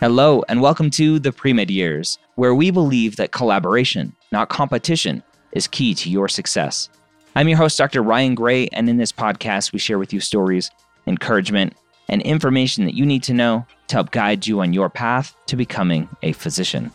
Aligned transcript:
Hello, 0.00 0.42
and 0.48 0.62
welcome 0.62 0.88
to 0.92 1.18
the 1.18 1.30
pre 1.30 1.52
med 1.52 1.70
years, 1.70 2.16
where 2.36 2.54
we 2.54 2.70
believe 2.70 3.16
that 3.16 3.32
collaboration, 3.32 4.16
not 4.32 4.48
competition, 4.48 5.22
is 5.52 5.68
key 5.68 5.94
to 5.96 6.08
your 6.08 6.26
success. 6.26 6.88
I'm 7.36 7.48
your 7.48 7.58
host, 7.58 7.76
Dr. 7.76 8.02
Ryan 8.02 8.34
Gray, 8.34 8.68
and 8.68 8.88
in 8.88 8.96
this 8.96 9.12
podcast, 9.12 9.74
we 9.74 9.78
share 9.78 9.98
with 9.98 10.14
you 10.14 10.20
stories, 10.20 10.70
encouragement, 11.06 11.74
and 12.08 12.22
information 12.22 12.86
that 12.86 12.94
you 12.94 13.04
need 13.04 13.22
to 13.24 13.34
know 13.34 13.66
to 13.88 13.96
help 13.96 14.10
guide 14.10 14.46
you 14.46 14.60
on 14.60 14.72
your 14.72 14.88
path 14.88 15.36
to 15.48 15.54
becoming 15.54 16.08
a 16.22 16.32
physician. 16.32 16.92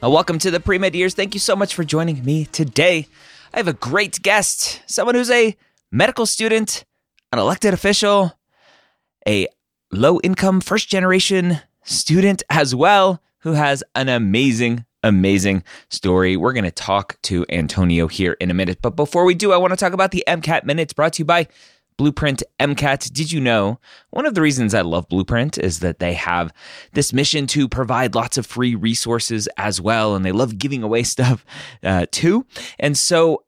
Well, 0.00 0.12
welcome 0.12 0.38
to 0.38 0.52
the 0.52 0.60
pre 0.60 0.78
med 0.78 0.94
years. 0.94 1.14
Thank 1.14 1.34
you 1.34 1.40
so 1.40 1.56
much 1.56 1.74
for 1.74 1.82
joining 1.82 2.24
me 2.24 2.44
today. 2.44 3.08
I 3.52 3.56
have 3.56 3.66
a 3.66 3.72
great 3.72 4.22
guest, 4.22 4.82
someone 4.86 5.16
who's 5.16 5.32
a 5.32 5.56
medical 5.90 6.26
student, 6.26 6.84
an 7.32 7.40
elected 7.40 7.74
official, 7.74 8.38
a 9.26 9.48
low 9.92 10.20
income 10.20 10.60
first 10.60 10.88
generation 10.88 11.60
student 11.82 12.42
as 12.50 12.74
well, 12.74 13.22
who 13.40 13.52
has 13.52 13.82
an 13.94 14.08
amazing, 14.08 14.84
amazing 15.02 15.64
story. 15.88 16.36
We're 16.36 16.52
going 16.52 16.64
to 16.64 16.70
talk 16.70 17.20
to 17.22 17.46
Antonio 17.48 18.06
here 18.06 18.32
in 18.40 18.50
a 18.50 18.54
minute. 18.54 18.78
But 18.82 18.96
before 18.96 19.24
we 19.24 19.34
do, 19.34 19.52
I 19.52 19.56
want 19.56 19.72
to 19.72 19.76
talk 19.76 19.92
about 19.92 20.10
the 20.10 20.24
MCAT 20.26 20.64
Minutes 20.64 20.92
brought 20.92 21.14
to 21.14 21.20
you 21.20 21.24
by 21.24 21.48
Blueprint 21.96 22.42
MCAT. 22.60 23.12
Did 23.12 23.32
you 23.32 23.40
know 23.40 23.80
one 24.10 24.24
of 24.24 24.34
the 24.34 24.40
reasons 24.40 24.72
I 24.72 24.82
love 24.82 25.08
Blueprint 25.08 25.58
is 25.58 25.80
that 25.80 25.98
they 25.98 26.14
have 26.14 26.52
this 26.92 27.12
mission 27.12 27.46
to 27.48 27.68
provide 27.68 28.14
lots 28.14 28.38
of 28.38 28.46
free 28.46 28.74
resources 28.74 29.48
as 29.56 29.80
well, 29.80 30.14
and 30.14 30.24
they 30.24 30.32
love 30.32 30.58
giving 30.58 30.82
away 30.82 31.02
stuff 31.04 31.44
uh, 31.82 32.06
too. 32.10 32.46
And 32.78 32.96
so 32.96 33.42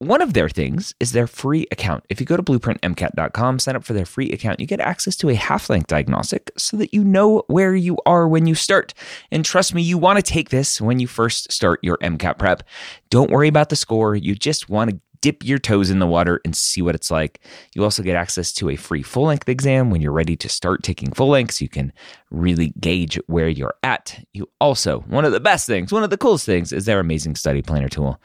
one 0.00 0.22
of 0.22 0.32
their 0.32 0.48
things 0.48 0.94
is 0.98 1.12
their 1.12 1.26
free 1.26 1.66
account. 1.70 2.04
If 2.08 2.20
you 2.20 2.26
go 2.26 2.36
to 2.38 2.42
blueprintmcat.com, 2.42 3.58
sign 3.58 3.76
up 3.76 3.84
for 3.84 3.92
their 3.92 4.06
free 4.06 4.32
account, 4.32 4.58
you 4.58 4.66
get 4.66 4.80
access 4.80 5.14
to 5.16 5.28
a 5.28 5.34
half 5.34 5.68
length 5.68 5.88
diagnostic 5.88 6.50
so 6.56 6.78
that 6.78 6.94
you 6.94 7.04
know 7.04 7.44
where 7.48 7.74
you 7.74 7.98
are 8.06 8.26
when 8.26 8.46
you 8.46 8.54
start. 8.54 8.94
And 9.30 9.44
trust 9.44 9.74
me, 9.74 9.82
you 9.82 9.98
want 9.98 10.16
to 10.16 10.22
take 10.22 10.48
this 10.48 10.80
when 10.80 11.00
you 11.00 11.06
first 11.06 11.52
start 11.52 11.80
your 11.82 11.98
MCAT 11.98 12.38
prep. 12.38 12.62
Don't 13.10 13.30
worry 13.30 13.48
about 13.48 13.68
the 13.68 13.76
score. 13.76 14.16
You 14.16 14.34
just 14.34 14.70
want 14.70 14.90
to 14.90 15.00
dip 15.20 15.44
your 15.44 15.58
toes 15.58 15.90
in 15.90 15.98
the 15.98 16.06
water 16.06 16.40
and 16.44 16.56
see 16.56 16.82
what 16.82 16.94
it's 16.94 17.10
like. 17.10 17.40
You 17.74 17.84
also 17.84 18.02
get 18.02 18.16
access 18.16 18.52
to 18.54 18.70
a 18.70 18.76
free 18.76 19.02
full 19.02 19.24
length 19.24 19.48
exam 19.48 19.90
when 19.90 20.00
you're 20.00 20.12
ready 20.12 20.36
to 20.36 20.48
start 20.48 20.82
taking 20.82 21.12
full 21.12 21.28
lengths. 21.28 21.60
You 21.60 21.68
can 21.68 21.92
really 22.30 22.72
gauge 22.80 23.18
where 23.26 23.48
you're 23.48 23.74
at. 23.82 24.24
You 24.32 24.48
also, 24.60 25.00
one 25.00 25.24
of 25.24 25.32
the 25.32 25.40
best 25.40 25.66
things, 25.66 25.92
one 25.92 26.04
of 26.04 26.10
the 26.10 26.18
coolest 26.18 26.46
things 26.46 26.72
is 26.72 26.84
their 26.84 27.00
amazing 27.00 27.36
study 27.36 27.62
planner 27.62 27.88
tool. 27.88 28.20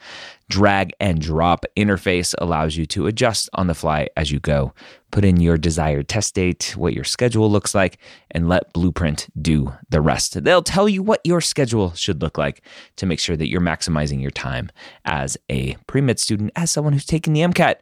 Drag 0.48 0.92
and 1.00 1.20
drop 1.20 1.64
interface 1.76 2.34
allows 2.38 2.76
you 2.76 2.86
to 2.86 3.06
adjust 3.06 3.48
on 3.54 3.66
the 3.66 3.74
fly 3.74 4.08
as 4.16 4.30
you 4.30 4.38
go. 4.38 4.72
Put 5.16 5.24
in 5.24 5.40
your 5.40 5.56
desired 5.56 6.08
test 6.08 6.34
date, 6.34 6.74
what 6.76 6.92
your 6.92 7.02
schedule 7.02 7.50
looks 7.50 7.74
like, 7.74 7.96
and 8.32 8.50
let 8.50 8.74
Blueprint 8.74 9.28
do 9.40 9.72
the 9.88 10.02
rest. 10.02 10.44
They'll 10.44 10.60
tell 10.60 10.90
you 10.90 11.02
what 11.02 11.22
your 11.24 11.40
schedule 11.40 11.94
should 11.94 12.20
look 12.20 12.36
like 12.36 12.60
to 12.96 13.06
make 13.06 13.18
sure 13.18 13.34
that 13.34 13.48
you're 13.48 13.62
maximizing 13.62 14.20
your 14.20 14.30
time 14.30 14.70
as 15.06 15.38
a 15.48 15.78
pre 15.86 16.02
med 16.02 16.20
student, 16.20 16.52
as 16.54 16.70
someone 16.70 16.92
who's 16.92 17.06
taking 17.06 17.32
the 17.32 17.40
MCAT, 17.40 17.76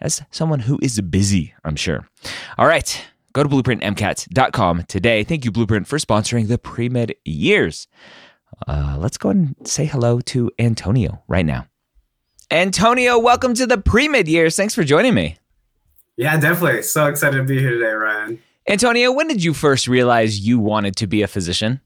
as 0.00 0.22
someone 0.32 0.58
who 0.58 0.80
is 0.82 1.00
busy, 1.00 1.54
I'm 1.64 1.76
sure. 1.76 2.08
All 2.58 2.66
right, 2.66 3.06
go 3.34 3.44
to 3.44 3.48
blueprintmcat.com 3.48 4.86
today. 4.88 5.22
Thank 5.22 5.44
you, 5.44 5.52
Blueprint, 5.52 5.86
for 5.86 5.98
sponsoring 5.98 6.48
the 6.48 6.58
pre 6.58 6.88
med 6.88 7.14
years. 7.24 7.86
Uh, 8.66 8.96
let's 8.98 9.16
go 9.16 9.28
and 9.28 9.54
say 9.62 9.84
hello 9.84 10.18
to 10.22 10.50
Antonio 10.58 11.22
right 11.28 11.46
now. 11.46 11.68
Antonio, 12.50 13.16
welcome 13.16 13.54
to 13.54 13.64
the 13.64 13.78
pre 13.78 14.08
med 14.08 14.26
years. 14.26 14.56
Thanks 14.56 14.74
for 14.74 14.82
joining 14.82 15.14
me. 15.14 15.36
Yeah, 16.20 16.36
definitely. 16.36 16.82
So 16.82 17.06
excited 17.06 17.38
to 17.38 17.44
be 17.44 17.58
here 17.58 17.70
today, 17.70 17.92
Ryan. 17.92 18.42
Antonio, 18.68 19.10
when 19.10 19.26
did 19.26 19.42
you 19.42 19.54
first 19.54 19.88
realize 19.88 20.38
you 20.38 20.58
wanted 20.58 20.94
to 20.96 21.06
be 21.06 21.22
a 21.22 21.26
physician? 21.26 21.80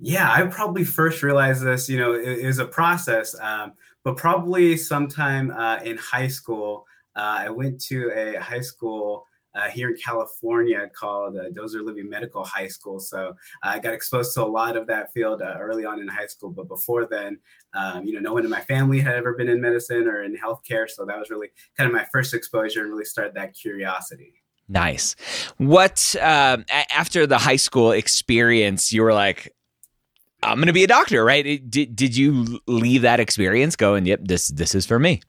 Yeah, 0.00 0.28
I 0.28 0.44
probably 0.46 0.82
first 0.82 1.22
realized 1.22 1.62
this, 1.62 1.88
you 1.88 1.98
know, 1.98 2.14
it, 2.14 2.40
it 2.40 2.46
was 2.46 2.58
a 2.58 2.64
process, 2.64 3.38
um, 3.40 3.74
but 4.02 4.16
probably 4.16 4.76
sometime 4.76 5.52
uh, 5.52 5.78
in 5.84 5.98
high 5.98 6.26
school. 6.26 6.84
Uh, 7.14 7.46
I 7.46 7.50
went 7.50 7.80
to 7.82 8.10
a 8.12 8.40
high 8.40 8.60
school 8.60 9.24
uh, 9.54 9.68
here 9.68 9.90
in 9.90 9.96
California 9.96 10.90
called 10.94 11.36
uh, 11.36 11.50
Dozier-Libbey 11.50 12.08
Medical 12.08 12.44
High 12.44 12.68
School. 12.68 12.98
So 13.00 13.28
uh, 13.62 13.68
I 13.74 13.78
got 13.78 13.94
exposed 13.94 14.34
to 14.34 14.42
a 14.42 14.46
lot 14.46 14.76
of 14.76 14.86
that 14.86 15.12
field 15.12 15.42
uh, 15.42 15.56
early 15.58 15.84
on 15.84 16.00
in 16.00 16.08
high 16.08 16.26
school. 16.26 16.50
But 16.50 16.68
before 16.68 17.06
then, 17.06 17.38
um, 17.74 18.04
you 18.04 18.14
know, 18.14 18.20
no 18.20 18.32
one 18.32 18.44
in 18.44 18.50
my 18.50 18.60
family 18.62 19.00
had 19.00 19.14
ever 19.14 19.34
been 19.34 19.48
in 19.48 19.60
medicine 19.60 20.06
or 20.06 20.22
in 20.22 20.36
healthcare. 20.36 20.88
So 20.88 21.04
that 21.04 21.18
was 21.18 21.30
really 21.30 21.48
kind 21.76 21.88
of 21.88 21.94
my 21.94 22.06
first 22.12 22.34
exposure 22.34 22.82
and 22.82 22.90
really 22.90 23.04
started 23.04 23.34
that 23.34 23.54
curiosity. 23.54 24.34
Nice. 24.68 25.16
What, 25.58 26.16
um, 26.20 26.64
after 26.70 27.26
the 27.26 27.38
high 27.38 27.56
school 27.56 27.92
experience, 27.92 28.92
you 28.92 29.02
were 29.02 29.12
like, 29.12 29.52
I'm 30.42 30.56
going 30.56 30.66
to 30.66 30.72
be 30.72 30.84
a 30.84 30.88
doctor, 30.88 31.24
right? 31.24 31.70
Did, 31.70 31.94
did 31.94 32.16
you 32.16 32.60
leave 32.66 33.02
that 33.02 33.20
experience 33.20 33.76
going, 33.76 34.06
yep, 34.06 34.20
this, 34.22 34.48
this 34.48 34.74
is 34.74 34.86
for 34.86 34.98
me? 34.98 35.20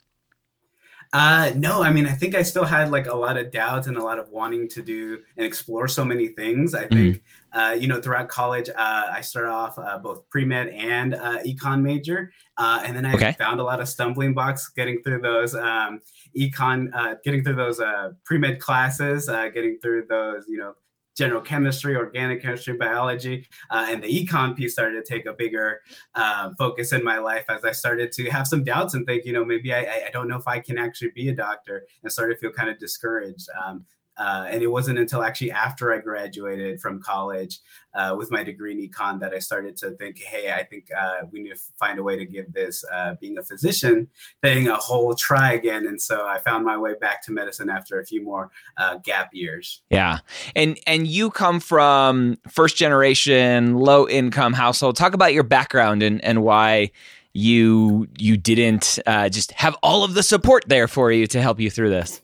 Uh, 1.13 1.51
no, 1.55 1.83
I 1.83 1.91
mean, 1.91 2.07
I 2.07 2.13
think 2.13 2.33
I 2.33 2.41
still 2.41 2.65
had 2.65 2.89
like 2.89 3.05
a 3.05 3.13
lot 3.13 3.37
of 3.37 3.51
doubts 3.51 3.85
and 3.85 3.97
a 3.97 4.03
lot 4.03 4.17
of 4.17 4.29
wanting 4.29 4.67
to 4.69 4.81
do 4.81 5.19
and 5.37 5.45
explore 5.45 5.87
so 5.87 6.03
many 6.03 6.29
things. 6.29 6.73
I 6.73 6.85
mm-hmm. 6.85 6.95
think, 6.95 7.23
uh, 7.53 7.77
you 7.79 7.87
know, 7.87 8.01
throughout 8.01 8.29
college, 8.29 8.67
uh, 8.69 8.73
I 9.11 9.21
started 9.21 9.51
off 9.51 9.77
uh, 9.77 9.99
both 9.99 10.27
pre 10.29 10.43
med 10.43 10.69
and 10.69 11.13
uh, 11.13 11.43
econ 11.43 11.83
major. 11.83 12.33
Uh, 12.57 12.81
and 12.83 12.97
then 12.97 13.05
I 13.05 13.13
okay. 13.13 13.31
found 13.33 13.59
a 13.59 13.63
lot 13.63 13.79
of 13.79 13.87
stumbling 13.87 14.33
blocks 14.33 14.69
getting 14.69 15.03
through 15.03 15.21
those 15.21 15.53
um, 15.53 16.01
econ, 16.35 16.89
uh, 16.95 17.15
getting 17.23 17.43
through 17.43 17.55
those 17.55 17.79
uh, 17.79 18.13
pre 18.25 18.39
med 18.39 18.59
classes, 18.59 19.29
uh, 19.29 19.49
getting 19.49 19.77
through 19.83 20.07
those, 20.09 20.45
you 20.47 20.57
know, 20.57 20.73
general 21.15 21.41
chemistry, 21.41 21.95
organic 21.95 22.41
chemistry, 22.41 22.75
biology, 22.75 23.47
uh, 23.69 23.87
and 23.89 24.03
the 24.03 24.07
econ 24.07 24.55
piece 24.55 24.73
started 24.73 25.03
to 25.03 25.13
take 25.13 25.25
a 25.25 25.33
bigger 25.33 25.81
uh, 26.15 26.49
focus 26.57 26.91
in 26.91 27.03
my 27.03 27.17
life 27.19 27.45
as 27.49 27.63
I 27.63 27.71
started 27.71 28.11
to 28.13 28.29
have 28.29 28.47
some 28.47 28.63
doubts 28.63 28.93
and 28.93 29.05
think, 29.05 29.25
you 29.25 29.33
know, 29.33 29.45
maybe 29.45 29.73
I, 29.73 30.05
I 30.07 30.09
don't 30.11 30.27
know 30.27 30.37
if 30.37 30.47
I 30.47 30.59
can 30.59 30.77
actually 30.77 31.11
be 31.11 31.29
a 31.29 31.35
doctor, 31.35 31.85
and 32.01 32.11
started 32.11 32.35
to 32.35 32.39
feel 32.39 32.51
kind 32.51 32.69
of 32.69 32.79
discouraged. 32.79 33.47
Um, 33.63 33.85
uh, 34.17 34.45
and 34.49 34.61
it 34.61 34.67
wasn't 34.67 34.99
until 34.99 35.23
actually 35.23 35.51
after 35.51 35.93
I 35.93 35.99
graduated 35.99 36.79
from 36.79 37.01
college 37.01 37.59
uh, 37.95 38.15
with 38.17 38.31
my 38.31 38.43
degree 38.43 38.71
in 38.71 38.89
econ 38.89 39.19
that 39.19 39.33
I 39.33 39.39
started 39.39 39.77
to 39.77 39.91
think, 39.91 40.19
hey, 40.19 40.51
I 40.51 40.63
think 40.63 40.87
uh, 40.97 41.25
we 41.31 41.41
need 41.41 41.49
to 41.49 41.59
find 41.79 41.99
a 41.99 42.03
way 42.03 42.17
to 42.17 42.25
give 42.25 42.51
this 42.53 42.83
uh, 42.91 43.15
being 43.19 43.37
a 43.37 43.43
physician 43.43 44.07
thing 44.41 44.67
a 44.67 44.75
whole 44.75 45.15
try 45.15 45.53
again. 45.53 45.87
And 45.87 46.01
so 46.01 46.27
I 46.27 46.39
found 46.39 46.65
my 46.65 46.77
way 46.77 46.93
back 46.99 47.23
to 47.25 47.31
medicine 47.31 47.69
after 47.69 47.99
a 47.99 48.05
few 48.05 48.23
more 48.23 48.51
uh, 48.77 48.97
gap 49.03 49.29
years. 49.33 49.81
Yeah, 49.89 50.19
and 50.55 50.79
and 50.85 51.07
you 51.07 51.29
come 51.29 51.59
from 51.59 52.37
first 52.49 52.77
generation 52.77 53.77
low 53.77 54.07
income 54.07 54.53
household. 54.53 54.95
Talk 54.95 55.13
about 55.13 55.33
your 55.33 55.43
background 55.43 56.03
and 56.03 56.23
and 56.23 56.43
why 56.43 56.91
you 57.33 58.07
you 58.17 58.37
didn't 58.37 58.99
uh, 59.05 59.29
just 59.29 59.51
have 59.53 59.75
all 59.81 60.03
of 60.03 60.13
the 60.13 60.23
support 60.23 60.63
there 60.67 60.87
for 60.87 61.11
you 61.11 61.27
to 61.27 61.41
help 61.41 61.59
you 61.59 61.69
through 61.69 61.89
this. 61.89 62.21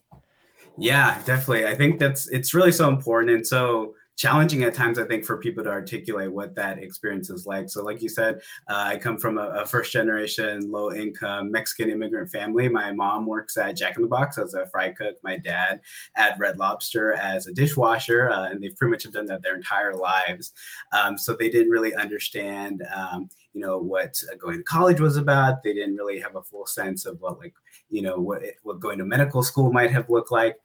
Yeah, 0.80 1.22
definitely. 1.26 1.68
I 1.68 1.76
think 1.76 2.00
that's 2.00 2.28
it's 2.30 2.54
really 2.54 2.72
so 2.72 2.88
important. 2.90 3.32
And 3.32 3.46
so 3.46 3.96
challenging 4.20 4.64
at 4.64 4.74
times, 4.74 5.00
I 5.00 5.06
think, 5.06 5.24
for 5.24 5.38
people 5.38 5.64
to 5.64 5.70
articulate 5.70 6.32
what 6.32 6.54
that 6.56 6.78
experience 6.78 7.30
is 7.30 7.46
like. 7.46 7.70
So, 7.70 7.84
like 7.84 8.02
you 8.02 8.10
said, 8.10 8.42
uh, 8.70 8.84
I 8.88 8.98
come 8.98 9.18
from 9.18 9.38
a, 9.38 9.48
a, 9.50 9.66
first 9.66 9.94
generation, 9.94 10.70
low 10.70 10.94
income 10.94 11.52
Mexican 11.52 11.90
immigrant 11.90 12.30
family. 12.30 12.68
My 12.68 12.92
mom 12.92 13.26
works 13.26 13.56
at 13.58 13.78
Jack 13.78 13.96
in 13.96 14.02
the 14.02 14.10
Box 14.10 14.38
as 14.38 14.54
a 14.54 14.68
fry 14.68 14.90
cook, 14.92 15.16
my 15.24 15.38
dad 15.38 15.80
at 16.18 16.38
Red 16.38 16.60
Lobster 16.60 17.14
as 17.14 17.48
a 17.48 17.54
dishwasher, 17.54 18.30
uh, 18.30 18.50
and 18.50 18.62
they've 18.62 18.76
pretty 18.76 18.92
much 18.92 19.04
have 19.04 19.14
done 19.14 19.26
that 19.28 19.42
their 19.42 19.56
entire 19.56 19.94
lives. 19.94 20.52
Um, 20.92 21.18
so, 21.18 21.36
they 21.36 21.50
didn't 21.50 21.72
really 21.72 21.96
understand. 21.96 22.84
Um, 22.94 23.30
you 23.54 23.62
know 23.62 23.78
what 23.78 24.22
uh, 24.32 24.36
going 24.36 24.58
to 24.58 24.64
college 24.64 25.00
was 25.00 25.18
about. 25.18 25.64
They 25.64 25.74
didn't 25.74 25.96
really 25.96 26.20
have 26.20 26.36
a 26.36 26.44
full 26.44 26.66
sense 26.66 27.06
of 27.06 27.20
what 27.20 27.40
like 27.40 27.54
you 27.90 28.02
know 28.02 28.18
what 28.18 28.42
what 28.64 28.80
going 28.80 29.00
to 29.00 29.06
medical 29.06 29.44
school 29.44 29.72
might 29.72 29.92
have 29.92 30.10
looked 30.10 30.32
like 30.32 30.58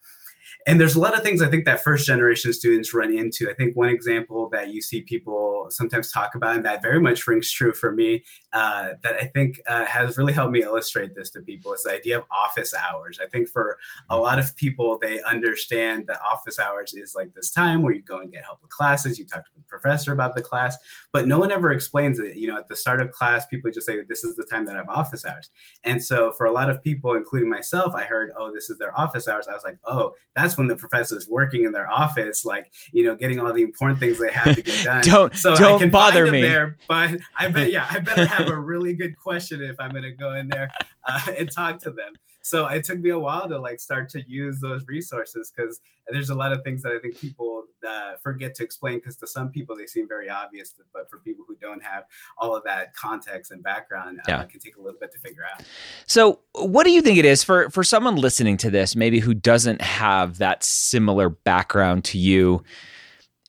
and 0.66 0.81
there's 0.81 0.94
a 0.94 1.00
lot 1.00 1.14
of 1.14 1.22
things 1.22 1.43
I 1.43 1.49
think 1.49 1.66
that 1.66 1.82
first 1.84 2.06
generation 2.06 2.52
students 2.55 2.94
run 2.94 3.12
into. 3.12 3.50
I 3.50 3.55
think 3.55 3.76
one 3.76 3.90
example 3.90 4.49
that 4.50 4.69
you 4.69 4.81
see 4.81 5.02
people 5.02 5.66
sometimes 5.69 6.11
talk 6.11 6.34
about, 6.34 6.56
and 6.56 6.64
that 6.64 6.81
very 6.81 7.00
much 7.00 7.26
rings 7.26 7.50
true 7.50 7.72
for 7.72 7.93
me, 7.93 8.25
uh, 8.55 8.90
that 9.02 9.14
I 9.20 9.26
think 9.26 9.61
uh, 9.66 9.84
has 9.84 10.16
really 10.16 10.32
helped 10.32 10.52
me 10.52 10.62
illustrate 10.62 11.14
this 11.14 11.28
to 11.31 11.43
people, 11.43 11.75
is 11.75 11.82
the 11.82 11.93
idea 11.93 12.19
of 12.19 12.25
office 12.31 12.72
hours. 12.72 13.19
I 13.22 13.26
think 13.26 13.49
for 13.50 13.76
a 14.08 14.16
lot 14.16 14.38
of 14.38 14.56
people, 14.56 14.99
they 14.99 15.20
understand 15.22 16.06
that 16.06 16.20
office 16.22 16.58
hours 16.58 16.94
is 16.94 17.14
like 17.14 17.34
this 17.34 17.50
time 17.50 17.82
where 17.82 17.93
you 17.93 18.02
go 18.02 18.20
and 18.20 18.32
get 18.32 18.44
help 18.44 18.62
with 18.62 18.70
classes, 18.70 19.19
you 19.19 19.26
talk 19.26 19.44
to 19.44 19.50
the 19.55 19.62
professor 19.69 20.12
about 20.12 20.34
the 20.34 20.43
class, 20.43 20.78
but 21.12 21.28
no 21.28 21.38
one 21.38 21.52
ever 21.52 21.72
explains 21.72 22.19
it. 22.19 22.37
You 22.37 22.49
know, 22.49 22.56
at 22.56 22.69
the 22.69 22.76
start 22.76 23.02
of 23.02 23.12
class, 23.12 23.44
people 23.46 23.70
just 23.70 23.87
say, 23.87 24.00
This 24.08 24.25
is 24.25 24.34
the 24.34 24.44
time 24.44 24.64
that 24.64 24.76
I 24.76 24.78
have 24.78 24.88
office 24.88 25.26
hours. 25.26 25.50
And 25.82 26.02
so 26.02 26.32
for 26.32 26.46
a 26.46 26.52
lot 26.52 26.70
of 26.70 26.82
people, 26.82 27.14
including 27.14 27.50
myself, 27.50 27.94
I 27.94 28.05
heard, 28.05 28.32
Oh, 28.38 28.50
this 28.50 28.70
is 28.70 28.78
their 28.78 28.99
office 28.99 29.28
hours. 29.28 29.46
I 29.46 29.52
was 29.52 29.64
like, 29.64 29.78
Oh, 29.84 30.14
that's 30.34 30.53
when 30.56 30.66
the 30.66 30.76
professor 30.76 31.16
is 31.16 31.28
working 31.28 31.64
in 31.64 31.72
their 31.72 31.90
office, 31.90 32.44
like 32.44 32.72
you 32.92 33.04
know, 33.04 33.14
getting 33.14 33.40
all 33.40 33.52
the 33.52 33.62
important 33.62 34.00
things 34.00 34.18
they 34.18 34.32
have 34.32 34.54
to 34.54 34.62
get 34.62 34.84
done. 34.84 35.02
don't 35.04 35.36
so 35.36 35.54
don't 35.54 35.76
I 35.76 35.78
can 35.78 35.90
bother 35.90 36.30
me 36.30 36.42
there, 36.42 36.76
but 36.88 37.18
I 37.38 37.48
bet 37.48 37.72
yeah, 37.72 37.86
I 37.90 38.00
better 38.00 38.26
have 38.26 38.48
a 38.48 38.58
really 38.58 38.94
good 38.94 39.18
question 39.18 39.62
if 39.62 39.76
I'm 39.78 39.90
going 39.90 40.04
to 40.04 40.12
go 40.12 40.34
in 40.34 40.48
there 40.48 40.70
uh, 41.06 41.20
and 41.38 41.50
talk 41.50 41.80
to 41.80 41.90
them 41.90 42.14
so 42.44 42.67
it 42.67 42.85
took 42.85 42.99
me 42.99 43.08
a 43.08 43.19
while 43.19 43.49
to 43.49 43.58
like 43.58 43.81
start 43.81 44.11
to 44.11 44.23
use 44.29 44.61
those 44.61 44.87
resources 44.87 45.50
because 45.50 45.81
there's 46.08 46.29
a 46.29 46.35
lot 46.35 46.52
of 46.52 46.62
things 46.62 46.82
that 46.82 46.93
I 46.93 46.99
think 46.99 47.19
people 47.19 47.64
uh, 47.88 48.17
forget 48.23 48.55
to 48.56 48.62
explain 48.62 48.99
because 48.99 49.17
to 49.17 49.26
some 49.26 49.49
people 49.49 49.75
they 49.75 49.87
seem 49.87 50.06
very 50.06 50.29
obvious, 50.29 50.75
but 50.93 51.08
for 51.08 51.20
people 51.20 51.46
who 51.49 51.56
don't 51.56 51.82
have 51.82 52.05
all 52.37 52.55
of 52.55 52.62
that 52.64 52.94
context 52.94 53.50
and 53.50 53.62
background, 53.62 54.20
uh, 54.29 54.41
it 54.41 54.50
can 54.50 54.61
take 54.61 54.76
a 54.76 54.81
little 54.82 55.00
bit 55.00 55.11
to 55.12 55.19
figure 55.20 55.43
out. 55.43 55.64
So, 56.06 56.41
what 56.52 56.85
do 56.85 56.91
you 56.91 57.00
think 57.00 57.17
it 57.17 57.25
is 57.25 57.43
for 57.43 57.70
for 57.70 57.82
someone 57.82 58.17
listening 58.17 58.58
to 58.58 58.70
this, 58.70 58.94
maybe 58.94 59.20
who 59.20 59.32
doesn't 59.32 59.81
have 59.81 60.37
that 60.37 60.62
similar 60.62 61.31
background 61.31 62.05
to 62.05 62.19
you? 62.19 62.62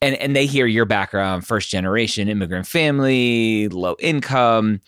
And, 0.01 0.15
and 0.15 0.35
they 0.35 0.45
hear 0.45 0.67
your 0.67 0.85
background, 0.85 1.45
first 1.47 1.69
generation 1.69 2.29
immigrant 2.29 2.67
family, 2.67 3.67
low 3.69 3.95
income 3.99 4.79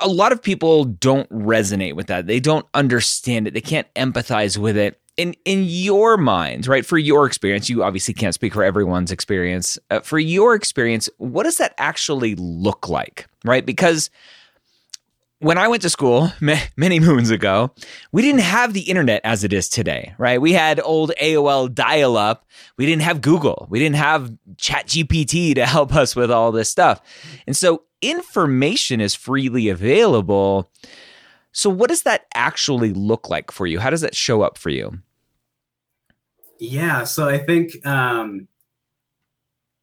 a 0.00 0.08
lot 0.08 0.32
of 0.32 0.42
people 0.42 0.84
don't 0.84 1.28
resonate 1.30 1.94
with 1.94 2.06
that. 2.08 2.26
They 2.26 2.40
don't 2.40 2.66
understand 2.74 3.46
it. 3.46 3.54
They 3.54 3.60
can't 3.60 3.92
empathize 3.94 4.58
with 4.58 4.76
it. 4.76 5.00
In 5.16 5.34
in 5.46 5.64
your 5.64 6.18
mind, 6.18 6.66
right? 6.66 6.84
For 6.84 6.98
your 6.98 7.26
experience, 7.26 7.70
you 7.70 7.82
obviously 7.82 8.12
can't 8.12 8.34
speak 8.34 8.52
for 8.52 8.62
everyone's 8.62 9.10
experience. 9.10 9.78
Uh, 9.90 10.00
for 10.00 10.18
your 10.18 10.54
experience, 10.54 11.08
what 11.16 11.44
does 11.44 11.56
that 11.56 11.74
actually 11.78 12.34
look 12.34 12.90
like, 12.90 13.26
right? 13.42 13.64
Because 13.64 14.10
when 15.38 15.58
I 15.58 15.68
went 15.68 15.82
to 15.82 15.90
school 15.90 16.32
many 16.76 17.00
moons 17.00 17.30
ago, 17.30 17.72
we 18.12 18.22
didn't 18.22 18.40
have 18.40 18.72
the 18.72 18.82
internet 18.82 19.20
as 19.24 19.44
it 19.44 19.52
is 19.52 19.68
today, 19.68 20.14
right? 20.18 20.40
We 20.40 20.52
had 20.52 20.80
old 20.80 21.12
AOL 21.20 21.72
dial 21.72 22.16
up. 22.16 22.46
We 22.78 22.86
didn't 22.86 23.02
have 23.02 23.20
Google. 23.20 23.66
We 23.68 23.78
didn't 23.78 23.96
have 23.96 24.32
ChatGPT 24.56 25.54
to 25.56 25.66
help 25.66 25.94
us 25.94 26.16
with 26.16 26.30
all 26.30 26.52
this 26.52 26.70
stuff. 26.70 27.00
And 27.46 27.56
so 27.56 27.82
information 28.02 29.00
is 29.00 29.14
freely 29.14 29.68
available. 29.68 30.70
So, 31.52 31.70
what 31.70 31.88
does 31.88 32.02
that 32.02 32.26
actually 32.34 32.92
look 32.92 33.30
like 33.30 33.50
for 33.50 33.66
you? 33.66 33.78
How 33.78 33.90
does 33.90 34.02
that 34.02 34.14
show 34.14 34.42
up 34.42 34.58
for 34.58 34.70
you? 34.70 34.98
Yeah, 36.58 37.04
so 37.04 37.28
I 37.28 37.38
think 37.38 37.86
um, 37.86 38.48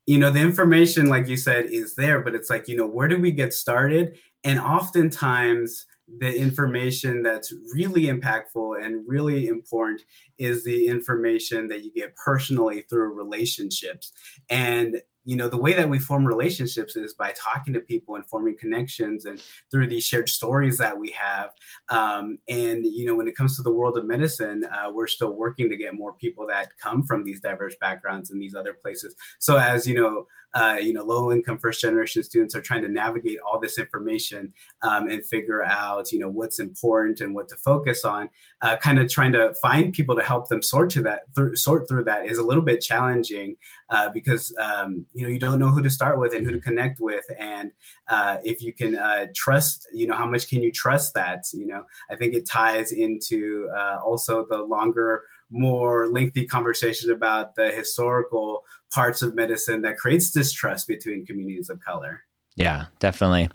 you 0.06 0.18
know 0.18 0.30
the 0.30 0.42
information, 0.42 1.08
like 1.08 1.28
you 1.28 1.38
said, 1.38 1.66
is 1.66 1.96
there, 1.96 2.22
but 2.22 2.36
it's 2.36 2.50
like 2.50 2.68
you 2.68 2.78
know 2.78 2.86
where 2.88 3.08
do 3.08 3.18
we 3.18 3.32
get 3.32 3.54
started? 3.54 4.18
And 4.44 4.60
oftentimes, 4.60 5.86
the 6.20 6.36
information 6.36 7.24
that's 7.24 7.54
really 7.74 8.04
impactful 8.04 8.84
and 8.84 9.08
really 9.08 9.48
important 9.48 10.02
is 10.38 10.64
the 10.64 10.88
information 10.88 11.70
that 11.70 11.84
you 11.84 11.94
get 11.94 12.16
personally 12.16 12.86
through 12.90 13.14
relationships. 13.14 14.12
And 14.50 15.02
you 15.26 15.36
know 15.36 15.48
the 15.48 15.58
way 15.58 15.74
that 15.74 15.90
we 15.90 16.00
form 16.00 16.26
relationships 16.26 16.96
is 16.96 17.14
by 17.14 17.34
talking 17.38 17.74
to 17.74 17.80
people 17.80 18.16
and 18.16 18.26
forming 18.28 18.58
connections 18.58 19.26
and 19.26 19.42
through 19.72 19.88
these 19.88 20.04
shared 20.04 20.30
stories 20.30 20.78
that 20.78 20.98
we 20.98 21.10
have 21.12 21.52
um, 21.90 22.38
and 22.48 22.86
you 22.86 23.06
know 23.06 23.16
when 23.16 23.28
it 23.28 23.36
comes 23.36 23.56
to 23.56 23.64
the 23.64 23.72
world 23.72 23.98
of 23.98 24.06
medicine 24.06 24.64
uh, 24.66 24.90
we're 24.92 25.08
still 25.08 25.34
working 25.34 25.70
to 25.70 25.78
get 25.78 25.94
more 25.94 26.14
people 26.14 26.46
that 26.48 26.70
come 26.82 27.04
from 27.04 27.24
these 27.24 27.40
diverse 27.40 27.76
backgrounds 27.80 28.32
and 28.32 28.42
these 28.42 28.56
other 28.56 28.74
places 28.74 29.16
so 29.40 29.58
as 29.58 29.88
you 29.88 29.96
know 29.96 30.26
uh, 30.54 30.78
you 30.80 30.94
know, 30.94 31.04
low 31.04 31.32
income 31.32 31.58
first 31.58 31.82
generation 31.82 32.24
students 32.24 32.56
are 32.56 32.62
trying 32.62 32.84
to 32.84 32.88
navigate 32.88 33.40
all 33.40 33.60
this 33.60 33.80
information 33.80 34.54
um, 34.84 35.10
and 35.10 35.26
figure 35.26 35.64
out, 35.64 36.12
you 36.12 36.20
know, 36.20 36.30
what's 36.30 36.60
important 36.60 37.22
and 37.22 37.34
what 37.34 37.48
to 37.48 37.56
focus 37.56 38.06
on. 38.06 38.30
Uh, 38.62 38.78
kind 38.78 39.00
of 39.00 39.10
trying 39.10 39.32
to 39.32 39.54
find 39.56 39.94
people 39.94 40.16
to 40.16 40.22
help 40.22 40.48
them 40.50 40.62
sort 40.62 40.90
to 40.92 41.02
that, 41.02 41.22
th- 41.36 41.58
sort 41.58 41.88
through 41.88 42.04
that 42.04 42.28
is 42.28 42.38
a 42.38 42.44
little 42.44 42.62
bit 42.62 42.82
challenging 42.82 43.56
uh, 43.90 44.10
because 44.10 44.56
um, 44.60 45.06
you 45.14 45.24
know 45.24 45.30
you 45.30 45.40
don't 45.40 45.60
know 45.60 45.70
who 45.70 45.82
to 45.82 45.90
start 45.90 46.20
with 46.20 46.34
and 46.34 46.46
who 46.46 46.52
to 46.52 46.60
connect 46.60 47.00
with, 47.00 47.26
and 47.40 47.72
uh, 48.08 48.38
if 48.44 48.62
you 48.62 48.74
can 48.74 48.96
uh, 48.96 49.28
trust, 49.36 49.88
you 49.94 50.08
know, 50.08 50.16
how 50.16 50.26
much 50.26 50.50
can 50.50 50.62
you 50.62 50.72
trust 50.72 51.14
that? 51.14 51.46
You 51.54 51.68
know, 51.68 51.84
I 52.10 52.16
think 52.16 52.34
it 52.34 52.48
ties 52.48 52.92
into 52.92 53.70
uh, 53.76 54.00
also 54.04 54.46
the 54.50 54.58
longer 54.58 55.24
more 55.50 56.08
lengthy 56.08 56.46
conversation 56.46 57.12
about 57.12 57.56
the 57.56 57.72
historical 57.72 58.64
parts 58.92 59.22
of 59.22 59.36
medicine 59.36 59.82
that 59.84 59.98
creates 59.98 60.32
distrust 60.32 60.88
between 60.88 61.26
communities 61.26 61.70
of 61.70 61.80
color. 61.80 62.22
Yeah, 62.56 62.86
definitely. 63.00 63.50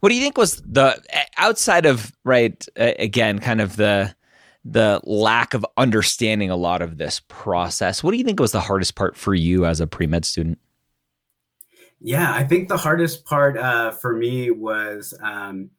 What 0.00 0.10
do 0.10 0.14
you 0.14 0.22
think 0.22 0.36
was 0.36 0.62
the 0.62 1.00
outside 1.36 1.86
of 1.86 2.12
right 2.24 2.66
again 2.76 3.38
kind 3.38 3.60
of 3.60 3.76
the 3.76 4.14
the 4.64 5.00
lack 5.04 5.54
of 5.54 5.66
understanding 5.76 6.50
a 6.50 6.56
lot 6.56 6.80
of 6.80 6.96
this 6.96 7.20
process. 7.28 8.02
What 8.02 8.12
do 8.12 8.16
you 8.16 8.24
think 8.24 8.40
was 8.40 8.52
the 8.52 8.60
hardest 8.60 8.94
part 8.94 9.14
for 9.16 9.34
you 9.34 9.66
as 9.66 9.80
a 9.80 9.86
pre-med 9.86 10.24
student? 10.24 10.58
Yeah, 12.06 12.34
I 12.34 12.44
think 12.44 12.68
the 12.68 12.76
hardest 12.76 13.24
part 13.24 13.56
uh, 13.56 13.90
for 13.90 14.14
me 14.14 14.50
was 14.50 15.14
um, 15.22 15.70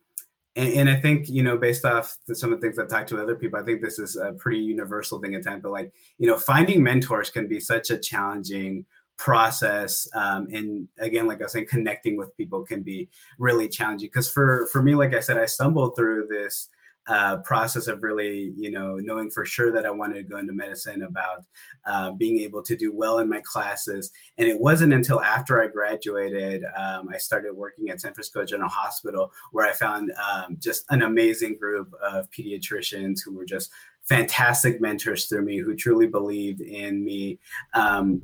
and, 0.55 0.73
and, 0.73 0.89
I 0.89 0.95
think, 0.95 1.29
you 1.29 1.43
know, 1.43 1.55
based 1.55 1.85
off 1.85 2.17
the, 2.27 2.33
some 2.33 2.51
of 2.51 2.59
the 2.59 2.65
things 2.65 2.79
I've 2.79 2.87
talked 2.87 3.09
to 3.09 3.21
other 3.21 3.35
people, 3.35 3.59
I 3.59 3.63
think 3.63 3.79
this 3.79 3.99
is 3.99 4.15
a 4.15 4.33
pretty 4.33 4.59
universal 4.59 5.19
thing 5.19 5.35
at 5.35 5.43
times. 5.43 5.61
But 5.61 5.71
like, 5.71 5.93
you 6.17 6.25
know, 6.25 6.37
finding 6.37 6.81
mentors 6.81 7.29
can 7.29 7.47
be 7.47 7.59
such 7.59 7.91
a 7.91 7.97
challenging 7.99 8.85
process. 9.17 10.07
Um, 10.15 10.47
and 10.51 10.87
again, 10.97 11.27
like 11.27 11.41
I 11.41 11.43
was 11.43 11.51
saying, 11.51 11.67
connecting 11.69 12.17
with 12.17 12.35
people 12.37 12.63
can 12.63 12.81
be 12.81 13.07
really 13.37 13.69
challenging. 13.69 14.07
Because 14.07 14.27
for 14.27 14.67
for 14.71 14.81
me, 14.81 14.95
like 14.95 15.13
I 15.13 15.19
said, 15.19 15.37
I 15.37 15.45
stumbled 15.45 15.95
through 15.95 16.25
this 16.27 16.69
uh, 17.07 17.37
process 17.37 17.87
of 17.87 18.01
really, 18.01 18.53
you 18.57 18.71
know, 18.71 18.95
knowing 18.97 19.29
for 19.29 19.45
sure 19.45 19.71
that 19.71 19.85
I 19.85 19.91
wanted 19.91 20.15
to 20.15 20.23
go 20.23 20.37
into 20.37 20.53
medicine, 20.53 21.03
about 21.03 21.43
uh, 21.85 22.11
being 22.11 22.39
able 22.39 22.63
to 22.63 22.75
do 22.75 22.91
well 22.93 23.19
in 23.19 23.29
my 23.29 23.41
classes. 23.41 24.11
And 24.37 24.47
it 24.47 24.59
wasn't 24.59 24.93
until 24.93 25.21
after 25.21 25.61
I 25.61 25.67
graduated, 25.67 26.63
um, 26.75 27.09
I 27.13 27.17
started 27.17 27.53
working 27.53 27.89
at 27.89 28.01
San 28.01 28.13
Francisco 28.13 28.43
General 28.45 28.69
Hospital, 28.69 29.31
where 29.51 29.67
I 29.67 29.73
found 29.73 30.11
um, 30.13 30.57
just 30.59 30.85
an 30.89 31.03
amazing 31.03 31.57
group 31.57 31.93
of 32.03 32.29
pediatricians 32.31 33.19
who 33.23 33.35
were 33.35 33.45
just 33.45 33.71
fantastic 34.03 34.81
mentors 34.81 35.25
through 35.25 35.43
me, 35.43 35.57
who 35.57 35.75
truly 35.75 36.07
believed 36.07 36.61
in 36.61 37.03
me. 37.03 37.39
Um, 37.73 38.23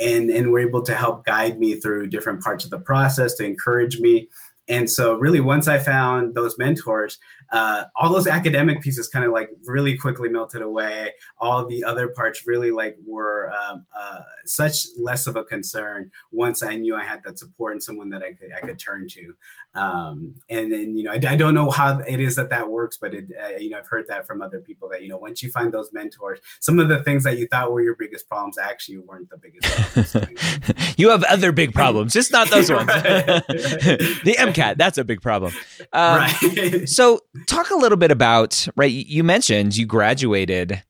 and, 0.00 0.30
and 0.30 0.52
were 0.52 0.60
able 0.60 0.82
to 0.82 0.94
help 0.94 1.26
guide 1.26 1.58
me 1.58 1.74
through 1.74 2.06
different 2.06 2.40
parts 2.40 2.64
of 2.64 2.70
the 2.70 2.78
process 2.78 3.34
to 3.34 3.44
encourage 3.44 3.98
me 3.98 4.28
and 4.68 4.88
so 4.88 5.14
really 5.14 5.40
once 5.40 5.66
i 5.66 5.78
found 5.78 6.34
those 6.34 6.56
mentors 6.58 7.18
uh, 7.50 7.84
all 7.96 8.12
those 8.12 8.26
academic 8.26 8.82
pieces 8.82 9.08
kind 9.08 9.24
of 9.24 9.32
like 9.32 9.50
really 9.64 9.96
quickly 9.96 10.28
melted 10.28 10.62
away. 10.62 11.12
All 11.38 11.66
the 11.66 11.84
other 11.84 12.08
parts 12.08 12.46
really 12.46 12.70
like 12.70 12.96
were 13.06 13.50
um, 13.52 13.86
uh, 13.98 14.20
such 14.44 14.86
less 14.98 15.26
of 15.26 15.36
a 15.36 15.44
concern 15.44 16.10
once 16.30 16.62
I 16.62 16.76
knew 16.76 16.94
I 16.94 17.04
had 17.04 17.22
that 17.24 17.38
support 17.38 17.72
and 17.72 17.82
someone 17.82 18.10
that 18.10 18.22
I 18.22 18.32
could 18.32 18.50
I 18.52 18.60
could 18.60 18.78
turn 18.78 19.08
to. 19.08 19.34
Um, 19.74 20.34
and 20.48 20.72
then 20.72 20.96
you 20.96 21.04
know 21.04 21.12
I, 21.12 21.20
I, 21.28 21.36
don't 21.36 21.54
know 21.54 21.70
how 21.70 21.98
it 22.00 22.20
is 22.20 22.36
that 22.36 22.50
that 22.50 22.68
works, 22.68 22.98
but 23.00 23.14
it 23.14 23.26
uh, 23.40 23.56
you 23.58 23.70
know 23.70 23.78
I've 23.78 23.86
heard 23.86 24.08
that 24.08 24.26
from 24.26 24.42
other 24.42 24.60
people 24.60 24.88
that 24.88 25.02
you 25.02 25.08
know 25.08 25.18
once 25.18 25.42
you 25.42 25.50
find 25.50 25.72
those 25.72 25.92
mentors, 25.92 26.40
some 26.60 26.78
of 26.78 26.88
the 26.88 27.02
things 27.04 27.22
that 27.24 27.38
you 27.38 27.46
thought 27.46 27.70
were 27.70 27.82
your 27.82 27.94
biggest 27.94 28.28
problems 28.28 28.58
actually 28.58 28.98
weren't 28.98 29.30
the 29.30 29.36
biggest. 29.36 30.98
you 30.98 31.10
have 31.10 31.22
other 31.24 31.52
big 31.52 31.74
problems, 31.74 32.12
just 32.12 32.32
not 32.32 32.50
those 32.50 32.70
ones. 32.72 32.86
the 32.86 34.36
MCAT, 34.38 34.78
that's 34.78 34.98
a 34.98 35.04
big 35.04 35.20
problem. 35.20 35.52
Um, 35.92 36.18
right. 36.18 36.88
so 36.88 37.20
talk 37.46 37.70
a 37.70 37.76
little 37.76 37.98
bit 37.98 38.10
about 38.10 38.66
right. 38.76 38.90
You 38.90 39.24
mentioned 39.24 39.76
you 39.76 39.86
graduated, 39.86 40.82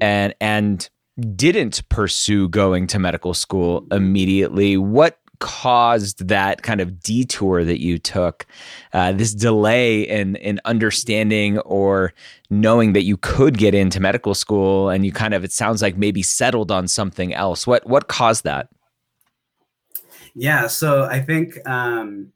and 0.00 0.34
and 0.40 0.88
didn't 1.34 1.88
pursue 1.88 2.48
going 2.48 2.86
to 2.88 2.98
medical 2.98 3.34
school 3.34 3.86
immediately. 3.90 4.76
What 4.76 5.18
caused 5.38 6.28
that 6.28 6.62
kind 6.62 6.80
of 6.80 7.00
detour 7.00 7.64
that 7.64 7.80
you 7.80 7.98
took, 7.98 8.46
uh, 8.92 9.12
this 9.12 9.34
delay 9.34 10.02
in 10.02 10.36
in 10.36 10.60
understanding 10.64 11.58
or 11.60 12.12
knowing 12.50 12.92
that 12.94 13.04
you 13.04 13.16
could 13.16 13.58
get 13.58 13.74
into 13.74 14.00
medical 14.00 14.34
school, 14.34 14.88
and 14.88 15.04
you 15.04 15.12
kind 15.12 15.34
of 15.34 15.44
it 15.44 15.52
sounds 15.52 15.82
like 15.82 15.96
maybe 15.96 16.22
settled 16.22 16.70
on 16.70 16.88
something 16.88 17.34
else. 17.34 17.66
What 17.66 17.86
what 17.86 18.08
caused 18.08 18.44
that? 18.44 18.68
Yeah, 20.34 20.66
so 20.66 21.04
I 21.04 21.20
think 21.20 21.66
um, 21.66 22.32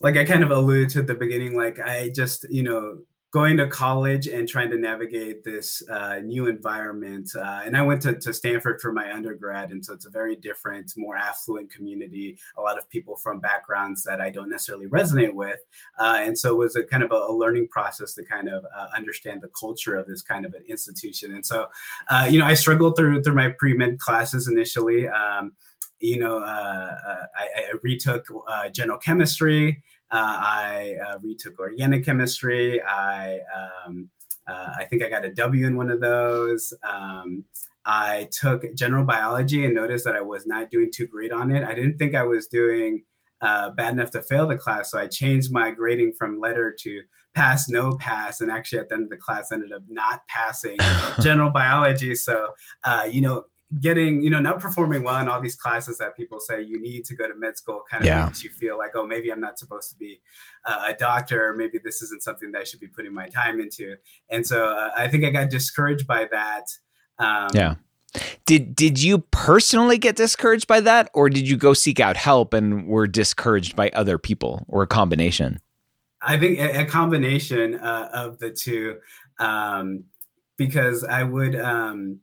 like 0.00 0.16
I 0.16 0.24
kind 0.24 0.42
of 0.42 0.50
alluded 0.50 0.90
to 0.90 1.00
at 1.00 1.06
the 1.06 1.14
beginning, 1.14 1.56
like 1.56 1.78
I 1.78 2.10
just 2.10 2.46
you 2.50 2.62
know 2.62 2.98
going 3.32 3.56
to 3.56 3.68
college 3.68 4.26
and 4.26 4.48
trying 4.48 4.70
to 4.70 4.76
navigate 4.76 5.44
this 5.44 5.88
uh, 5.88 6.18
new 6.18 6.48
environment. 6.48 7.30
Uh, 7.36 7.60
and 7.64 7.76
I 7.76 7.82
went 7.82 8.02
to, 8.02 8.14
to 8.18 8.34
Stanford 8.34 8.80
for 8.80 8.92
my 8.92 9.12
undergrad. 9.12 9.70
And 9.70 9.84
so 9.84 9.92
it's 9.92 10.06
a 10.06 10.10
very 10.10 10.34
different, 10.34 10.92
more 10.96 11.16
affluent 11.16 11.70
community, 11.72 12.38
a 12.58 12.60
lot 12.60 12.76
of 12.76 12.90
people 12.90 13.16
from 13.16 13.38
backgrounds 13.38 14.02
that 14.02 14.20
I 14.20 14.30
don't 14.30 14.50
necessarily 14.50 14.86
resonate 14.88 15.32
with. 15.32 15.60
Uh, 15.98 16.18
and 16.20 16.36
so 16.36 16.50
it 16.50 16.58
was 16.58 16.74
a 16.74 16.82
kind 16.82 17.04
of 17.04 17.12
a, 17.12 17.14
a 17.14 17.32
learning 17.32 17.68
process 17.68 18.14
to 18.14 18.24
kind 18.24 18.48
of 18.48 18.64
uh, 18.76 18.88
understand 18.96 19.42
the 19.42 19.50
culture 19.58 19.94
of 19.94 20.08
this 20.08 20.22
kind 20.22 20.44
of 20.44 20.54
an 20.54 20.64
institution. 20.68 21.32
And 21.32 21.46
so, 21.46 21.68
uh, 22.08 22.26
you 22.28 22.40
know, 22.40 22.46
I 22.46 22.54
struggled 22.54 22.96
through, 22.96 23.22
through 23.22 23.36
my 23.36 23.50
pre-med 23.50 24.00
classes 24.00 24.48
initially. 24.48 25.08
Um, 25.08 25.52
you 26.00 26.18
know, 26.18 26.38
uh, 26.38 26.96
I, 27.36 27.44
I, 27.56 27.72
retook 27.82 28.26
general 28.72 28.98
chemistry. 28.98 29.82
Uh, 30.10 30.38
I 30.40 30.96
uh, 31.06 31.18
retook 31.22 31.58
organic 31.60 32.04
chemistry. 32.04 32.82
I 32.82 33.40
um, 33.86 34.08
uh, 34.48 34.70
I 34.78 34.84
think 34.84 35.04
I 35.04 35.08
got 35.08 35.24
a 35.24 35.32
W 35.32 35.66
in 35.66 35.76
one 35.76 35.90
of 35.90 36.00
those. 36.00 36.72
Um, 36.82 37.44
I 37.84 38.28
took 38.32 38.74
general 38.74 39.04
biology 39.04 39.64
and 39.64 39.74
noticed 39.74 40.04
that 40.04 40.16
I 40.16 40.20
was 40.20 40.46
not 40.46 40.70
doing 40.70 40.90
too 40.92 41.06
great 41.06 41.32
on 41.32 41.50
it. 41.50 41.64
I 41.64 41.74
didn't 41.74 41.98
think 41.98 42.14
I 42.14 42.24
was 42.24 42.46
doing 42.48 43.04
uh, 43.40 43.70
bad 43.70 43.94
enough 43.94 44.10
to 44.10 44.22
fail 44.22 44.46
the 44.46 44.56
class, 44.56 44.90
so 44.90 44.98
I 44.98 45.06
changed 45.06 45.52
my 45.52 45.70
grading 45.70 46.14
from 46.18 46.40
letter 46.40 46.74
to 46.80 47.02
pass, 47.34 47.68
no 47.68 47.96
pass, 47.96 48.40
and 48.40 48.50
actually 48.50 48.80
at 48.80 48.88
the 48.88 48.96
end 48.96 49.04
of 49.04 49.10
the 49.10 49.16
class 49.16 49.52
ended 49.52 49.72
up 49.72 49.82
not 49.88 50.26
passing 50.28 50.76
general 51.22 51.50
biology. 51.50 52.16
So 52.16 52.48
uh, 52.84 53.08
you 53.10 53.20
know, 53.20 53.44
getting 53.78 54.20
you 54.20 54.30
know 54.30 54.40
not 54.40 54.58
performing 54.58 55.04
well 55.04 55.20
in 55.20 55.28
all 55.28 55.40
these 55.40 55.54
classes 55.54 55.96
that 55.98 56.16
people 56.16 56.40
say 56.40 56.60
you 56.60 56.80
need 56.80 57.04
to 57.04 57.14
go 57.14 57.28
to 57.28 57.34
med 57.36 57.56
school 57.56 57.84
kind 57.88 58.02
of 58.02 58.06
yeah. 58.06 58.24
makes 58.24 58.42
you 58.42 58.50
feel 58.50 58.76
like 58.76 58.90
oh 58.96 59.06
maybe 59.06 59.30
i'm 59.30 59.40
not 59.40 59.60
supposed 59.60 59.90
to 59.90 59.96
be 59.96 60.20
uh, 60.64 60.86
a 60.88 60.94
doctor. 60.94 61.54
Maybe 61.56 61.78
this 61.78 62.02
isn't 62.02 62.22
something 62.22 62.50
that 62.52 62.60
i 62.60 62.64
should 62.64 62.80
be 62.80 62.88
putting 62.88 63.14
my 63.14 63.28
time 63.28 63.60
into. 63.60 63.96
And 64.28 64.46
so 64.46 64.66
uh, 64.66 64.90
i 64.96 65.06
think 65.06 65.24
i 65.24 65.30
got 65.30 65.50
discouraged 65.50 66.06
by 66.06 66.26
that 66.32 66.64
um, 67.20 67.48
yeah. 67.54 67.74
Did 68.46 68.74
did 68.74 69.00
you 69.00 69.18
personally 69.30 69.98
get 69.98 70.16
discouraged 70.16 70.66
by 70.66 70.80
that 70.80 71.10
or 71.14 71.30
did 71.30 71.48
you 71.48 71.56
go 71.56 71.74
seek 71.74 72.00
out 72.00 72.16
help 72.16 72.52
and 72.54 72.88
were 72.88 73.06
discouraged 73.06 73.76
by 73.76 73.90
other 73.90 74.18
people 74.18 74.64
or 74.66 74.82
a 74.82 74.86
combination? 74.86 75.60
I 76.20 76.36
think 76.38 76.58
a, 76.58 76.80
a 76.80 76.86
combination 76.86 77.76
uh, 77.76 78.10
of 78.12 78.38
the 78.40 78.50
two 78.50 78.98
um, 79.38 80.04
because 80.56 81.04
i 81.04 81.22
would 81.22 81.54
um, 81.54 82.18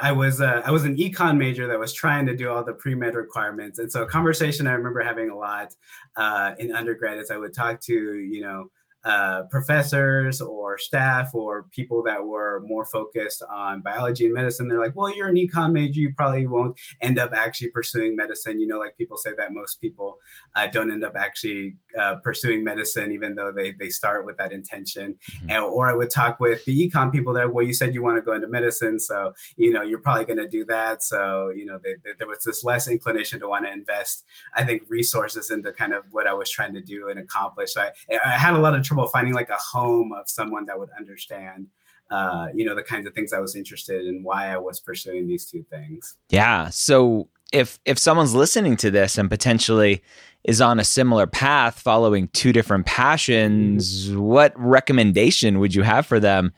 I 0.00 0.12
was 0.12 0.40
uh, 0.40 0.62
I 0.64 0.70
was 0.70 0.84
an 0.84 0.96
econ 0.96 1.36
major 1.36 1.66
that 1.66 1.78
was 1.78 1.92
trying 1.92 2.26
to 2.26 2.36
do 2.36 2.50
all 2.50 2.62
the 2.62 2.72
pre 2.72 2.94
med 2.94 3.14
requirements, 3.14 3.80
and 3.80 3.90
so 3.90 4.02
a 4.02 4.06
conversation 4.06 4.66
I 4.66 4.72
remember 4.72 5.00
having 5.00 5.30
a 5.30 5.36
lot 5.36 5.74
uh, 6.14 6.52
in 6.58 6.74
undergrad 6.74 7.18
is 7.18 7.30
I 7.30 7.36
would 7.36 7.52
talk 7.52 7.80
to 7.82 7.92
you 7.92 8.42
know 8.42 8.70
uh, 9.06 9.44
professors 9.44 10.40
or 10.40 10.76
staff 10.78 11.32
or 11.32 11.62
people 11.70 12.02
that 12.02 12.26
were 12.26 12.60
more 12.66 12.84
focused 12.84 13.40
on 13.48 13.80
biology 13.80 14.24
and 14.24 14.34
medicine. 14.34 14.66
They're 14.66 14.80
like, 14.80 14.96
well, 14.96 15.14
you're 15.14 15.28
an 15.28 15.36
econ 15.36 15.70
major, 15.70 16.00
you 16.00 16.12
probably 16.12 16.48
won't 16.48 16.76
end 17.00 17.16
up 17.16 17.32
actually 17.32 17.68
pursuing 17.68 18.16
medicine. 18.16 18.58
You 18.58 18.66
know, 18.66 18.80
like 18.80 18.98
people 18.98 19.16
say 19.16 19.30
that 19.38 19.52
most 19.52 19.80
people 19.80 20.18
uh, 20.56 20.66
don't 20.66 20.90
end 20.90 21.04
up 21.04 21.14
actually 21.14 21.76
uh, 21.96 22.16
pursuing 22.16 22.64
medicine, 22.64 23.12
even 23.12 23.36
though 23.36 23.52
they 23.52 23.70
they 23.70 23.90
start 23.90 24.26
with 24.26 24.36
that 24.38 24.50
intention. 24.50 25.14
Mm-hmm. 25.30 25.50
And, 25.50 25.64
or 25.64 25.88
I 25.88 25.94
would 25.94 26.10
talk 26.10 26.40
with 26.40 26.64
the 26.64 26.90
econ 26.90 27.12
people 27.12 27.32
that, 27.34 27.54
well, 27.54 27.64
you 27.64 27.74
said 27.74 27.94
you 27.94 28.02
want 28.02 28.16
to 28.16 28.22
go 28.22 28.32
into 28.32 28.48
medicine, 28.48 28.98
so 28.98 29.34
you 29.56 29.72
know 29.72 29.82
you're 29.82 30.00
probably 30.00 30.24
going 30.24 30.38
to 30.38 30.48
do 30.48 30.64
that. 30.64 31.04
So 31.04 31.50
you 31.50 31.64
know, 31.64 31.78
they, 31.80 31.94
they, 32.04 32.10
there 32.18 32.26
was 32.26 32.42
this 32.44 32.64
less 32.64 32.88
inclination 32.88 33.38
to 33.38 33.48
want 33.48 33.66
to 33.66 33.72
invest, 33.72 34.24
I 34.56 34.64
think, 34.64 34.82
resources 34.88 35.52
into 35.52 35.72
kind 35.72 35.94
of 35.94 36.02
what 36.10 36.26
I 36.26 36.32
was 36.32 36.50
trying 36.50 36.74
to 36.74 36.80
do 36.80 37.08
and 37.08 37.20
accomplish. 37.20 37.74
So 37.74 37.82
I, 37.82 38.18
I 38.24 38.30
had 38.30 38.54
a 38.54 38.58
lot 38.58 38.74
of 38.74 38.82
trouble 38.82 38.95
trouble 38.96 39.10
finding 39.10 39.34
like 39.34 39.50
a 39.50 39.56
home 39.56 40.12
of 40.12 40.28
someone 40.28 40.64
that 40.66 40.78
would 40.78 40.90
understand 40.98 41.68
uh, 42.10 42.46
you 42.54 42.64
know 42.64 42.74
the 42.74 42.82
kinds 42.82 43.06
of 43.06 43.14
things 43.14 43.32
i 43.32 43.40
was 43.40 43.56
interested 43.56 44.06
in 44.06 44.22
why 44.22 44.52
i 44.52 44.56
was 44.56 44.80
pursuing 44.80 45.26
these 45.26 45.44
two 45.44 45.64
things. 45.64 46.16
Yeah. 46.30 46.68
So 46.70 47.28
if 47.52 47.78
if 47.84 47.98
someone's 47.98 48.34
listening 48.34 48.76
to 48.76 48.90
this 48.90 49.18
and 49.18 49.28
potentially 49.28 50.02
is 50.44 50.60
on 50.60 50.78
a 50.78 50.84
similar 50.84 51.26
path 51.26 51.80
following 51.80 52.28
two 52.28 52.52
different 52.52 52.86
passions 52.86 54.10
what 54.12 54.52
recommendation 54.56 55.58
would 55.58 55.74
you 55.74 55.82
have 55.82 56.06
for 56.06 56.20
them 56.20 56.52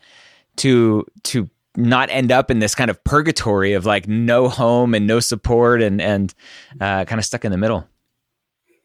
to 0.57 1.05
to 1.23 1.49
not 1.75 2.09
end 2.09 2.31
up 2.31 2.51
in 2.51 2.59
this 2.59 2.75
kind 2.75 2.91
of 2.91 3.03
purgatory 3.03 3.73
of 3.73 3.85
like 3.85 4.07
no 4.07 4.49
home 4.49 4.93
and 4.93 5.07
no 5.07 5.19
support 5.19 5.81
and 5.81 5.99
and 5.99 6.33
uh, 6.79 7.05
kind 7.05 7.17
of 7.17 7.25
stuck 7.25 7.43
in 7.43 7.51
the 7.51 7.57
middle 7.57 7.87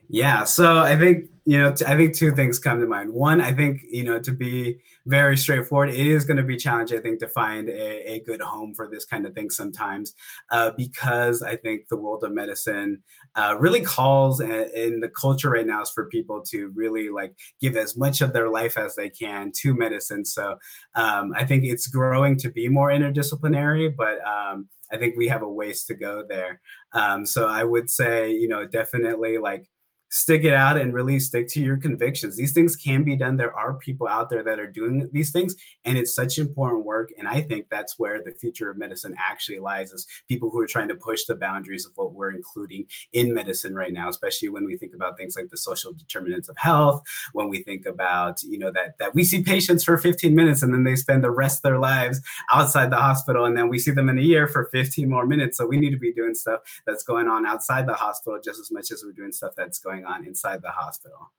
yeah 0.08 0.44
so 0.44 0.78
i 0.78 0.96
think 0.96 1.28
you 1.46 1.58
know, 1.58 1.75
I 1.87 1.94
think 1.96 2.14
two 2.16 2.34
things 2.34 2.58
come 2.58 2.80
to 2.80 2.87
mind. 2.87 3.12
One, 3.12 3.42
I 3.42 3.52
think, 3.52 3.82
you 3.90 4.02
know, 4.02 4.18
to 4.18 4.32
be 4.32 4.78
very 5.04 5.37
straightforward, 5.37 5.90
it 5.90 6.06
is 6.06 6.25
going 6.25 6.38
to 6.38 6.42
be 6.42 6.56
challenging, 6.56 6.99
I 6.99 7.02
think, 7.02 7.20
to 7.20 7.28
find 7.28 7.68
a, 7.68 8.12
a 8.14 8.20
good 8.20 8.40
home 8.40 8.73
for 8.75 8.88
this 8.88 9.04
kind 9.04 9.26
of 9.26 9.34
thing 9.34 9.50
sometimes, 9.50 10.14
uh, 10.50 10.70
because 10.75 11.42
I 11.42 11.56
think 11.56 11.88
the 11.88 11.99
world 11.99 12.25
of 12.25 12.32
medicine 12.32 13.02
uh, 13.37 13.56
really 13.61 13.82
calls 13.82 14.40
in 14.40 15.00
the 15.00 15.11
culture 15.14 15.50
right 15.50 15.66
now 15.66 15.82
is 15.82 15.90
for 15.90 16.06
people 16.06 16.40
to 16.49 16.73
really 16.75 17.11
like 17.11 17.34
give 17.61 17.76
as 17.76 17.94
much 17.94 18.23
of 18.23 18.32
their 18.32 18.49
life 18.49 18.78
as 18.78 18.94
they 18.94 19.11
can 19.11 19.52
to 19.56 19.75
medicine. 19.75 20.25
So 20.25 20.56
um, 20.94 21.34
I 21.37 21.44
think 21.44 21.64
it's 21.64 21.88
growing 21.88 22.38
to 22.38 22.50
be 22.50 22.68
more 22.68 22.88
interdisciplinary, 22.88 23.94
but 23.94 24.18
um, 24.26 24.70
I 24.90 24.96
think 24.96 25.14
we 25.18 25.28
have 25.28 25.42
a 25.42 25.49
ways 25.49 25.84
to 25.84 25.94
go 25.94 26.25
there. 26.26 26.62
Um, 26.94 27.26
so 27.26 27.49
I 27.49 27.64
would 27.64 27.90
say, 27.90 28.32
you 28.32 28.49
know, 28.49 28.66
definitely 28.66 29.37
like 29.37 29.66
stick 30.14 30.44
it 30.44 30.52
out 30.52 30.76
and 30.76 30.94
really 30.94 31.18
stick 31.18 31.49
to 31.49 31.61
your 31.61 31.76
convictions. 31.76 32.37
These 32.37 32.52
things 32.52 32.76
can 32.76 33.02
be 33.02 33.16
done. 33.16 33.37
There 33.37 33.52
are 33.52 33.75
people 33.75 34.06
out 34.06 34.30
there 34.30 34.44
that 34.44 34.61
are 34.61 34.71
doing 34.71 35.11
these 35.12 35.33
things, 35.33 35.56
and 35.85 35.99
it's 35.99 36.14
such 36.14 36.38
important 36.38 36.85
work. 36.85 37.11
And 37.18 37.26
I 37.26 37.40
think 37.40 37.66
that's 37.68 37.99
where 37.99 38.23
the 38.23 38.30
future 38.30 38.71
of 38.71 38.78
medicine 38.78 39.16
actually 39.18 39.59
lies 39.59 39.90
is 39.90 40.06
people 40.28 40.50
who 40.50 40.61
are 40.61 40.68
trying 40.68 40.87
to 40.87 40.94
push 40.94 41.25
the 41.25 41.35
boundaries 41.35 41.85
of 41.85 41.90
what 41.97 42.14
we're 42.14 42.30
including 42.30 42.87
in 43.12 43.35
medicine 43.35 43.75
right 43.75 43.92
now, 43.92 44.09
especially 44.09 44.50
when 44.50 44.64
we 44.64 44.76
think 44.76 44.94
about 44.94 45.16
things 45.16 45.35
like 45.35 45.50
the 45.50 45.56
social 45.56 45.92
determinants 45.92 46.49
of 46.49 46.56
health, 46.59 47.02
when 47.33 47.49
we 47.49 47.64
think 47.64 47.85
about, 47.85 48.40
you 48.44 48.56
know, 48.56 48.71
that 48.71 48.97
that 49.00 49.16
we 49.16 49.25
see 49.25 49.42
patients 49.42 49.83
for 49.83 49.99
15 49.99 50.33
minutes 50.33 50.62
and 50.62 50.73
then 50.73 50.85
they 50.85 50.94
spend 50.94 51.25
the 51.25 51.30
rest 51.33 51.59
of 51.59 51.62
their 51.62 51.80
lives 51.80 52.21
outside 52.52 52.90
the 52.90 52.97
hospital, 52.97 53.47
and 53.47 53.56
then 53.56 53.68
we 53.68 53.80
see 53.80 53.90
them 53.90 54.09
in 54.09 54.18
a 54.18 54.23
year 54.23 54.47
for 54.47 54.66
15 54.66 55.11
more 55.11 55.26
minutes. 55.26 55.56
So 55.56 55.66
we 55.66 55.76
need 55.76 55.90
to 55.90 55.99
be 55.99 56.12
doing 56.12 56.35
stuff 56.35 56.61
that's 56.87 57.02
going 57.02 57.26
on 57.26 57.47
outside 57.47 57.88
the 57.88 57.94
hospital 57.94 58.38
just 58.40 58.61
as 58.61 58.71
much 58.71 58.92
as 58.92 59.02
we're 59.04 59.11
doing 59.11 59.33
stuff 59.33 59.54
that's 59.56 59.80
going 59.80 60.03
going 60.04 60.14
on 60.14 60.26
inside 60.26 60.62
the 60.62 60.70
hospital. 60.70 61.32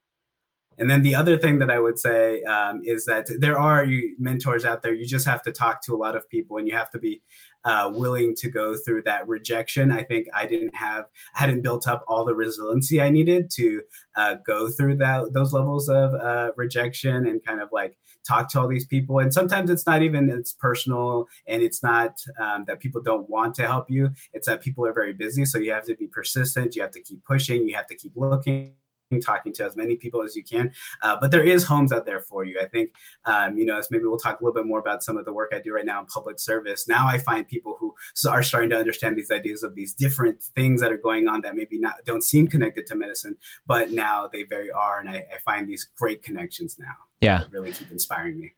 And 0.78 0.90
then 0.90 1.04
the 1.04 1.16
other 1.16 1.38
thing 1.38 1.60
that 1.60 1.72
I 1.72 1.80
would 1.80 1.98
say 1.98 2.44
um, 2.44 2.82
is 2.84 3.06
that 3.06 3.28
there 3.40 3.58
are 3.58 3.86
mentors 4.20 4.66
out 4.66 4.82
there. 4.82 4.94
You 4.94 5.06
just 5.06 5.26
have 5.26 5.42
to 5.44 5.52
talk 5.52 5.82
to 5.86 5.94
a 5.94 5.98
lot 5.98 6.18
of 6.18 6.30
people, 6.30 6.58
and 6.58 6.68
you 6.68 6.76
have 6.76 6.92
to 6.92 7.00
be 7.00 7.22
uh, 7.66 7.92
willing 7.94 8.36
to 8.36 8.50
go 8.50 8.78
through 8.78 9.02
that 9.04 9.28
rejection. 9.28 9.92
I 9.92 10.04
think 10.04 10.28
I 10.34 10.46
didn't 10.46 10.76
have, 10.76 11.06
I 11.36 11.40
hadn't 11.42 11.62
built 11.62 11.88
up 11.88 12.06
all 12.08 12.24
the 12.24 12.36
resiliency 12.36 13.02
I 13.02 13.10
needed 13.10 13.50
to 13.52 13.82
uh, 14.16 14.36
go 14.46 14.70
through 14.70 14.98
that 14.98 15.34
those 15.34 15.52
levels 15.52 15.90
of 15.90 16.14
uh, 16.14 16.52
rejection 16.56 17.28
and 17.28 17.44
kind 17.44 17.62
of 17.62 17.70
like 17.72 17.98
talk 18.28 18.50
to 18.52 18.60
all 18.60 18.68
these 18.68 18.86
people. 18.86 19.20
And 19.20 19.34
sometimes 19.34 19.70
it's 19.70 19.86
not 19.86 20.02
even 20.02 20.30
it's 20.30 20.54
personal, 20.54 21.28
and 21.48 21.62
it's 21.62 21.84
not 21.84 22.18
um, 22.40 22.66
that 22.68 22.80
people 22.80 23.02
don't 23.02 23.30
want 23.30 23.56
to 23.56 23.68
help 23.68 23.90
you. 23.90 24.12
It's 24.34 24.48
that 24.48 24.62
people 24.62 24.86
are 24.86 24.94
very 24.94 25.14
busy, 25.14 25.46
so 25.46 25.58
you 25.58 25.72
have 25.72 25.86
to 25.86 25.96
be 25.96 26.08
persistent. 26.08 26.76
You 26.76 26.84
have 26.84 26.92
to 26.92 27.02
keep 27.02 27.24
pushing. 27.26 27.68
You 27.68 27.76
have 27.76 27.88
to 27.88 27.96
keep 27.96 28.14
looking 28.16 28.74
talking 29.22 29.54
to 29.54 29.66
as 29.66 29.76
many 29.76 29.96
people 29.96 30.24
as 30.24 30.36
you 30.36 30.44
can. 30.44 30.72
Uh, 31.02 31.18
but 31.20 31.32
there 31.32 31.44
is 31.44 31.64
homes 31.64 31.92
out 31.92 32.06
there 32.06 32.20
for 32.20 32.44
you. 32.44 32.60
I 32.62 32.66
think, 32.66 32.94
um, 33.26 33.58
you 33.58 33.66
know, 33.66 33.78
as 33.78 33.92
maybe 33.92 34.06
we'll 34.06 34.18
talk 34.18 34.40
a 34.40 34.44
little 34.44 34.56
bit 34.56 34.68
more 34.68 34.80
about 34.80 35.04
some 35.04 35.18
of 35.18 35.26
the 35.26 35.34
work 35.34 35.52
I 35.54 35.60
do 35.60 35.74
right 35.74 35.86
now 35.86 36.00
in 36.00 36.06
public 36.06 36.40
service. 36.40 36.88
Now 36.88 37.08
I 37.08 37.18
find 37.18 37.48
people 37.48 37.78
who 37.80 37.94
are 38.30 38.44
starting 38.44 38.70
to 38.72 38.78
understand 38.78 39.18
these 39.18 39.32
ideas 39.32 39.64
of 39.64 39.76
these 39.76 39.94
different 39.94 40.42
things 40.42 40.82
that 40.82 40.92
are 40.92 40.98
going 40.98 41.28
on 41.28 41.42
that 41.42 41.56
maybe 41.56 41.78
not 41.78 41.96
don't 42.06 42.24
seem 42.24 42.48
connected 42.48 42.86
to 42.88 42.96
medicine, 42.96 43.38
but 43.66 43.92
now 43.92 44.30
they 44.32 44.44
very 44.44 44.72
are. 44.72 45.00
And 45.00 45.10
I, 45.10 45.26
I 45.34 45.40
find 45.44 45.68
these 45.68 45.90
great 45.98 46.24
connections 46.24 46.78
now. 46.80 46.96
Yeah, 47.22 47.44
really 47.52 47.72
keep 47.72 47.92
inspiring 47.92 48.40
me. 48.40 48.54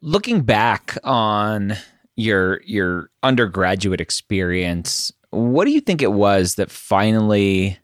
Looking 0.00 0.42
back 0.42 0.98
on 1.04 1.74
your 2.16 2.60
your 2.64 3.10
undergraduate 3.22 4.00
experience, 4.00 5.12
what 5.30 5.64
do 5.64 5.70
you 5.70 5.80
think 5.80 6.02
it 6.02 6.12
was 6.12 6.56
that 6.56 6.70
finally 6.70 7.78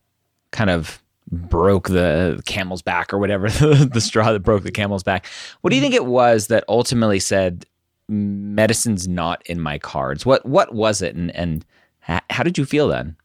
kind 0.53 0.71
of 0.71 1.03
broke 1.31 1.89
the 1.89 2.43
camel's 2.47 2.83
back 2.83 3.13
or 3.13 3.19
whatever 3.19 3.49
the, 3.51 4.01
straw 4.01 4.33
that 4.33 4.41
broke 4.41 4.63
the 4.63 4.73
camel's 4.73 5.03
back 5.03 5.27
what 5.61 5.71
do 5.71 5.77
you 5.77 5.83
think 5.83 5.95
it 5.95 6.07
was 6.07 6.47
that 6.47 6.65
ultimately 6.69 7.21
said 7.21 7.67
medicine's 8.09 9.07
not 9.07 9.43
in 9.47 9.61
my 9.61 9.79
cards. 9.79 10.25
What 10.25 10.45
what 10.47 10.75
was 10.75 11.03
it, 11.03 11.15
and 11.15 11.35
and 11.35 11.65
how 12.01 12.43
did 12.43 12.59
you 12.59 12.65
feel 12.65 12.89
then? 12.89 13.17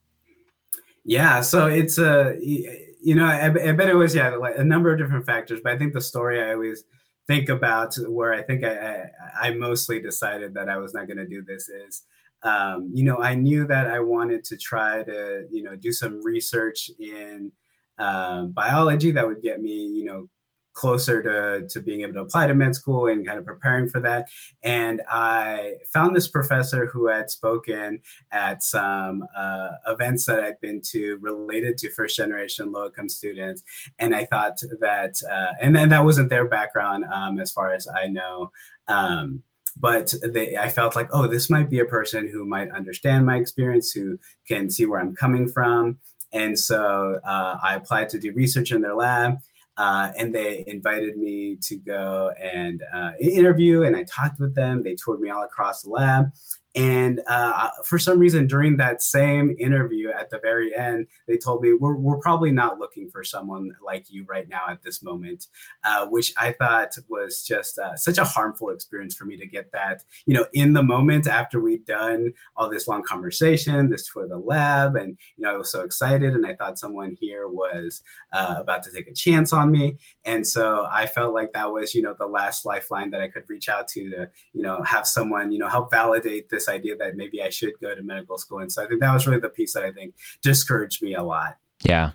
Yeah, 1.05 1.41
so 1.41 1.67
it's 1.67 1.97
a 1.97 2.37
you 2.41 3.15
know 3.15 3.25
I, 3.25 3.45
I 3.45 3.71
bet 3.71 3.89
it 3.89 3.95
was 3.95 4.13
yeah 4.13 4.35
like 4.35 4.57
a 4.57 4.63
number 4.63 4.91
of 4.91 4.99
different 4.99 5.25
factors, 5.25 5.61
but 5.63 5.73
I 5.73 5.77
think 5.77 5.93
the 5.93 6.01
story 6.01 6.41
I 6.41 6.53
always 6.53 6.83
think 7.27 7.47
about 7.47 7.95
where 8.07 8.33
I 8.33 8.43
think 8.43 8.65
I, 8.65 9.09
I, 9.41 9.47
I 9.47 9.53
mostly 9.53 10.01
decided 10.01 10.53
that 10.55 10.67
I 10.67 10.77
was 10.77 10.93
not 10.93 11.07
going 11.07 11.17
to 11.17 11.25
do 11.25 11.41
this 11.41 11.69
is, 11.69 12.01
um, 12.43 12.91
you 12.93 13.05
know, 13.05 13.19
I 13.19 13.33
knew 13.33 13.65
that 13.67 13.87
I 13.87 14.01
wanted 14.01 14.43
to 14.45 14.57
try 14.57 15.03
to, 15.03 15.47
you 15.49 15.63
know, 15.63 15.77
do 15.77 15.93
some 15.93 16.21
research 16.21 16.91
in 16.99 17.53
um, 17.97 18.51
biology 18.51 19.11
that 19.11 19.27
would 19.27 19.41
get 19.41 19.61
me, 19.61 19.87
you 19.87 20.05
know, 20.05 20.29
closer 20.73 21.21
to, 21.21 21.67
to 21.67 21.79
being 21.79 22.01
able 22.01 22.13
to 22.13 22.21
apply 22.21 22.47
to 22.47 22.55
med 22.55 22.75
school 22.75 23.07
and 23.07 23.25
kind 23.25 23.37
of 23.37 23.45
preparing 23.45 23.87
for 23.87 23.99
that. 24.01 24.27
And 24.63 25.01
I 25.09 25.75
found 25.93 26.15
this 26.15 26.27
professor 26.27 26.87
who 26.87 27.07
had 27.07 27.29
spoken 27.29 28.01
at 28.31 28.63
some 28.63 29.23
uh, 29.37 29.69
events 29.87 30.25
that 30.25 30.43
I'd 30.43 30.59
been 30.61 30.81
to 30.91 31.17
related 31.21 31.77
to 31.79 31.91
first 31.91 32.17
generation 32.17 32.71
low 32.71 32.87
income 32.87 33.07
students. 33.07 33.61
And 33.99 34.15
I 34.15 34.25
thought 34.25 34.59
that, 34.81 35.21
uh, 35.31 35.53
and 35.61 35.75
then 35.75 35.89
that 35.89 36.03
wasn't 36.03 36.29
their 36.29 36.47
background 36.47 37.05
um, 37.13 37.39
as 37.39 37.51
far 37.51 37.71
as 37.73 37.87
I 37.87 38.07
know. 38.07 38.51
Um, 38.87 39.43
but 39.77 40.13
they, 40.23 40.55
I 40.57 40.69
felt 40.69 40.95
like, 40.95 41.09
oh, 41.11 41.27
this 41.27 41.49
might 41.49 41.69
be 41.69 41.79
a 41.79 41.85
person 41.85 42.29
who 42.29 42.45
might 42.45 42.69
understand 42.71 43.25
my 43.25 43.37
experience, 43.37 43.91
who 43.91 44.19
can 44.47 44.69
see 44.69 44.85
where 44.85 44.99
I'm 44.99 45.15
coming 45.15 45.47
from. 45.47 45.97
And 46.33 46.57
so 46.57 47.19
uh, 47.23 47.57
I 47.61 47.75
applied 47.75 48.09
to 48.09 48.19
do 48.19 48.33
research 48.33 48.71
in 48.71 48.81
their 48.81 48.95
lab 48.95 49.37
uh, 49.77 50.11
and 50.17 50.33
they 50.33 50.63
invited 50.67 51.17
me 51.17 51.57
to 51.61 51.75
go 51.77 52.31
and 52.39 52.83
uh, 52.93 53.11
interview, 53.19 53.83
and 53.83 53.95
I 53.95 54.03
talked 54.03 54.39
with 54.39 54.53
them. 54.53 54.83
They 54.83 54.95
toured 54.95 55.19
me 55.19 55.29
all 55.29 55.43
across 55.43 55.81
the 55.81 55.89
lab, 55.89 56.31
and 56.75 57.21
uh, 57.27 57.69
for 57.85 57.99
some 57.99 58.19
reason, 58.19 58.47
during 58.47 58.77
that 58.77 59.01
same 59.01 59.55
interview 59.59 60.09
at 60.09 60.29
the 60.29 60.39
very 60.39 60.75
end, 60.75 61.07
they 61.27 61.37
told 61.37 61.61
me, 61.61 61.73
We're, 61.73 61.95
we're 61.95 62.19
probably 62.19 62.51
not 62.51 62.79
looking 62.79 63.09
for 63.09 63.23
someone 63.23 63.75
like 63.83 64.11
you 64.11 64.25
right 64.25 64.47
now 64.47 64.61
at 64.69 64.83
this 64.83 65.03
moment, 65.03 65.47
uh, 65.83 66.07
which 66.07 66.33
I 66.37 66.51
thought 66.51 66.95
was 67.09 67.43
just 67.43 67.79
uh, 67.79 67.95
such 67.95 68.17
a 68.17 68.23
harmful 68.23 68.69
experience 68.69 69.15
for 69.15 69.25
me 69.25 69.37
to 69.37 69.45
get 69.45 69.71
that, 69.71 70.03
you 70.25 70.33
know, 70.33 70.45
in 70.53 70.73
the 70.73 70.83
moment 70.83 71.27
after 71.27 71.59
we'd 71.59 71.85
done 71.85 72.33
all 72.55 72.69
this 72.69 72.87
long 72.87 73.03
conversation, 73.03 73.89
this 73.89 74.07
tour 74.11 74.23
of 74.23 74.29
the 74.29 74.37
lab. 74.37 74.95
And, 74.95 75.17
you 75.37 75.43
know, 75.43 75.53
I 75.53 75.57
was 75.57 75.71
so 75.71 75.81
excited 75.81 76.33
and 76.33 76.45
I 76.45 76.55
thought 76.55 76.79
someone 76.79 77.17
here 77.19 77.47
was 77.47 78.03
uh, 78.31 78.55
about 78.57 78.83
to 78.83 78.91
take 78.91 79.07
a 79.07 79.13
chance 79.13 79.53
on 79.53 79.71
me. 79.71 79.97
And 80.25 80.45
so 80.45 80.87
I 80.91 81.07
felt 81.07 81.33
like 81.33 81.53
that 81.53 81.71
was, 81.71 81.95
you 81.95 82.01
know, 82.01 82.15
the 82.17 82.27
last 82.27 82.65
lifeline 82.65 83.09
that 83.11 83.21
I 83.21 83.27
could 83.27 83.43
reach 83.49 83.69
out 83.69 83.87
to 83.89 84.03
to, 84.09 84.29
you 84.53 84.61
know, 84.61 84.81
have 84.83 85.07
someone, 85.07 85.51
you 85.51 85.59
know, 85.59 85.69
help 85.69 85.91
validate 85.91 86.49
this 86.49 86.62
this 86.65 86.73
idea 86.73 86.95
that 86.97 87.15
maybe 87.15 87.41
I 87.41 87.49
should 87.49 87.73
go 87.81 87.93
to 87.93 88.01
medical 88.01 88.37
school. 88.37 88.59
And 88.59 88.71
so 88.71 88.83
I 88.83 88.87
think 88.87 89.01
that 89.01 89.13
was 89.13 89.27
really 89.27 89.39
the 89.39 89.49
piece 89.49 89.73
that 89.73 89.83
I 89.83 89.91
think 89.91 90.15
discouraged 90.41 91.01
me 91.01 91.15
a 91.15 91.23
lot. 91.23 91.57
Yeah. 91.83 92.11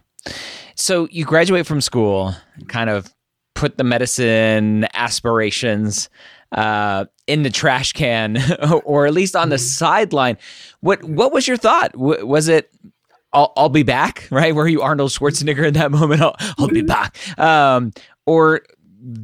So 0.74 1.08
you 1.10 1.24
graduate 1.24 1.66
from 1.66 1.80
school, 1.80 2.34
kind 2.68 2.90
of 2.90 3.12
put 3.54 3.76
the 3.76 3.84
medicine 3.84 4.86
aspirations 4.94 6.08
uh, 6.52 7.06
in 7.26 7.42
the 7.42 7.50
trash 7.50 7.92
can, 7.92 8.38
or 8.84 9.06
at 9.06 9.12
least 9.12 9.36
on 9.36 9.48
the 9.48 9.56
mm-hmm. 9.56 9.62
sideline. 9.62 10.38
What 10.80 11.02
what 11.04 11.32
was 11.32 11.46
your 11.46 11.56
thought? 11.56 11.92
W- 11.92 12.24
was 12.26 12.48
it 12.48 12.72
I'll, 13.32 13.52
I'll 13.56 13.68
be 13.68 13.82
back, 13.82 14.26
right? 14.30 14.54
Were 14.54 14.68
you 14.68 14.82
Arnold 14.82 15.10
Schwarzenegger 15.10 15.66
in 15.66 15.74
that 15.74 15.90
moment? 16.00 16.22
I'll, 16.22 16.36
I'll 16.58 16.68
be 16.68 16.82
mm-hmm. 16.82 16.86
back. 16.86 17.38
Um, 17.38 17.92
or 18.26 18.62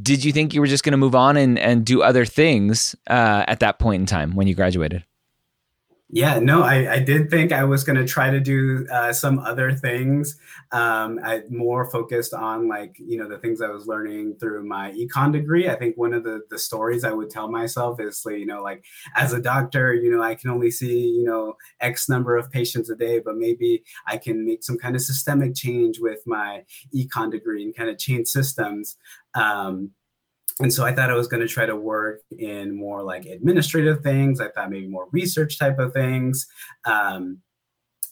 did 0.02 0.25
you 0.25 0.33
think 0.33 0.54
you 0.54 0.61
were 0.61 0.66
just 0.66 0.85
going 0.85 0.93
to 0.93 0.99
move 0.99 1.14
on 1.14 1.37
and, 1.37 1.59
and 1.59 1.85
do 1.85 2.02
other 2.02 2.25
things 2.25 2.95
uh, 3.09 3.45
at 3.47 3.61
that 3.61 3.78
point 3.78 4.00
in 4.00 4.07
time 4.07 4.35
when 4.35 4.47
you 4.47 4.54
graduated? 4.54 5.04
Yeah, 6.11 6.38
no, 6.38 6.62
I, 6.62 6.92
I 6.94 6.99
did 7.00 7.30
think 7.30 7.50
I 7.50 7.64
was 7.64 7.82
going 7.82 7.96
to 7.96 8.04
try 8.06 8.30
to 8.30 8.38
do 8.38 8.87
uh, 8.92 9.12
some 9.12 9.38
other 9.38 9.73
things. 9.73 10.37
Um, 10.70 11.18
I 11.25 11.40
more 11.49 11.90
focused 11.90 12.34
on 12.34 12.68
like, 12.68 12.94
you 12.99 13.18
know, 13.18 13.28
the 13.28 13.38
things 13.38 13.61
I 13.62 13.68
was 13.70 13.87
learning 13.87 14.37
through 14.38 14.68
my 14.68 14.92
econ 14.92 15.32
degree. 15.32 15.68
I 15.68 15.75
think 15.76 15.96
one 15.96 16.12
of 16.12 16.23
the, 16.23 16.42
the 16.50 16.58
stories 16.58 17.04
I 17.04 17.12
would 17.12 17.30
tell 17.30 17.50
myself 17.50 18.00
is, 18.00 18.23
you 18.26 18.44
know, 18.46 18.62
like 18.62 18.84
as 19.16 19.32
a 19.32 19.40
doctor, 19.40 19.94
you 19.94 20.11
know, 20.14 20.23
I 20.23 20.34
can 20.34 20.50
only 20.50 20.70
see, 20.70 21.08
you 21.08 21.25
know, 21.25 21.54
X 21.80 22.08
number 22.08 22.37
of 22.37 22.50
patients 22.50 22.90
a 22.90 22.96
day, 22.96 23.18
but 23.18 23.37
maybe 23.37 23.82
I 24.06 24.18
can 24.18 24.44
make 24.44 24.62
some 24.62 24.78
kind 24.78 24.94
of 24.94 25.02
systemic 25.02 25.54
change 25.56 25.99
with 26.00 26.20
my 26.26 26.64
econ 26.94 27.31
degree 27.31 27.64
and 27.64 27.74
kind 27.74 27.88
of 27.88 27.98
change 27.98 28.29
systems. 28.29 28.96
Um, 29.35 29.90
and 30.61 30.73
so 30.73 30.85
I 30.85 30.95
thought 30.95 31.11
I 31.11 31.14
was 31.14 31.27
going 31.27 31.40
to 31.40 31.49
try 31.49 31.67
to 31.67 31.77
work 31.77 32.21
in 32.31 32.77
more 32.77 33.03
like 33.03 33.27
administrative 33.27 34.03
things. 34.03 34.40
I 34.40 34.49
thought 34.49 34.71
maybe 34.71 34.87
more 34.87 35.09
research 35.11 35.59
type 35.59 35.79
of 35.79 35.93
things. 35.93 36.47
Um, 36.85 37.38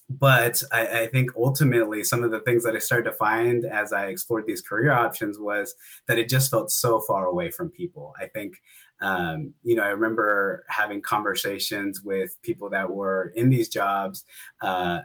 but 0.09 0.63
I, 0.73 0.87
I, 1.03 1.07
think 1.07 1.31
ultimately 1.37 2.05
some 2.05 2.23
of 2.23 2.31
the 2.31 2.41
things 2.41 2.65
that 2.65 2.75
I 2.75 2.81
started 2.81 3.11
to 3.11 3.17
find 3.17 3.65
as 3.65 3.93
I 3.93 4.07
explored 4.07 4.47
these 4.47 4.61
career 4.61 4.93
options 4.93 5.39
was 5.39 5.75
that 6.07 6.19
it 6.19 6.29
just 6.29 6.51
felt 6.51 6.71
so 6.71 7.01
far 7.01 7.27
away 7.27 7.51
from 7.51 7.71
people. 7.71 8.13
I 8.21 8.27
think, 8.27 8.61
um, 9.01 9.55
you 9.63 9.75
know, 9.75 9.83
I 9.83 9.89
remember 9.89 10.65
having 10.69 11.01
conversations 11.01 12.03
with 12.03 12.37
people 12.43 12.69
that 12.71 12.91
were 12.91 13.33
in 13.37 13.49
these 13.49 13.69
jobs 13.69 14.25
uh, 14.61 15.01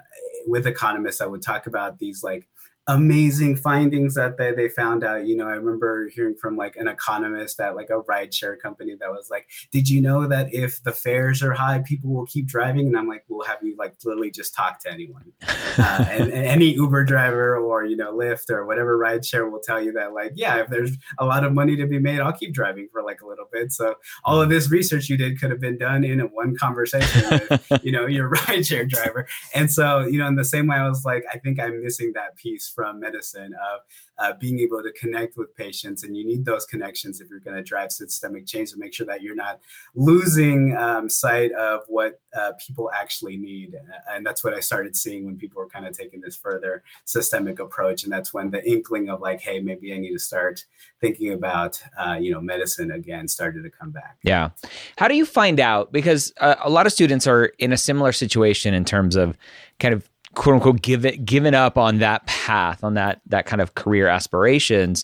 with 0.45 0.67
economists 0.67 1.19
that 1.19 1.32
would 1.32 1.41
talk 1.41 1.67
about 1.67 2.00
these 2.00 2.23
like 2.23 2.47
amazing 2.88 3.56
findings 3.56 4.15
that 4.15 4.38
they, 4.38 4.52
they 4.52 4.69
found 4.69 5.04
out. 5.04 5.26
You 5.26 5.36
know 5.36 5.47
i 5.47 5.54
remember 5.54 6.10
hearing 6.10 6.36
from 6.36 6.56
like 6.56 6.76
an 6.76 6.88
economist 6.88 7.60
at 7.60 7.76
like 7.76 7.89
a 7.89 8.00
ride 8.00 8.34
share 8.34 8.56
company 8.56 8.95
that 9.00 9.10
was 9.10 9.30
like 9.30 9.47
did 9.71 9.89
you 9.89 10.02
know 10.02 10.28
that 10.28 10.54
if 10.54 10.82
the 10.84 10.91
fares 10.91 11.41
are 11.43 11.54
high 11.54 11.80
people 11.80 12.12
will 12.12 12.26
keep 12.26 12.45
driving? 12.45 12.88
And 12.88 12.97
i'm 12.97 13.08
like 13.08 13.23
well 13.28 13.47
have 13.47 13.60
you 13.62 13.76
like 13.78 13.95
literally 14.06 14.32
just 14.32 14.54
talked 14.56 14.84
to 14.84 14.91
anyone? 14.91 15.32
Uh, 15.80 16.04
and, 16.10 16.32
and, 16.32 16.47
any 16.47 16.73
uber 16.73 17.04
driver 17.04 17.56
or 17.56 17.86
you 17.86 17.95
know 17.95 18.12
lyft 18.12 18.50
or 18.50 18.65
whatever 18.65 18.97
ride 18.97 19.23
share 19.23 19.47
will 19.47 19.60
tell 19.60 19.80
you 19.80 19.91
that 19.91 20.12
like 20.12 20.32
yeah 20.34 20.56
if 20.56 20.67
there's 20.69 20.97
a 21.19 21.26
lot 21.26 21.43
of 21.43 21.54
money 21.54 21.76
to 21.76 21.86
be 21.86 22.00
made 22.00 22.19
i'll 22.19 22.34
keep 22.34 22.52
driving 22.52 22.88
for 22.91 23.04
like 23.04 23.21
a 23.21 23.28
little 23.28 23.47
bit. 23.52 23.71
So 23.71 23.95
all 24.23 24.41
of 24.41 24.50
this 24.50 24.69
research 24.69 25.10
you 25.10 25.17
did 25.17 25.39
could 25.39 25.50
have 25.50 25.60
been 25.60 25.78
done 25.78 26.04
in 26.04 26.19
a 26.19 26.26
one 26.26 26.56
conversation 26.56 27.30
with 27.30 27.71
you 27.84 27.91
know 27.91 28.06
your 28.06 28.30
ride 28.47 28.65
share 28.65 28.86
driver. 28.86 29.28
And 29.54 29.71
so 29.71 30.06
you 30.06 30.19
know 30.19 30.28
in 30.28 30.36
the 30.36 30.45
same 30.45 30.67
way 30.67 30.78
i 30.78 30.88
was 30.88 31.06
like 31.06 31.23
i 31.34 31.38
think 31.38 31.60
i'm 31.60 31.84
missing 31.84 32.12
that 32.13 32.36
piece 32.36 32.67
from 32.77 32.99
medicine 32.99 33.55
of 33.55 33.79
uh, 34.19 34.33
being 34.39 34.59
able 34.59 34.83
to 34.83 34.91
connect 34.91 35.35
with 35.35 35.55
patients. 35.55 36.03
And 36.03 36.15
you 36.15 36.23
need 36.23 36.45
those 36.45 36.65
connections 36.67 37.19
if 37.19 37.27
you're 37.27 37.39
going 37.39 37.57
to 37.57 37.63
drive 37.63 37.91
systemic 37.91 38.45
change 38.45 38.71
to 38.71 38.77
make 38.77 38.93
sure 38.93 39.07
that 39.07 39.23
you're 39.23 39.35
not 39.35 39.59
losing 39.95 40.77
um, 40.77 41.09
sight 41.09 41.51
of 41.53 41.81
what 41.87 42.21
uh, 42.37 42.51
people 42.65 42.91
actually 42.93 43.35
need. 43.35 43.75
And 44.11 44.23
that's 44.23 44.43
what 44.43 44.53
I 44.53 44.59
started 44.59 44.95
seeing 44.95 45.25
when 45.25 45.37
people 45.37 45.59
were 45.59 45.69
kind 45.69 45.87
of 45.87 45.97
taking 45.97 46.21
this 46.21 46.37
further 46.37 46.83
systemic 47.05 47.59
approach. 47.59 48.03
And 48.03 48.13
that's 48.13 48.31
when 48.31 48.51
the 48.51 48.63
inkling 48.69 49.09
of 49.09 49.21
like, 49.21 49.41
hey, 49.41 49.59
maybe 49.59 49.91
I 49.91 49.97
need 49.97 50.13
to 50.13 50.19
start 50.19 50.63
thinking 51.01 51.33
about, 51.33 51.81
uh, 51.99 52.17
you 52.21 52.31
know, 52.31 52.41
medicine 52.41 52.91
again 52.91 53.27
started 53.27 53.63
to 53.63 53.71
come 53.71 53.89
back. 53.89 54.17
Yeah. 54.21 54.49
How 54.97 55.07
do 55.07 55.15
you 55.15 55.25
find 55.25 55.59
out? 55.59 55.91
Because 55.91 56.31
uh, 56.39 56.55
a 56.63 56.69
lot 56.69 56.85
of 56.85 56.93
students 56.93 57.25
are 57.25 57.45
in 57.57 57.73
a 57.73 57.77
similar 57.77 58.11
situation 58.11 58.75
in 58.75 58.85
terms 58.85 59.15
of 59.15 59.35
kind 59.79 59.95
of 59.95 60.07
quote 60.38 60.56
unquote 60.56 60.82
give 60.82 61.06
it 61.06 61.26
given 61.26 61.54
up 61.54 61.78
on 61.78 61.97
that 62.00 62.26
path 62.28 62.84
on 62.84 62.93
that 62.93 63.21
that 63.26 63.45
kind 63.45 63.62
of 63.62 63.76
career 63.76 64.08
aspirations 64.08 65.04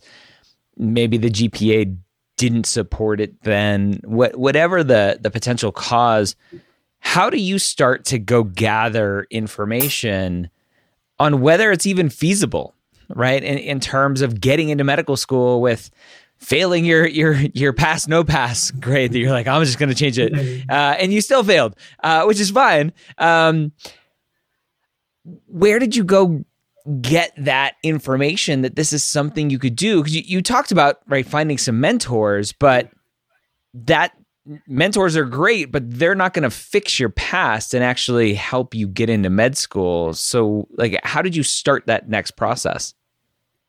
maybe 0.77 1.17
the 1.17 1.29
gpa 1.29 1.97
didn't 2.37 2.65
support 2.65 3.21
it 3.21 3.41
then. 3.43 3.99
What 4.03 4.35
whatever 4.35 4.83
the 4.83 5.17
the 5.21 5.31
potential 5.31 5.71
cause 5.71 6.35
how 6.99 7.29
do 7.29 7.37
you 7.37 7.59
start 7.59 8.05
to 8.05 8.19
go 8.19 8.43
gather 8.43 9.27
information 9.29 10.49
on 11.19 11.41
whether 11.41 11.71
it's 11.71 11.85
even 11.85 12.09
feasible 12.09 12.73
right 13.09 13.43
in, 13.43 13.57
in 13.57 13.79
terms 13.79 14.21
of 14.21 14.41
getting 14.41 14.69
into 14.69 14.83
medical 14.83 15.15
school 15.15 15.61
with 15.61 15.91
failing 16.37 16.85
your 16.85 17.07
your 17.07 17.33
your 17.53 17.71
pass 17.71 18.07
no 18.07 18.23
pass 18.23 18.71
grade 18.71 19.11
that 19.11 19.19
you're 19.19 19.31
like 19.31 19.47
i'm 19.47 19.63
just 19.63 19.77
going 19.77 19.89
to 19.89 19.95
change 19.95 20.17
it 20.17 20.33
uh, 20.69 20.95
and 20.99 21.13
you 21.13 21.21
still 21.21 21.43
failed 21.43 21.75
uh, 22.03 22.23
which 22.25 22.39
is 22.39 22.51
fine 22.51 22.91
um, 23.19 23.71
where 25.47 25.79
did 25.79 25.95
you 25.95 26.03
go 26.03 26.43
get 27.01 27.31
that 27.37 27.75
information 27.83 28.61
that 28.61 28.75
this 28.75 28.91
is 28.91 29.03
something 29.03 29.49
you 29.49 29.59
could 29.59 29.75
do? 29.75 30.01
Because 30.01 30.15
you, 30.15 30.23
you 30.25 30.41
talked 30.41 30.71
about 30.71 30.99
right 31.07 31.25
finding 31.25 31.57
some 31.57 31.79
mentors, 31.79 32.51
but 32.51 32.89
that 33.73 34.13
mentors 34.67 35.15
are 35.15 35.25
great, 35.25 35.71
but 35.71 35.89
they're 35.89 36.15
not 36.15 36.33
going 36.33 36.43
to 36.43 36.49
fix 36.49 36.99
your 36.99 37.09
past 37.09 37.73
and 37.73 37.83
actually 37.83 38.33
help 38.33 38.75
you 38.75 38.87
get 38.87 39.09
into 39.09 39.29
med 39.29 39.57
school. 39.57 40.13
So, 40.13 40.67
like, 40.77 40.99
how 41.03 41.21
did 41.21 41.35
you 41.35 41.43
start 41.43 41.87
that 41.87 42.09
next 42.09 42.31
process? 42.31 42.93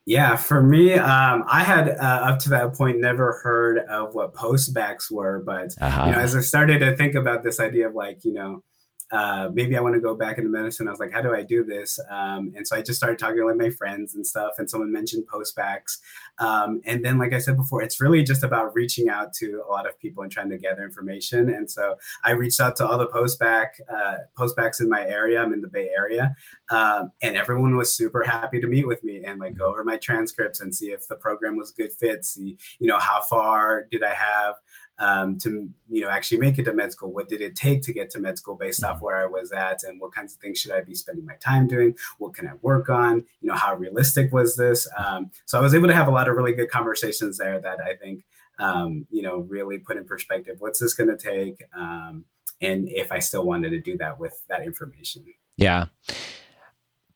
Yeah, 0.06 0.36
for 0.36 0.62
me, 0.62 0.94
um, 0.94 1.44
I 1.48 1.64
had 1.64 1.88
uh, 1.88 1.92
up 1.92 2.38
to 2.40 2.50
that 2.50 2.74
point 2.74 3.00
never 3.00 3.40
heard 3.42 3.78
of 3.78 4.14
what 4.14 4.34
postbacs 4.34 5.10
were, 5.10 5.42
but 5.46 5.74
uh-huh. 5.80 6.06
you 6.06 6.12
know, 6.12 6.18
as 6.18 6.36
I 6.36 6.40
started 6.40 6.80
to 6.80 6.94
think 6.94 7.14
about 7.14 7.42
this 7.42 7.58
idea 7.58 7.88
of 7.88 7.94
like, 7.94 8.22
you 8.22 8.34
know, 8.34 8.62
uh, 9.10 9.50
maybe 9.52 9.76
I 9.76 9.80
want 9.80 9.94
to 9.94 10.00
go 10.00 10.14
back 10.14 10.38
into 10.38 10.50
medicine. 10.50 10.88
I 10.88 10.90
was 10.90 11.00
like, 11.00 11.12
how 11.12 11.22
do 11.22 11.34
I 11.34 11.42
do 11.42 11.64
this? 11.64 11.98
Um, 12.10 12.52
and 12.56 12.66
so 12.66 12.76
I 12.76 12.82
just 12.82 12.98
started 12.98 13.18
talking 13.18 13.38
to 13.38 13.46
like 13.46 13.56
my 13.56 13.70
friends 13.70 14.14
and 14.14 14.26
stuff. 14.26 14.52
And 14.58 14.68
someone 14.68 14.92
mentioned 14.92 15.24
postbacs. 15.26 15.98
Um, 16.38 16.80
and 16.84 17.04
then, 17.04 17.18
like 17.18 17.32
I 17.32 17.38
said 17.38 17.56
before, 17.56 17.82
it's 17.82 18.00
really 18.00 18.22
just 18.22 18.42
about 18.42 18.74
reaching 18.74 19.08
out 19.08 19.32
to 19.34 19.62
a 19.68 19.70
lot 19.70 19.88
of 19.88 19.98
people 20.00 20.22
and 20.22 20.32
trying 20.32 20.50
to 20.50 20.58
gather 20.58 20.84
information. 20.84 21.50
And 21.50 21.70
so 21.70 21.96
I 22.24 22.32
reached 22.32 22.60
out 22.60 22.76
to 22.76 22.86
all 22.86 22.98
the 22.98 23.06
postbac 23.06 23.66
uh, 23.92 24.16
postbacs 24.36 24.80
in 24.80 24.88
my 24.88 25.06
area. 25.06 25.40
I'm 25.40 25.52
in 25.52 25.60
the 25.60 25.68
Bay 25.68 25.90
Area, 25.96 26.34
um, 26.70 27.12
and 27.22 27.36
everyone 27.36 27.76
was 27.76 27.94
super 27.94 28.24
happy 28.24 28.60
to 28.60 28.66
meet 28.66 28.86
with 28.86 29.04
me 29.04 29.24
and 29.24 29.38
like 29.38 29.56
go 29.56 29.66
over 29.66 29.84
my 29.84 29.96
transcripts 29.96 30.60
and 30.60 30.74
see 30.74 30.86
if 30.86 31.06
the 31.08 31.16
program 31.16 31.56
was 31.56 31.70
a 31.70 31.74
good 31.74 31.92
fit. 31.92 32.24
See, 32.24 32.56
you 32.78 32.88
know, 32.88 32.98
how 32.98 33.22
far 33.22 33.86
did 33.90 34.02
I 34.02 34.14
have? 34.14 34.54
Um, 34.98 35.38
to 35.38 35.68
you 35.88 36.00
know 36.00 36.08
actually 36.08 36.38
make 36.38 36.58
it 36.58 36.64
to 36.64 36.72
med 36.72 36.92
school. 36.92 37.12
What 37.12 37.28
did 37.28 37.40
it 37.40 37.56
take 37.56 37.82
to 37.82 37.92
get 37.92 38.10
to 38.10 38.20
med 38.20 38.38
school 38.38 38.54
based 38.54 38.84
off 38.84 38.96
mm-hmm. 38.96 39.04
where 39.04 39.16
i 39.16 39.26
was 39.26 39.52
at 39.52 39.82
and 39.84 40.00
what 40.00 40.14
kinds 40.14 40.34
of 40.34 40.40
things 40.40 40.58
should 40.58 40.72
i 40.72 40.80
be 40.80 40.94
spending 40.94 41.24
my 41.24 41.34
time 41.36 41.66
doing? 41.66 41.94
What 42.18 42.34
can 42.34 42.46
i 42.46 42.52
work 42.62 42.88
on? 42.88 43.24
You 43.40 43.48
know 43.48 43.54
how 43.54 43.74
realistic 43.74 44.32
was 44.32 44.56
this? 44.56 44.88
Um, 44.96 45.30
so 45.46 45.58
i 45.58 45.60
was 45.60 45.74
able 45.74 45.88
to 45.88 45.94
have 45.94 46.08
a 46.08 46.12
lot 46.12 46.28
of 46.28 46.36
really 46.36 46.52
good 46.52 46.70
conversations 46.70 47.38
there 47.38 47.60
that 47.60 47.80
i 47.80 47.94
think 47.94 48.24
um, 48.58 49.06
you 49.10 49.22
know 49.22 49.38
really 49.38 49.78
put 49.78 49.96
in 49.96 50.04
perspective 50.04 50.56
what's 50.60 50.78
this 50.78 50.94
going 50.94 51.10
to 51.10 51.16
take 51.16 51.62
um, 51.76 52.24
and 52.60 52.88
if 52.88 53.10
i 53.10 53.18
still 53.18 53.44
wanted 53.44 53.70
to 53.70 53.80
do 53.80 53.96
that 53.98 54.18
with 54.18 54.42
that 54.48 54.62
information. 54.62 55.24
Yeah 55.56 55.86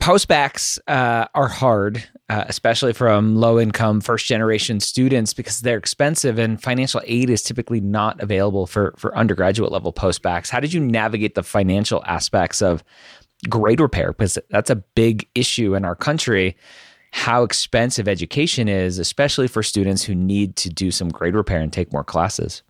postbacs 0.09 0.79
uh, 0.89 1.27
are 1.35 1.49
hard, 1.49 2.03
uh, 2.31 2.43
especially 2.49 2.95
from 2.95 3.37
low 3.37 3.61
income 3.61 4.01
first 4.01 4.25
generation 4.25 4.81
students 4.81 5.35
because 5.35 5.61
they're 5.61 5.77
expensive 5.77 6.39
and 6.39 6.63
financial 6.63 7.03
aid 7.05 7.29
is 7.29 7.43
typically 7.43 7.79
not 7.79 8.19
available 8.23 8.67
for, 8.67 8.95
for 8.97 9.15
undergraduate 9.15 9.71
level 9.71 9.93
postbacks. 9.93 10.49
How 10.49 10.61
did 10.61 10.73
you 10.73 10.81
navigate 10.81 11.35
the 11.35 11.43
financial 11.43 12.03
aspects 12.07 12.63
of 12.63 12.83
grade 13.51 13.81
repair? 13.81 14.13
Because 14.13 14.39
that's 14.49 14.71
a 14.71 14.77
big 14.77 15.29
issue 15.35 15.75
in 15.75 15.85
our 15.85 15.95
country. 15.95 16.57
How 17.13 17.43
expensive 17.43 18.09
education 18.09 18.67
is, 18.67 18.99
especially 18.99 19.47
for 19.47 19.63
students 19.63 20.05
who 20.05 20.15
need 20.15 20.57
to 20.57 20.71
do 20.71 20.91
some 20.91 21.11
grade 21.11 21.35
repair 21.35 21.61
and 21.61 21.71
take 21.71 21.93
more 21.93 22.05
classes. 22.05 22.63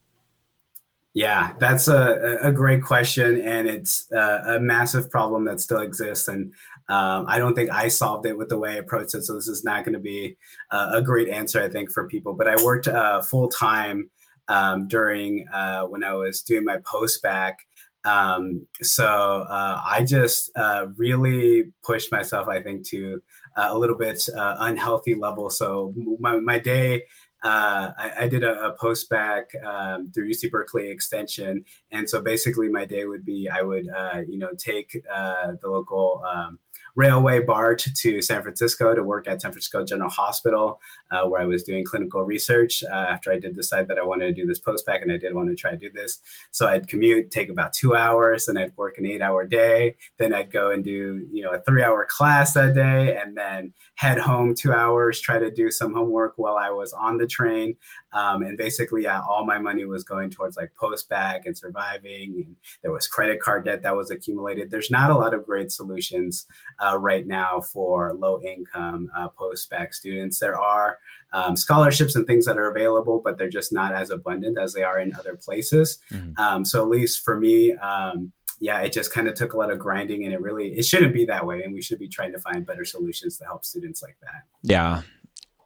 Yeah, 1.14 1.55
that's 1.59 1.88
a, 1.88 2.38
a 2.42 2.53
great 2.53 2.83
question, 2.83 3.40
and 3.40 3.66
it's 3.66 4.07
a, 4.12 4.57
a 4.57 4.61
massive 4.61 5.11
problem 5.11 5.46
that 5.46 5.61
still 5.61 5.81
exists. 5.81 6.29
And 6.29 6.53
um, 6.88 7.27
I 7.29 7.38
don't 7.38 7.55
think 7.55 7.70
I 7.70 7.88
solved 7.88 8.27
it 8.27 8.37
with 8.37 8.48
the 8.48 8.59
way 8.59 8.72
I 8.72 8.77
approached 8.77 9.14
it. 9.14 9.24
So 9.24 9.35
this 9.35 9.48
is 9.48 9.64
not 9.64 9.85
going 9.85 9.92
to 9.92 9.98
be 9.98 10.37
a 10.70 11.03
great 11.03 11.29
answer, 11.29 11.62
I 11.62 11.68
think, 11.68 11.90
for 11.90 12.09
people. 12.09 12.33
But 12.33 12.48
I 12.48 12.62
worked 12.62 12.88
uh, 12.88 13.22
full 13.22 13.48
time 13.48 14.11
um, 14.48 14.88
during 14.88 15.46
uh, 15.53 15.83
when 15.83 16.03
I 16.03 16.14
was 16.14 16.42
doing 16.42 16.64
my 16.64 16.79
post 16.79 17.22
bac. 17.22 17.59
Um, 18.05 18.66
so 18.81 19.07
uh, 19.07 19.83
I 19.85 20.03
just 20.05 20.51
uh, 20.57 20.87
really 20.96 21.72
pushed 21.85 22.11
myself, 22.11 22.48
I 22.48 22.62
think, 22.62 22.87
to 22.88 23.22
uh, 23.57 23.68
a 23.70 23.79
little 23.79 23.96
bit 23.96 24.27
unhealthy 24.35 25.14
level. 25.14 25.51
So 25.51 25.94
my, 26.18 26.37
my 26.37 26.59
day 26.59 27.03
uh, 27.44 27.92
I, 27.96 28.12
I, 28.20 28.29
did 28.29 28.42
a, 28.42 28.66
a 28.66 28.72
post 28.72 29.09
bac 29.09 29.44
um, 29.64 30.11
through 30.12 30.29
UC 30.29 30.51
Berkeley 30.51 30.90
Extension, 30.90 31.64
and 31.90 32.09
so 32.09 32.20
basically 32.20 32.68
my 32.68 32.85
day 32.85 33.05
would 33.07 33.24
be 33.24 33.48
I 33.48 33.62
would 33.62 33.88
uh, 33.88 34.22
you 34.29 34.38
know 34.38 34.51
take 34.57 35.03
uh, 35.12 35.53
the 35.61 35.68
local 35.68 36.22
um, 36.29 36.59
railway 36.98 37.40
BART 37.40 37.87
to 37.94 38.20
San 38.20 38.42
Francisco 38.42 38.92
to 38.92 39.05
work 39.05 39.29
at 39.29 39.40
San 39.40 39.53
Francisco 39.53 39.85
General 39.85 40.11
Hospital, 40.11 40.81
uh, 41.12 41.22
where 41.29 41.40
I 41.40 41.44
was 41.44 41.62
doing 41.62 41.85
clinical 41.85 42.24
research 42.24 42.83
uh, 42.83 42.92
after 42.92 43.33
I 43.33 43.38
did 43.38 43.55
decide 43.55 43.87
that 43.87 43.98
I 43.98 44.03
wanted 44.03 44.27
to 44.27 44.33
do 44.33 44.46
this 44.46 44.59
post-bac 44.59 45.03
and 45.03 45.12
I 45.12 45.16
did 45.16 45.33
want 45.33 45.48
to 45.48 45.55
try 45.55 45.70
to 45.70 45.77
do 45.77 45.90
this. 45.94 46.18
So 46.51 46.66
I'd 46.66 46.88
commute, 46.88 47.31
take 47.31 47.51
about 47.51 47.72
two 47.72 47.94
hours, 47.94 48.48
and 48.48 48.59
I'd 48.59 48.77
work 48.77 48.98
an 48.98 49.07
eight-hour 49.07 49.46
day. 49.46 49.94
Then 50.18 50.35
I'd 50.35 50.51
go 50.51 50.72
and 50.72 50.83
do, 50.83 51.24
you 51.31 51.44
know, 51.44 51.53
a 51.53 51.61
three-hour 51.61 52.09
class 52.11 52.55
that 52.55 52.74
day, 52.74 53.16
and 53.16 53.37
then 53.37 53.72
head 53.94 54.18
home 54.18 54.57
two 54.57 54.72
hours, 54.72 55.20
try 55.20 55.38
to 55.38 55.53
do 55.53 55.70
some 55.70 55.94
homework 55.94 56.35
while 56.37 56.57
I 56.57 56.70
was 56.70 56.92
on 56.92 57.18
the 57.18 57.29
train. 57.29 57.77
Um, 58.12 58.42
and 58.42 58.57
basically, 58.57 59.03
yeah, 59.03 59.21
all 59.21 59.44
my 59.44 59.59
money 59.59 59.85
was 59.85 60.03
going 60.05 60.31
towards 60.31 60.57
like 60.57 60.73
post-bac 60.75 61.47
and 61.47 61.57
surviving. 61.57 62.42
And 62.44 62.57
there 62.83 62.92
was 62.92 63.07
credit 63.07 63.40
card 63.40 63.64
debt 63.64 63.83
that 63.83 63.97
was 63.97 64.11
accumulated. 64.11 64.71
There's 64.71 64.90
not 64.90 65.11
a 65.11 65.14
lot 65.14 65.35
of 65.35 65.44
great 65.44 65.71
solutions 65.71 66.47
uh, 66.79 66.99
right 66.99 67.27
now 67.27 67.61
for 67.61 68.14
low-income 68.14 69.11
uh, 69.16 69.29
post-bac 69.29 69.92
students. 69.92 70.38
There 70.38 70.59
are 70.59 70.99
um, 71.33 71.57
scholarships 71.57 72.16
and 72.16 72.27
things 72.27 72.47
that 72.47 72.57
are 72.57 72.71
available, 72.71 73.21
but 73.23 73.37
they're 73.37 73.49
just 73.49 73.73
not 73.73 73.94
as 73.94 74.11
abundant 74.11 74.59
as 74.59 74.73
they 74.73 74.83
are 74.83 74.99
in 74.99 75.14
other 75.14 75.37
places. 75.37 75.99
Mm-hmm. 76.11 76.40
Um, 76.40 76.64
so 76.64 76.83
at 76.83 76.88
least 76.88 77.25
for 77.25 77.38
me, 77.38 77.75
um, 77.75 78.33
yeah, 78.61 78.81
it 78.81 78.92
just 78.92 79.12
kind 79.12 79.29
of 79.29 79.35
took 79.35 79.53
a 79.53 79.57
lot 79.57 79.71
of 79.71 79.79
grinding, 79.79 80.25
and 80.25 80.33
it 80.35 80.40
really 80.40 80.77
it 80.77 80.85
shouldn't 80.85 81.14
be 81.14 81.25
that 81.27 81.47
way, 81.47 81.62
and 81.62 81.73
we 81.73 81.81
should 81.81 82.01
be 82.01 82.09
trying 82.09 82.33
to 82.33 82.40
find 82.40 82.66
better 82.66 82.85
solutions 82.85 83.38
to 83.38 83.44
help 83.44 83.64
students 83.64 84.03
like 84.03 84.16
that. 84.21 84.42
Yeah, 84.62 85.03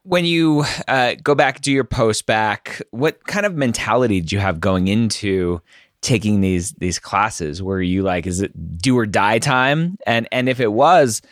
when 0.04 0.24
you 0.24 0.64
uh, 0.88 1.14
go 1.22 1.34
back 1.34 1.60
do 1.60 1.72
your 1.72 1.84
post 1.84 2.26
bac, 2.26 2.82
what 2.90 3.26
kind 3.26 3.46
of 3.46 3.54
mentality 3.54 4.20
did 4.20 4.32
you 4.32 4.38
have 4.38 4.60
going 4.60 4.88
into 4.88 5.60
taking 6.00 6.40
these 6.40 6.72
these 6.72 6.98
classes? 6.98 7.62
Were 7.62 7.80
you 7.80 8.02
like, 8.02 8.26
is 8.26 8.40
it 8.40 8.78
do 8.78 8.98
or 8.98 9.06
die 9.06 9.38
time? 9.38 9.96
And 10.06 10.28
and 10.32 10.48
if 10.48 10.60
it 10.60 10.72
was, 10.72 11.22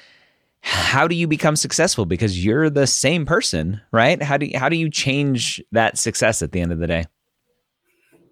how 0.60 1.08
do 1.08 1.14
you 1.14 1.26
become 1.26 1.56
successful? 1.56 2.06
Because 2.06 2.44
you're 2.44 2.70
the 2.70 2.86
same 2.86 3.26
person, 3.26 3.80
right? 3.92 4.22
How 4.22 4.36
do 4.36 4.46
you, 4.46 4.58
how 4.58 4.68
do 4.68 4.76
you 4.76 4.88
change 4.88 5.62
that 5.72 5.98
success 5.98 6.42
at 6.42 6.52
the 6.52 6.60
end 6.60 6.72
of 6.72 6.78
the 6.78 6.86
day? 6.86 7.06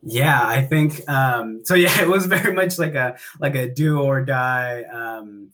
Yeah, 0.03 0.41
I 0.41 0.63
think 0.63 1.09
um, 1.09 1.63
so. 1.65 1.75
Yeah, 1.75 2.01
it 2.03 2.09
was 2.09 2.27
very 2.27 2.55
much 2.55 2.79
like 2.79 2.95
a 2.95 3.19
like 3.41 3.57
a 3.57 3.69
do 3.69 4.01
or 4.01 4.25
die 4.25 4.85
um, 4.85 5.51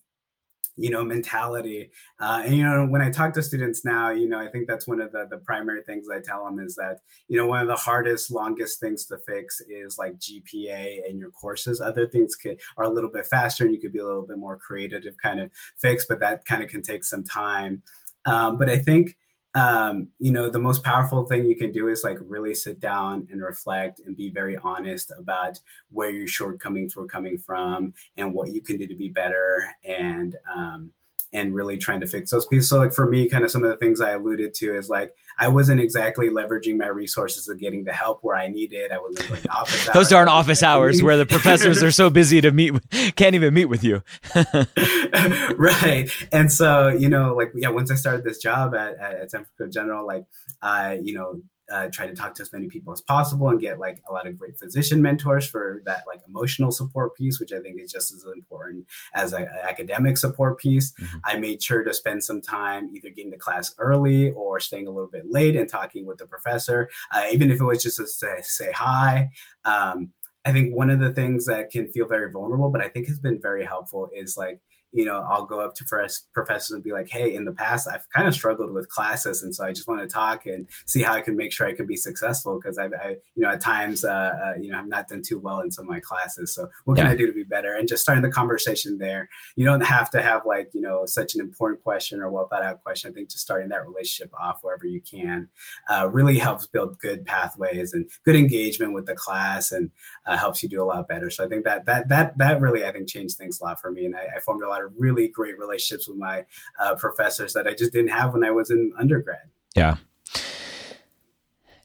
you 0.76 0.90
know 0.90 1.04
mentality. 1.04 1.90
Uh, 2.20 2.42
and 2.44 2.56
you 2.56 2.62
know 2.62 2.86
when 2.86 3.00
i 3.00 3.10
talk 3.10 3.32
to 3.34 3.42
students 3.42 3.84
now 3.84 4.10
you 4.10 4.28
know 4.28 4.38
i 4.38 4.48
think 4.48 4.66
that's 4.66 4.86
one 4.86 5.00
of 5.00 5.12
the, 5.12 5.26
the 5.30 5.38
primary 5.38 5.82
things 5.82 6.06
i 6.12 6.20
tell 6.20 6.44
them 6.44 6.58
is 6.58 6.74
that 6.74 6.98
you 7.28 7.36
know 7.36 7.46
one 7.46 7.60
of 7.60 7.68
the 7.68 7.76
hardest 7.76 8.30
longest 8.30 8.80
things 8.80 9.04
to 9.06 9.18
fix 9.18 9.60
is 9.62 9.98
like 9.98 10.18
gpa 10.18 11.08
and 11.08 11.18
your 11.18 11.30
courses. 11.30 11.80
Other 11.80 12.06
things 12.06 12.36
could, 12.36 12.60
are 12.76 12.84
a 12.84 12.90
little 12.90 13.10
bit 13.10 13.26
faster 13.26 13.64
and 13.64 13.74
you 13.74 13.80
could 13.80 13.92
be 13.92 13.98
a 13.98 14.04
little 14.06 14.26
bit 14.26 14.38
more 14.38 14.56
creative 14.56 15.02
kind 15.22 15.40
of 15.40 15.50
fix 15.78 16.06
but 16.06 16.20
that 16.20 16.44
kind 16.44 16.62
of 16.62 16.70
can 16.70 16.82
take 16.82 17.04
some 17.04 17.24
time. 17.24 17.82
Um, 18.26 18.56
but 18.56 18.70
i 18.70 18.78
think 18.78 19.16
um, 19.54 20.08
you 20.18 20.32
know, 20.32 20.50
the 20.50 20.58
most 20.58 20.82
powerful 20.82 21.26
thing 21.26 21.44
you 21.46 21.56
can 21.56 21.70
do 21.70 21.88
is 21.88 22.02
like 22.02 22.18
really 22.20 22.54
sit 22.54 22.80
down 22.80 23.28
and 23.30 23.40
reflect 23.40 24.00
and 24.00 24.16
be 24.16 24.30
very 24.30 24.56
honest 24.56 25.12
about 25.16 25.60
where 25.90 26.10
your 26.10 26.26
shortcomings 26.26 26.96
were 26.96 27.06
coming 27.06 27.38
from 27.38 27.94
and 28.16 28.34
what 28.34 28.52
you 28.52 28.60
can 28.60 28.76
do 28.76 28.86
to 28.86 28.96
be 28.96 29.08
better 29.08 29.64
and 29.84 30.36
um, 30.52 30.90
and 31.34 31.52
really 31.52 31.76
trying 31.76 32.00
to 32.00 32.06
fix 32.06 32.30
those 32.30 32.46
pieces. 32.46 32.68
So 32.68 32.78
like 32.78 32.92
for 32.92 33.10
me, 33.10 33.28
kind 33.28 33.44
of 33.44 33.50
some 33.50 33.64
of 33.64 33.70
the 33.70 33.76
things 33.76 34.00
I 34.00 34.12
alluded 34.12 34.54
to 34.54 34.76
is 34.76 34.88
like 34.88 35.12
I 35.36 35.48
wasn't 35.48 35.80
exactly 35.80 36.30
leveraging 36.30 36.78
my 36.78 36.86
resources 36.86 37.48
of 37.48 37.58
getting 37.58 37.84
the 37.84 37.92
help 37.92 38.20
where 38.22 38.36
I 38.36 38.46
needed. 38.46 38.92
I 38.92 38.98
wasn't 38.98 39.28
going 39.28 39.42
office 39.50 39.88
Those 39.94 40.08
darn 40.08 40.28
office 40.28 40.62
hours 40.62 41.02
where 41.02 41.16
the 41.16 41.26
professors 41.26 41.82
are 41.82 41.90
so 41.90 42.08
busy 42.08 42.40
to 42.40 42.52
meet, 42.52 42.72
can't 43.16 43.34
even 43.34 43.52
meet 43.52 43.64
with 43.64 43.82
you. 43.82 44.02
right. 45.56 46.08
And 46.30 46.52
so, 46.52 46.88
you 46.88 47.08
know, 47.08 47.34
like, 47.34 47.52
yeah, 47.56 47.70
once 47.70 47.90
I 47.90 47.96
started 47.96 48.24
this 48.24 48.38
job 48.38 48.74
at, 48.74 48.96
at, 48.98 49.14
at 49.14 49.30
San 49.32 49.44
Francisco 49.44 49.68
General, 49.68 50.06
like, 50.06 50.26
I, 50.62 51.00
you 51.02 51.14
know, 51.14 51.42
uh, 51.74 51.88
try 51.90 52.06
to 52.06 52.14
talk 52.14 52.34
to 52.34 52.42
as 52.42 52.52
many 52.52 52.68
people 52.68 52.92
as 52.92 53.00
possible 53.00 53.48
and 53.48 53.60
get 53.60 53.80
like 53.80 54.00
a 54.08 54.12
lot 54.12 54.28
of 54.28 54.38
great 54.38 54.56
physician 54.56 55.02
mentors 55.02 55.44
for 55.44 55.82
that 55.84 56.04
like 56.06 56.20
emotional 56.28 56.70
support 56.70 57.16
piece 57.16 57.40
which 57.40 57.52
i 57.52 57.58
think 57.58 57.80
is 57.80 57.90
just 57.90 58.12
as 58.12 58.24
important 58.32 58.86
as 59.14 59.32
an 59.32 59.48
academic 59.64 60.16
support 60.16 60.56
piece 60.56 60.92
mm-hmm. 60.92 61.18
i 61.24 61.36
made 61.36 61.60
sure 61.60 61.82
to 61.82 61.92
spend 61.92 62.22
some 62.22 62.40
time 62.40 62.88
either 62.94 63.08
getting 63.10 63.32
to 63.32 63.36
class 63.36 63.74
early 63.78 64.30
or 64.32 64.60
staying 64.60 64.86
a 64.86 64.90
little 64.90 65.10
bit 65.10 65.24
late 65.28 65.56
and 65.56 65.68
talking 65.68 66.06
with 66.06 66.18
the 66.18 66.26
professor 66.26 66.88
uh, 67.12 67.24
even 67.32 67.50
if 67.50 67.60
it 67.60 67.64
was 67.64 67.82
just 67.82 67.96
to 67.96 68.06
say, 68.06 68.36
say 68.42 68.70
hi 68.70 69.28
um, 69.64 70.10
i 70.44 70.52
think 70.52 70.76
one 70.76 70.90
of 70.90 71.00
the 71.00 71.12
things 71.12 71.44
that 71.44 71.70
can 71.70 71.90
feel 71.90 72.06
very 72.06 72.30
vulnerable 72.30 72.70
but 72.70 72.80
i 72.80 72.88
think 72.88 73.08
has 73.08 73.18
been 73.18 73.40
very 73.40 73.64
helpful 73.64 74.08
is 74.14 74.36
like 74.36 74.60
you 74.94 75.04
know, 75.04 75.26
I'll 75.28 75.44
go 75.44 75.58
up 75.58 75.74
to 75.74 75.84
professors 76.32 76.70
and 76.70 76.82
be 76.82 76.92
like, 76.92 77.10
hey, 77.10 77.34
in 77.34 77.44
the 77.44 77.52
past, 77.52 77.88
I've 77.92 78.08
kind 78.10 78.28
of 78.28 78.34
struggled 78.34 78.72
with 78.72 78.88
classes. 78.88 79.42
And 79.42 79.52
so 79.52 79.64
I 79.64 79.72
just 79.72 79.88
want 79.88 80.00
to 80.00 80.06
talk 80.06 80.46
and 80.46 80.68
see 80.86 81.02
how 81.02 81.14
I 81.14 81.20
can 81.20 81.36
make 81.36 81.52
sure 81.52 81.66
I 81.66 81.74
can 81.74 81.84
be 81.84 81.96
successful 81.96 82.60
because 82.60 82.78
I've, 82.78 82.92
I, 82.92 83.16
you 83.34 83.42
know, 83.42 83.50
at 83.50 83.60
times, 83.60 84.04
uh, 84.04 84.12
uh, 84.12 84.52
you 84.60 84.70
know, 84.70 84.78
I've 84.78 84.86
not 84.86 85.08
done 85.08 85.22
too 85.22 85.40
well 85.40 85.60
in 85.60 85.72
some 85.72 85.86
of 85.86 85.90
my 85.90 85.98
classes. 85.98 86.54
So 86.54 86.68
what 86.84 86.94
can 86.94 87.06
yeah. 87.06 87.12
I 87.12 87.16
do 87.16 87.26
to 87.26 87.32
be 87.32 87.42
better? 87.42 87.74
And 87.74 87.88
just 87.88 88.02
starting 88.02 88.22
the 88.22 88.30
conversation 88.30 88.96
there. 88.96 89.28
You 89.56 89.64
don't 89.64 89.80
have 89.80 90.10
to 90.10 90.22
have 90.22 90.46
like, 90.46 90.70
you 90.72 90.80
know, 90.80 91.06
such 91.06 91.34
an 91.34 91.40
important 91.40 91.82
question 91.82 92.20
or 92.20 92.30
well 92.30 92.46
thought 92.46 92.62
out 92.62 92.80
question. 92.84 93.10
I 93.10 93.14
think 93.14 93.30
just 93.30 93.42
starting 93.42 93.70
that 93.70 93.88
relationship 93.88 94.32
off 94.40 94.60
wherever 94.62 94.86
you 94.86 95.00
can 95.00 95.48
uh, 95.90 96.08
really 96.12 96.38
helps 96.38 96.68
build 96.68 97.00
good 97.00 97.26
pathways 97.26 97.94
and 97.94 98.08
good 98.24 98.36
engagement 98.36 98.94
with 98.94 99.06
the 99.06 99.16
class 99.16 99.72
and 99.72 99.90
uh, 100.26 100.36
helps 100.36 100.62
you 100.62 100.68
do 100.68 100.80
a 100.80 100.84
lot 100.84 101.08
better. 101.08 101.30
So 101.30 101.44
I 101.44 101.48
think 101.48 101.64
that, 101.64 101.84
that, 101.86 102.08
that, 102.10 102.38
that 102.38 102.60
really, 102.60 102.84
I 102.84 102.92
think 102.92 103.08
changed 103.08 103.36
things 103.36 103.60
a 103.60 103.64
lot 103.64 103.80
for 103.80 103.90
me. 103.90 104.06
And 104.06 104.14
I, 104.14 104.36
I 104.36 104.40
formed 104.40 104.62
a 104.62 104.68
lot 104.68 104.83
of 104.83 104.83
really 104.96 105.28
great 105.28 105.58
relationships 105.58 106.08
with 106.08 106.16
my 106.16 106.44
uh, 106.78 106.94
professors 106.96 107.52
that 107.52 107.66
I 107.66 107.74
just 107.74 107.92
didn't 107.92 108.10
have 108.10 108.32
when 108.32 108.44
I 108.44 108.50
was 108.50 108.70
in 108.70 108.92
undergrad. 108.98 109.50
Yeah. 109.74 109.96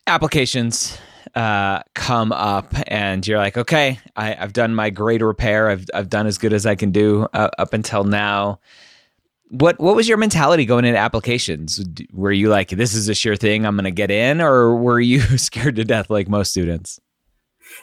Applications. 0.07 0.97
uh, 1.35 1.81
come 1.93 2.31
up 2.31 2.73
and 2.88 3.25
you're 3.25 3.38
like, 3.38 3.57
okay, 3.57 3.99
I, 4.15 4.31
have 4.31 4.53
done 4.53 4.73
my 4.73 4.89
grade 4.89 5.21
repair. 5.21 5.69
I've, 5.69 5.85
I've 5.93 6.09
done 6.09 6.27
as 6.27 6.38
good 6.38 6.53
as 6.53 6.65
I 6.65 6.75
can 6.75 6.91
do 6.91 7.27
uh, 7.33 7.49
up 7.57 7.73
until 7.73 8.03
now. 8.03 8.59
What 9.51 9.79
what 9.79 9.95
was 9.95 10.07
your 10.07 10.17
mentality 10.17 10.65
going 10.65 10.85
into 10.85 10.99
applications? 10.99 11.83
Were 12.13 12.31
you 12.31 12.49
like, 12.49 12.69
this 12.69 12.93
is 12.93 13.09
a 13.09 13.15
sure 13.15 13.35
thing, 13.35 13.65
I'm 13.65 13.75
going 13.75 13.85
to 13.85 13.91
get 13.91 14.12
in, 14.12 14.41
or 14.41 14.75
were 14.75 14.99
you 14.99 15.21
scared 15.38 15.75
to 15.77 15.83
death 15.83 16.09
like 16.09 16.29
most 16.29 16.51
students? 16.51 16.99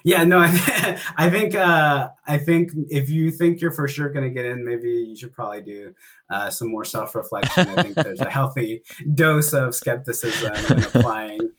Yeah, 0.05 0.25
no, 0.25 0.39
I, 0.39 1.01
I 1.17 1.31
think 1.31 1.55
uh, 1.55 2.11
I 2.27 2.39
think 2.39 2.73
if 2.89 3.11
you 3.11 3.31
think 3.31 3.61
you're 3.61 3.73
for 3.73 3.89
sure 3.89 4.09
going 4.09 4.25
to 4.25 4.31
get 4.31 4.45
in, 4.45 4.65
maybe 4.65 4.91
you 4.91 5.17
should 5.17 5.33
probably 5.33 5.63
do 5.63 5.95
uh, 6.31 6.51
some 6.51 6.71
more 6.71 6.85
self 6.85 7.15
reflection. 7.15 7.69
I 7.69 7.83
think 7.83 7.95
there's 7.95 8.21
a 8.21 8.31
healthy 8.31 8.83
dose 9.15 9.53
of 9.53 9.75
skepticism 9.75 10.55
in 10.55 10.85
applying. 10.85 11.51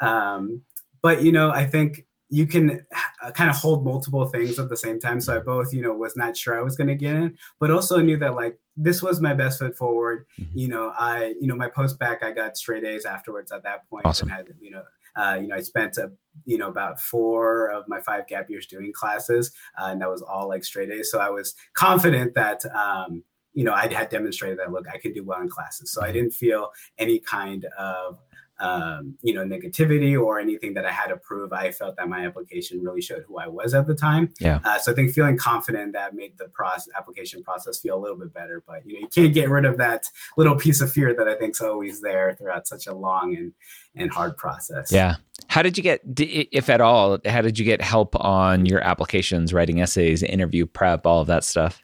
Um, 0.00 0.62
but 1.02 1.22
you 1.22 1.32
know, 1.32 1.50
I 1.50 1.66
think 1.66 2.04
you 2.28 2.46
can 2.46 2.84
uh, 3.22 3.30
kind 3.30 3.48
of 3.48 3.56
hold 3.56 3.84
multiple 3.84 4.26
things 4.26 4.58
at 4.58 4.68
the 4.68 4.76
same 4.76 4.98
time. 4.98 5.20
So 5.20 5.36
I 5.36 5.38
both, 5.38 5.72
you 5.72 5.80
know, 5.80 5.92
was 5.92 6.16
not 6.16 6.36
sure 6.36 6.58
I 6.58 6.62
was 6.62 6.76
going 6.76 6.88
to 6.88 6.94
get 6.94 7.14
in, 7.14 7.36
but 7.60 7.70
also 7.70 8.00
knew 8.00 8.16
that 8.18 8.34
like 8.34 8.58
this 8.76 9.02
was 9.02 9.20
my 9.20 9.32
best 9.32 9.60
foot 9.60 9.76
forward. 9.76 10.26
Mm-hmm. 10.40 10.58
You 10.58 10.68
know, 10.68 10.92
I, 10.98 11.34
you 11.40 11.46
know, 11.46 11.54
my 11.54 11.68
post 11.68 11.98
bac, 11.98 12.24
I 12.24 12.32
got 12.32 12.56
straight 12.56 12.84
A's 12.84 13.04
afterwards 13.04 13.52
at 13.52 13.62
that 13.62 13.88
point. 13.88 14.06
Awesome. 14.06 14.28
And 14.28 14.36
had, 14.36 14.48
you 14.60 14.72
know, 14.72 14.82
uh, 15.16 15.38
you 15.40 15.48
know, 15.48 15.56
I 15.56 15.60
spent 15.60 15.96
a, 15.96 16.12
you 16.44 16.58
know 16.58 16.68
about 16.68 17.00
four 17.00 17.70
of 17.70 17.88
my 17.88 18.00
five 18.00 18.26
gap 18.26 18.50
years 18.50 18.66
doing 18.66 18.92
classes, 18.92 19.52
uh, 19.80 19.86
and 19.86 20.00
that 20.00 20.10
was 20.10 20.22
all 20.22 20.48
like 20.48 20.64
straight 20.64 20.90
A's. 20.90 21.10
So 21.10 21.18
I 21.18 21.30
was 21.30 21.54
confident 21.74 22.34
that. 22.34 22.64
Um, 22.74 23.24
you 23.52 23.64
know, 23.64 23.72
I 23.72 23.90
had 23.90 24.10
demonstrated 24.10 24.58
that 24.58 24.70
look, 24.70 24.84
I 24.86 24.98
could 24.98 25.14
do 25.14 25.24
well 25.24 25.40
in 25.40 25.48
classes. 25.48 25.90
So 25.90 26.02
I 26.02 26.12
didn't 26.12 26.32
feel 26.32 26.68
any 26.98 27.18
kind 27.18 27.64
of 27.78 28.18
um, 28.58 29.16
you 29.22 29.34
know, 29.34 29.44
negativity 29.44 30.20
or 30.20 30.40
anything 30.40 30.74
that 30.74 30.84
I 30.84 30.90
had 30.90 31.08
to 31.08 31.16
prove. 31.16 31.52
I 31.52 31.70
felt 31.72 31.96
that 31.96 32.08
my 32.08 32.26
application 32.26 32.82
really 32.82 33.02
showed 33.02 33.24
who 33.26 33.38
I 33.38 33.48
was 33.48 33.74
at 33.74 33.86
the 33.86 33.94
time. 33.94 34.32
Yeah. 34.40 34.60
Uh, 34.64 34.78
so 34.78 34.92
I 34.92 34.94
think 34.94 35.12
feeling 35.12 35.36
confident 35.36 35.92
that 35.92 36.14
made 36.14 36.38
the 36.38 36.48
process 36.48 36.88
application 36.96 37.42
process 37.42 37.80
feel 37.80 37.98
a 37.98 38.00
little 38.00 38.16
bit 38.16 38.32
better. 38.32 38.62
But 38.66 38.86
you 38.86 38.94
know, 38.94 39.00
you 39.00 39.08
can't 39.08 39.34
get 39.34 39.50
rid 39.50 39.64
of 39.64 39.78
that 39.78 40.06
little 40.36 40.56
piece 40.56 40.80
of 40.80 40.90
fear 40.90 41.14
that 41.14 41.28
I 41.28 41.34
think 41.34 41.54
is 41.54 41.60
always 41.60 42.00
there 42.00 42.34
throughout 42.38 42.66
such 42.66 42.86
a 42.86 42.94
long 42.94 43.36
and 43.36 43.52
and 43.94 44.10
hard 44.10 44.36
process. 44.36 44.92
Yeah. 44.92 45.16
How 45.48 45.62
did 45.62 45.76
you 45.76 45.82
get, 45.82 46.00
if 46.16 46.68
at 46.68 46.80
all, 46.80 47.18
how 47.24 47.42
did 47.42 47.58
you 47.58 47.64
get 47.64 47.80
help 47.80 48.14
on 48.22 48.66
your 48.66 48.80
applications, 48.80 49.52
writing 49.52 49.80
essays, 49.80 50.22
interview 50.22 50.66
prep, 50.66 51.06
all 51.06 51.20
of 51.20 51.26
that 51.28 51.44
stuff? 51.44 51.82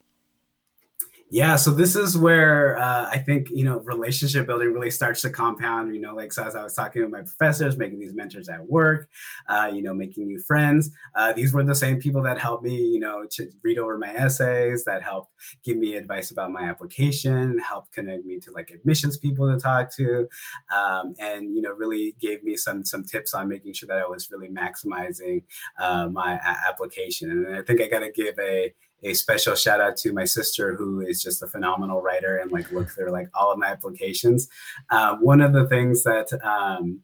Yeah, 1.34 1.56
so 1.56 1.70
this 1.70 1.96
is 1.96 2.14
where 2.18 2.76
uh, 2.76 3.08
I 3.10 3.16
think 3.16 3.48
you 3.50 3.64
know 3.64 3.80
relationship 3.80 4.46
building 4.46 4.70
really 4.70 4.90
starts 4.90 5.22
to 5.22 5.30
compound. 5.30 5.94
You 5.94 6.00
know, 6.02 6.14
like 6.14 6.30
so 6.30 6.44
as 6.44 6.54
I 6.54 6.62
was 6.62 6.74
talking 6.74 7.00
with 7.00 7.10
my 7.10 7.22
professors, 7.22 7.78
making 7.78 8.00
these 8.00 8.12
mentors 8.12 8.50
at 8.50 8.62
work, 8.68 9.08
uh, 9.48 9.70
you 9.72 9.80
know, 9.82 9.94
making 9.94 10.26
new 10.26 10.38
friends. 10.38 10.90
Uh, 11.14 11.32
these 11.32 11.54
were 11.54 11.64
the 11.64 11.74
same 11.74 11.98
people 11.98 12.22
that 12.24 12.38
helped 12.38 12.64
me, 12.64 12.76
you 12.76 13.00
know, 13.00 13.24
to 13.30 13.48
read 13.64 13.78
over 13.78 13.96
my 13.96 14.12
essays, 14.14 14.84
that 14.84 15.02
helped 15.02 15.32
give 15.64 15.78
me 15.78 15.94
advice 15.94 16.30
about 16.32 16.52
my 16.52 16.64
application, 16.64 17.58
helped 17.60 17.92
connect 17.94 18.26
me 18.26 18.38
to 18.40 18.50
like 18.52 18.70
admissions 18.70 19.16
people 19.16 19.50
to 19.50 19.58
talk 19.58 19.90
to, 19.96 20.28
um, 20.76 21.14
and 21.18 21.54
you 21.56 21.62
know, 21.62 21.72
really 21.72 22.14
gave 22.20 22.44
me 22.44 22.56
some 22.56 22.84
some 22.84 23.04
tips 23.04 23.32
on 23.32 23.48
making 23.48 23.72
sure 23.72 23.86
that 23.86 24.02
I 24.02 24.06
was 24.06 24.30
really 24.30 24.48
maximizing 24.50 25.44
uh, 25.80 26.08
my 26.10 26.34
a- 26.34 26.68
application. 26.68 27.30
And 27.30 27.56
I 27.56 27.62
think 27.62 27.80
I 27.80 27.88
got 27.88 28.00
to 28.00 28.12
give 28.12 28.38
a 28.38 28.74
a 29.02 29.14
special 29.14 29.54
shout 29.54 29.80
out 29.80 29.96
to 29.96 30.12
my 30.12 30.24
sister 30.24 30.74
who 30.74 31.00
is 31.00 31.22
just 31.22 31.42
a 31.42 31.46
phenomenal 31.46 32.00
writer 32.00 32.38
and 32.38 32.52
like 32.52 32.70
look 32.70 32.88
through 32.90 33.10
like 33.10 33.28
all 33.34 33.52
of 33.52 33.58
my 33.58 33.66
applications. 33.66 34.48
Uh, 34.90 35.16
one 35.16 35.40
of 35.40 35.52
the 35.52 35.66
things 35.66 36.02
that 36.04 36.32
um, 36.44 37.00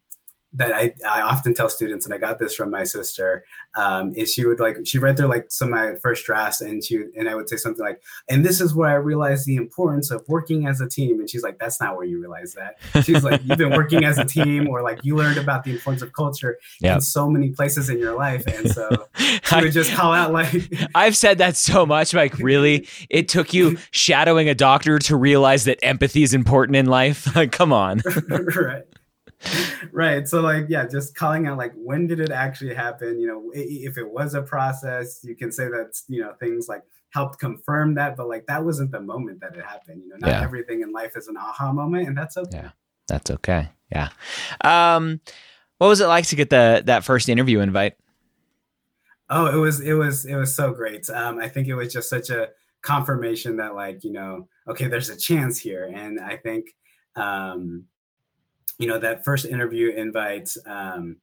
that 0.55 0.73
I, 0.73 0.95
I 1.07 1.21
often 1.21 1.53
tell 1.53 1.69
students, 1.69 2.07
and 2.07 2.15
I 2.15 2.19
got 2.19 2.39
this 2.39 2.55
from 2.55 2.71
my 2.71 2.85
sister, 2.85 3.45
um, 3.77 4.13
is 4.15 4.33
she 4.33 4.47
would 4.47 4.61
like 4.61 4.79
she 4.85 4.99
read 4.99 5.17
through 5.17 5.29
like 5.29 5.51
some 5.51 5.69
of 5.69 5.73
my 5.73 5.95
first 5.97 6.25
drafts, 6.25 6.61
and 6.61 6.83
she 6.83 7.05
and 7.17 7.29
I 7.29 7.35
would 7.35 7.49
say 7.49 7.57
something 7.57 7.85
like, 7.85 8.01
"And 8.31 8.45
this 8.45 8.61
is 8.61 8.75
where 8.75 8.89
I 8.89 8.95
realized 8.95 9.47
the 9.47 9.57
importance 9.57 10.11
of 10.11 10.25
working 10.27 10.67
as 10.67 10.81
a 10.81 10.89
team." 10.89 11.21
And 11.21 11.29
she's 11.29 11.43
like, 11.43 11.59
"That's 11.59 11.81
not 11.81 11.97
where 11.97 12.07
you 12.07 12.19
realize 12.19 12.55
that." 12.55 13.05
She's 13.05 13.23
like, 13.23 13.43
"You've 13.45 13.59
been 13.59 13.77
working 13.77 14.05
as 14.05 14.17
a 14.19 14.25
team, 14.25 14.69
or 14.69 14.83
like 14.83 15.01
you 15.05 15.17
learned 15.17 15.37
about 15.37 15.65
the 15.65 15.73
importance 15.73 16.03
of 16.03 16.13
culture 16.15 16.59
yep. 16.81 16.97
in 16.97 17.01
so 17.03 17.29
many 17.29 17.51
places 17.51 17.91
in 17.91 17.99
your 17.99 18.17
life." 18.17 18.47
And 18.47 18.71
so 18.71 19.07
she 19.17 19.61
would 19.61 19.73
just 19.73 19.93
call 19.93 20.13
out 20.13 20.33
like, 20.33 20.73
"I've 20.95 21.17
said 21.17 21.39
that 21.39 21.57
so 21.57 21.85
much, 21.85 22.15
like 22.15 22.39
really, 22.39 22.89
it 23.11 23.29
took 23.29 23.53
you 23.53 23.77
shadowing 23.91 24.49
a 24.49 24.55
doctor 24.55 24.99
to 25.01 25.17
realize 25.17 25.65
that 25.65 25.79
empathy 25.83 26.23
is 26.23 26.35
important 26.35 26.77
in 26.77 26.87
life." 26.87 27.27
Like, 27.39 27.53
come 27.53 27.73
on, 27.73 28.03
right? 28.29 28.83
right 29.93 30.27
so 30.27 30.41
like 30.41 30.67
yeah 30.69 30.85
just 30.87 31.15
calling 31.15 31.47
out 31.47 31.57
like 31.57 31.73
when 31.77 32.07
did 32.07 32.21
it 32.21 32.31
actually 32.31 32.75
happen? 32.75 33.21
You 33.21 33.27
know 33.29 33.51
if 33.55 33.97
it 33.97 34.11
was 34.11 34.35
a 34.35 34.43
process 34.43 35.21
you 35.23 35.37
can 35.37 35.53
say 35.53 35.69
that 35.69 36.01
you 36.09 36.21
know 36.21 36.35
things 36.41 36.69
like 36.69 36.83
helped 37.11 37.39
confirm 37.39 37.95
that 37.95 38.17
but 38.17 38.29
like 38.29 38.47
that 38.47 38.65
wasn't 38.65 38.91
the 38.91 39.01
moment 39.01 39.41
that 39.41 39.57
it 39.57 39.65
happened 39.65 40.03
you 40.03 40.09
know 40.09 40.17
not 40.19 40.29
yeah. 40.29 40.43
everything 40.43 40.83
in 40.83 40.93
life 40.93 41.17
is 41.17 41.29
an 41.29 41.37
aha 41.37 41.73
moment 41.73 42.09
and 42.09 42.19
that's 42.19 42.37
okay. 42.37 42.59
Yeah 42.59 42.71
that's 43.07 43.31
okay 43.31 43.69
yeah. 43.93 44.09
Um 44.63 45.21
what 45.79 45.89
was 45.89 46.01
it 46.01 46.07
like 46.07 46.27
to 46.27 46.37
get 46.37 46.51
the 46.51 46.83
that 46.87 47.05
first 47.05 47.29
interview 47.29 47.61
invite? 47.61 47.97
Oh 49.31 49.47
it 49.47 49.57
was 49.57 49.81
it 49.81 49.95
was 49.95 50.25
it 50.25 50.35
was 50.35 50.55
so 50.55 50.73
great. 50.73 51.09
Um 51.11 51.39
i 51.39 51.49
think 51.49 51.69
it 51.69 51.75
was 51.75 51.93
just 51.93 52.11
such 52.11 52.31
a 52.31 52.49
confirmation 52.83 53.57
that 53.57 53.75
like 53.75 54.05
you 54.05 54.13
know 54.13 54.49
okay 54.69 54.87
there's 54.87 55.11
a 55.11 55.17
chance 55.17 55.59
here 55.59 55.91
and 55.93 56.21
i 56.21 56.37
think 56.37 56.77
um 57.17 57.85
you 58.79 58.87
know 58.87 58.99
that 58.99 59.25
first 59.25 59.45
interview 59.45 59.91
invite 59.91 60.55
um, 60.67 61.17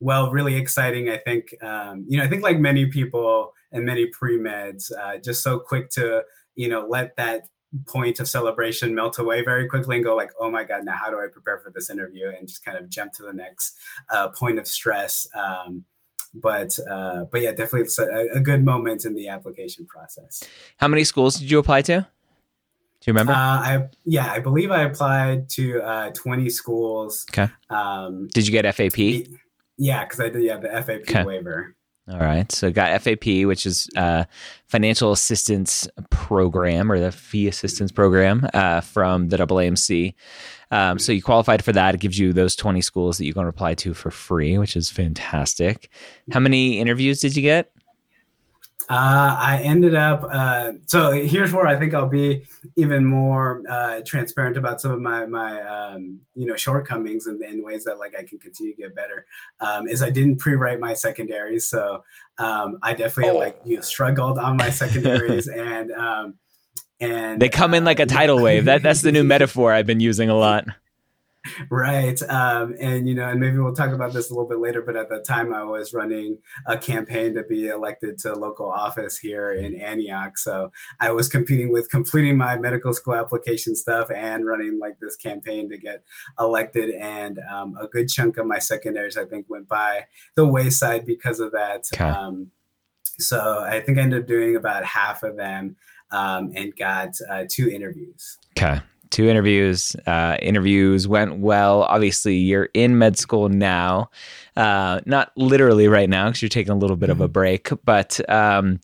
well 0.00 0.30
really 0.30 0.56
exciting 0.56 1.10
i 1.10 1.16
think 1.18 1.54
um, 1.62 2.04
you 2.08 2.18
know 2.18 2.24
i 2.24 2.28
think 2.28 2.42
like 2.42 2.58
many 2.58 2.86
people 2.86 3.52
and 3.72 3.84
many 3.84 4.06
pre-meds 4.06 4.90
uh, 4.98 5.18
just 5.18 5.42
so 5.42 5.58
quick 5.58 5.90
to 5.90 6.22
you 6.54 6.68
know 6.68 6.86
let 6.88 7.14
that 7.16 7.42
point 7.86 8.18
of 8.18 8.28
celebration 8.28 8.94
melt 8.94 9.18
away 9.18 9.44
very 9.44 9.68
quickly 9.68 9.96
and 9.96 10.04
go 10.04 10.16
like 10.16 10.30
oh 10.40 10.50
my 10.50 10.64
god 10.64 10.84
now 10.84 10.94
how 10.94 11.10
do 11.10 11.18
i 11.18 11.26
prepare 11.30 11.58
for 11.58 11.70
this 11.70 11.90
interview? 11.90 12.28
and 12.36 12.48
just 12.48 12.64
kind 12.64 12.76
of 12.76 12.88
jump 12.88 13.12
to 13.12 13.22
the 13.22 13.32
next 13.32 13.76
uh, 14.10 14.28
point 14.28 14.58
of 14.58 14.66
stress 14.66 15.28
um, 15.34 15.84
but 16.34 16.76
uh, 16.88 17.24
but 17.24 17.40
yeah 17.40 17.50
definitely 17.50 17.82
it's 17.82 17.98
a, 17.98 18.28
a 18.34 18.40
good 18.40 18.64
moment 18.64 19.04
in 19.04 19.14
the 19.14 19.28
application 19.28 19.86
process. 19.86 20.42
How 20.76 20.88
many 20.88 21.04
schools 21.04 21.36
did 21.36 21.50
you 21.50 21.58
apply 21.58 21.82
to 21.82 22.06
do 23.00 23.10
you 23.10 23.12
remember? 23.14 23.32
Uh, 23.32 23.36
I 23.36 23.88
yeah, 24.04 24.30
I 24.30 24.40
believe 24.40 24.70
I 24.70 24.82
applied 24.82 25.48
to 25.50 25.80
uh, 25.82 26.10
20 26.10 26.50
schools. 26.50 27.26
Okay. 27.30 27.50
Um, 27.70 28.28
did 28.34 28.46
you 28.46 28.52
get 28.52 28.72
FAP? 28.74 28.98
Yeah, 29.78 30.04
because 30.04 30.20
I 30.20 30.28
did. 30.28 30.42
Yeah, 30.42 30.58
the 30.58 30.68
FAP 30.68 31.00
okay. 31.02 31.24
waiver. 31.24 31.74
All 32.10 32.18
right. 32.18 32.50
So 32.50 32.70
got 32.72 33.00
FAP, 33.02 33.46
which 33.46 33.66
is 33.66 33.88
uh, 33.96 34.24
financial 34.66 35.12
assistance 35.12 35.88
program 36.10 36.90
or 36.90 36.98
the 36.98 37.12
fee 37.12 37.46
assistance 37.46 37.92
program 37.92 38.48
uh, 38.52 38.80
from 38.80 39.28
the 39.28 39.36
AAMC. 39.36 40.14
Um, 40.72 40.98
so 40.98 41.12
you 41.12 41.22
qualified 41.22 41.64
for 41.64 41.72
that. 41.72 41.94
It 41.94 42.00
gives 42.00 42.18
you 42.18 42.32
those 42.32 42.56
20 42.56 42.80
schools 42.80 43.18
that 43.18 43.26
you 43.26 43.34
can 43.34 43.46
apply 43.46 43.74
to 43.74 43.94
for 43.94 44.10
free, 44.10 44.58
which 44.58 44.76
is 44.76 44.90
fantastic. 44.90 45.88
How 46.32 46.40
many 46.40 46.80
interviews 46.80 47.20
did 47.20 47.36
you 47.36 47.42
get? 47.42 47.72
Uh, 48.90 49.36
I 49.38 49.60
ended 49.62 49.94
up. 49.94 50.28
Uh, 50.28 50.72
so 50.86 51.12
here's 51.12 51.52
where 51.52 51.64
I 51.64 51.78
think 51.78 51.94
I'll 51.94 52.08
be 52.08 52.44
even 52.74 53.04
more 53.04 53.62
uh, 53.68 54.00
transparent 54.04 54.56
about 54.56 54.80
some 54.80 54.90
of 54.90 55.00
my 55.00 55.26
my 55.26 55.62
um, 55.62 56.18
you 56.34 56.44
know 56.44 56.56
shortcomings 56.56 57.28
and, 57.28 57.40
in 57.40 57.62
ways 57.62 57.84
that 57.84 58.00
like 58.00 58.16
I 58.18 58.24
can 58.24 58.40
continue 58.40 58.74
to 58.74 58.82
get 58.82 58.96
better. 58.96 59.26
Um, 59.60 59.86
is 59.86 60.02
I 60.02 60.10
didn't 60.10 60.38
pre-write 60.38 60.80
my 60.80 60.92
secondaries, 60.92 61.68
so 61.68 62.02
um, 62.38 62.80
I 62.82 62.94
definitely 62.94 63.30
oh. 63.30 63.38
like 63.38 63.60
you 63.64 63.76
know 63.76 63.82
struggled 63.82 64.38
on 64.38 64.56
my 64.56 64.70
secondaries 64.70 65.46
and 65.66 65.92
um, 65.92 66.34
and 66.98 67.40
they 67.40 67.48
come 67.48 67.74
in 67.74 67.84
like 67.84 68.00
a 68.00 68.06
tidal 68.06 68.42
wave. 68.42 68.64
That 68.64 68.82
that's 68.82 69.02
the 69.02 69.12
new 69.12 69.22
metaphor 69.34 69.72
I've 69.72 69.86
been 69.86 70.00
using 70.00 70.30
a 70.30 70.36
lot 70.36 70.64
right 71.70 72.20
um, 72.24 72.74
and 72.80 73.08
you 73.08 73.14
know 73.14 73.28
and 73.28 73.40
maybe 73.40 73.56
we'll 73.58 73.74
talk 73.74 73.92
about 73.92 74.12
this 74.12 74.30
a 74.30 74.34
little 74.34 74.48
bit 74.48 74.58
later 74.58 74.82
but 74.82 74.96
at 74.96 75.08
the 75.08 75.20
time 75.20 75.54
i 75.54 75.62
was 75.62 75.94
running 75.94 76.36
a 76.66 76.76
campaign 76.76 77.34
to 77.34 77.42
be 77.44 77.68
elected 77.68 78.18
to 78.18 78.34
local 78.34 78.70
office 78.70 79.16
here 79.16 79.52
in 79.52 79.74
antioch. 79.80 80.36
So 80.36 80.70
i 81.00 81.10
was 81.10 81.28
competing 81.28 81.72
with 81.72 81.90
completing 81.90 82.36
my 82.36 82.58
medical 82.58 82.92
school 82.92 83.14
application 83.14 83.74
stuff 83.74 84.10
and 84.10 84.46
running 84.46 84.78
like 84.78 84.98
this 85.00 85.16
campaign 85.16 85.70
to 85.70 85.78
get 85.78 86.04
elected 86.38 86.90
and 86.90 87.38
um, 87.50 87.76
a 87.80 87.86
good 87.86 88.08
chunk 88.08 88.36
of 88.36 88.46
my 88.46 88.58
secondaries 88.58 89.16
i 89.16 89.24
think 89.24 89.46
went 89.48 89.68
by 89.68 90.06
the 90.34 90.46
wayside 90.46 91.06
because 91.06 91.40
of 91.40 91.52
that 91.52 91.84
okay. 91.94 92.04
um, 92.04 92.50
so 93.18 93.64
i 93.66 93.80
think 93.80 93.98
i 93.98 94.02
ended 94.02 94.22
up 94.22 94.28
doing 94.28 94.56
about 94.56 94.84
half 94.84 95.22
of 95.22 95.36
them 95.36 95.76
um, 96.12 96.52
and 96.56 96.74
got 96.74 97.14
uh, 97.30 97.44
two 97.48 97.70
interviews. 97.70 98.38
Okay 98.58 98.80
two 99.10 99.28
interviews. 99.28 99.94
Uh, 100.06 100.36
interviews 100.40 101.06
went 101.06 101.38
well. 101.38 101.82
Obviously, 101.82 102.36
you're 102.36 102.68
in 102.74 102.98
med 102.98 103.18
school 103.18 103.48
now, 103.48 104.10
uh, 104.56 105.00
not 105.06 105.32
literally 105.36 105.88
right 105.88 106.08
now 106.08 106.28
because 106.28 106.42
you're 106.42 106.48
taking 106.48 106.72
a 106.72 106.78
little 106.78 106.96
bit 106.96 107.10
of 107.10 107.20
a 107.20 107.24
mm-hmm. 107.24 107.32
break. 107.32 107.70
But 107.84 108.20
um, 108.30 108.80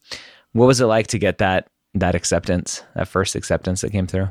what 0.53 0.67
was 0.67 0.81
it 0.81 0.87
like 0.87 1.07
to 1.09 1.19
get 1.19 1.39
that 1.39 1.69
that 1.95 2.15
acceptance, 2.15 2.83
that 2.95 3.09
first 3.09 3.35
acceptance 3.35 3.81
that 3.81 3.93
came 3.93 4.07
through? 4.07 4.29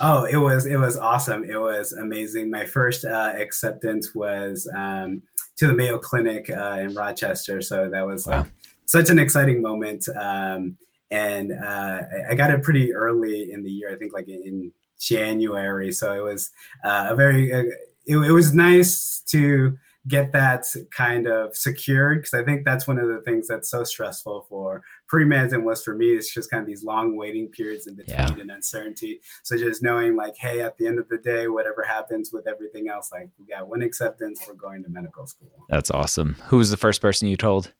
Oh, 0.00 0.24
it 0.24 0.36
was 0.36 0.66
it 0.66 0.76
was 0.76 0.96
awesome. 0.96 1.44
It 1.44 1.60
was 1.60 1.92
amazing. 1.92 2.50
My 2.50 2.66
first 2.66 3.04
uh, 3.04 3.32
acceptance 3.36 4.14
was 4.14 4.68
um, 4.74 5.22
to 5.56 5.68
the 5.68 5.72
Mayo 5.72 5.98
Clinic 5.98 6.50
uh, 6.50 6.78
in 6.80 6.94
Rochester, 6.94 7.62
so 7.62 7.88
that 7.88 8.06
was 8.06 8.26
wow. 8.26 8.40
like 8.40 8.46
such 8.86 9.10
an 9.10 9.18
exciting 9.18 9.62
moment. 9.62 10.08
Um, 10.16 10.76
and 11.10 11.52
uh, 11.52 12.00
I 12.28 12.34
got 12.34 12.50
it 12.50 12.62
pretty 12.62 12.92
early 12.92 13.52
in 13.52 13.62
the 13.62 13.70
year. 13.70 13.92
I 13.92 13.96
think 13.96 14.12
like 14.12 14.28
in 14.28 14.72
January, 15.06 15.92
so 15.92 16.12
it 16.12 16.22
was 16.22 16.50
uh, 16.84 17.08
a 17.10 17.16
very. 17.16 17.52
Uh, 17.52 17.64
it, 18.06 18.18
it 18.18 18.32
was 18.32 18.52
nice 18.52 19.22
to 19.28 19.78
get 20.06 20.32
that 20.32 20.66
kind 20.90 21.26
of 21.26 21.56
secured 21.56 22.18
because 22.18 22.34
I 22.34 22.44
think 22.44 22.64
that's 22.64 22.86
one 22.86 22.98
of 22.98 23.08
the 23.08 23.22
things 23.22 23.48
that's 23.48 23.70
so 23.70 23.84
stressful 23.84 24.46
for 24.48 24.82
pre-meds 25.08 25.52
and 25.52 25.64
was 25.64 25.82
for 25.82 25.94
me 25.94 26.08
it's 26.08 26.32
just 26.32 26.50
kind 26.50 26.60
of 26.60 26.66
these 26.66 26.84
long 26.84 27.16
waiting 27.16 27.48
periods 27.48 27.86
in 27.86 27.94
between 27.94 28.18
yeah. 28.18 28.34
and 28.38 28.50
uncertainty. 28.50 29.20
So 29.42 29.56
just 29.56 29.82
knowing 29.82 30.16
like, 30.16 30.34
hey, 30.36 30.60
at 30.60 30.76
the 30.76 30.86
end 30.86 30.98
of 30.98 31.08
the 31.08 31.18
day, 31.18 31.48
whatever 31.48 31.82
happens 31.82 32.32
with 32.32 32.46
everything 32.46 32.88
else, 32.88 33.10
like 33.12 33.30
we 33.38 33.46
got 33.46 33.68
one 33.68 33.82
acceptance, 33.82 34.42
we're 34.46 34.54
going 34.54 34.82
to 34.84 34.90
medical 34.90 35.26
school. 35.26 35.48
That's 35.68 35.90
awesome. 35.90 36.36
Who 36.48 36.58
was 36.58 36.70
the 36.70 36.76
first 36.76 37.00
person 37.00 37.28
you 37.28 37.36
told? 37.36 37.72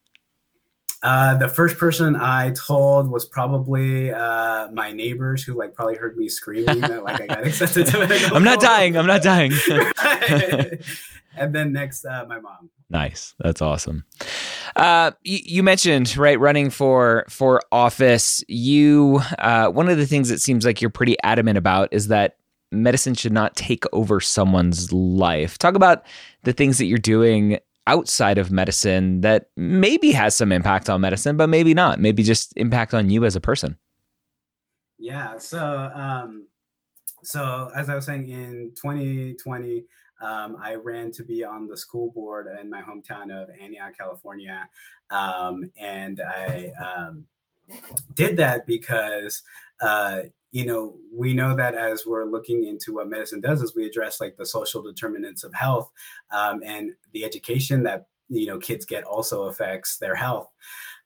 Uh, 1.04 1.36
the 1.36 1.48
first 1.48 1.76
person 1.76 2.16
I 2.16 2.52
told 2.52 3.10
was 3.10 3.26
probably 3.26 4.10
uh, 4.10 4.70
my 4.72 4.90
neighbors 4.90 5.44
who 5.44 5.52
like 5.52 5.74
probably 5.74 5.96
heard 5.96 6.16
me 6.16 6.30
screaming 6.30 6.80
that 6.80 7.04
like 7.04 7.20
I 7.20 7.26
got 7.26 7.46
accepted 7.46 7.86
to 7.88 7.98
medical. 7.98 8.34
I'm 8.34 8.42
not 8.42 8.58
dying. 8.58 8.96
I'm 8.96 9.06
not 9.06 9.22
dying. 9.22 9.52
and 11.36 11.54
then 11.54 11.74
next, 11.74 12.06
uh, 12.06 12.24
my 12.26 12.40
mom. 12.40 12.70
Nice. 12.88 13.34
That's 13.38 13.60
awesome. 13.60 14.06
Uh, 14.76 15.10
you, 15.22 15.40
you, 15.44 15.62
mentioned 15.62 16.16
right 16.16 16.40
running 16.40 16.70
for 16.70 17.26
for 17.28 17.60
office. 17.70 18.42
You 18.48 19.20
uh, 19.38 19.68
one 19.68 19.90
of 19.90 19.98
the 19.98 20.06
things 20.06 20.30
that 20.30 20.40
seems 20.40 20.64
like 20.64 20.80
you're 20.80 20.88
pretty 20.88 21.16
adamant 21.22 21.58
about 21.58 21.90
is 21.92 22.08
that 22.08 22.38
medicine 22.72 23.14
should 23.14 23.32
not 23.32 23.56
take 23.56 23.84
over 23.92 24.20
someone's 24.20 24.90
life. 24.90 25.58
Talk 25.58 25.74
about 25.74 26.06
the 26.44 26.54
things 26.54 26.78
that 26.78 26.86
you're 26.86 26.96
doing 26.96 27.58
outside 27.86 28.38
of 28.38 28.50
medicine 28.50 29.20
that 29.20 29.50
maybe 29.56 30.12
has 30.12 30.34
some 30.34 30.52
impact 30.52 30.88
on 30.88 31.00
medicine, 31.00 31.36
but 31.36 31.48
maybe 31.48 31.74
not. 31.74 32.00
Maybe 32.00 32.22
just 32.22 32.52
impact 32.56 32.94
on 32.94 33.10
you 33.10 33.24
as 33.24 33.36
a 33.36 33.40
person. 33.40 33.76
Yeah. 34.98 35.38
So, 35.38 35.90
um, 35.94 36.46
so 37.22 37.70
as 37.74 37.88
I 37.88 37.94
was 37.94 38.06
saying, 38.06 38.28
in 38.28 38.72
2020, 38.74 39.84
um, 40.20 40.56
I 40.60 40.74
ran 40.74 41.10
to 41.12 41.24
be 41.24 41.44
on 41.44 41.66
the 41.66 41.76
school 41.76 42.10
board 42.12 42.46
in 42.60 42.70
my 42.70 42.80
hometown 42.80 43.30
of 43.30 43.50
Antioch, 43.60 43.96
California, 43.98 44.68
um, 45.10 45.70
and 45.78 46.20
I 46.20 46.72
um, 46.82 47.26
did 48.14 48.36
that 48.38 48.66
because 48.66 49.42
uh, 49.80 50.22
you 50.54 50.64
know 50.64 50.94
we 51.12 51.34
know 51.34 51.54
that 51.56 51.74
as 51.74 52.06
we're 52.06 52.24
looking 52.24 52.64
into 52.64 52.94
what 52.94 53.08
medicine 53.08 53.40
does 53.40 53.60
is 53.60 53.74
we 53.74 53.84
address 53.84 54.20
like 54.20 54.36
the 54.36 54.46
social 54.46 54.80
determinants 54.80 55.42
of 55.42 55.52
health 55.52 55.90
um, 56.30 56.62
and 56.64 56.92
the 57.12 57.24
education 57.24 57.82
that 57.82 58.06
you 58.28 58.46
know 58.46 58.56
kids 58.58 58.84
get 58.84 59.02
also 59.02 59.42
affects 59.44 59.98
their 59.98 60.14
health 60.14 60.48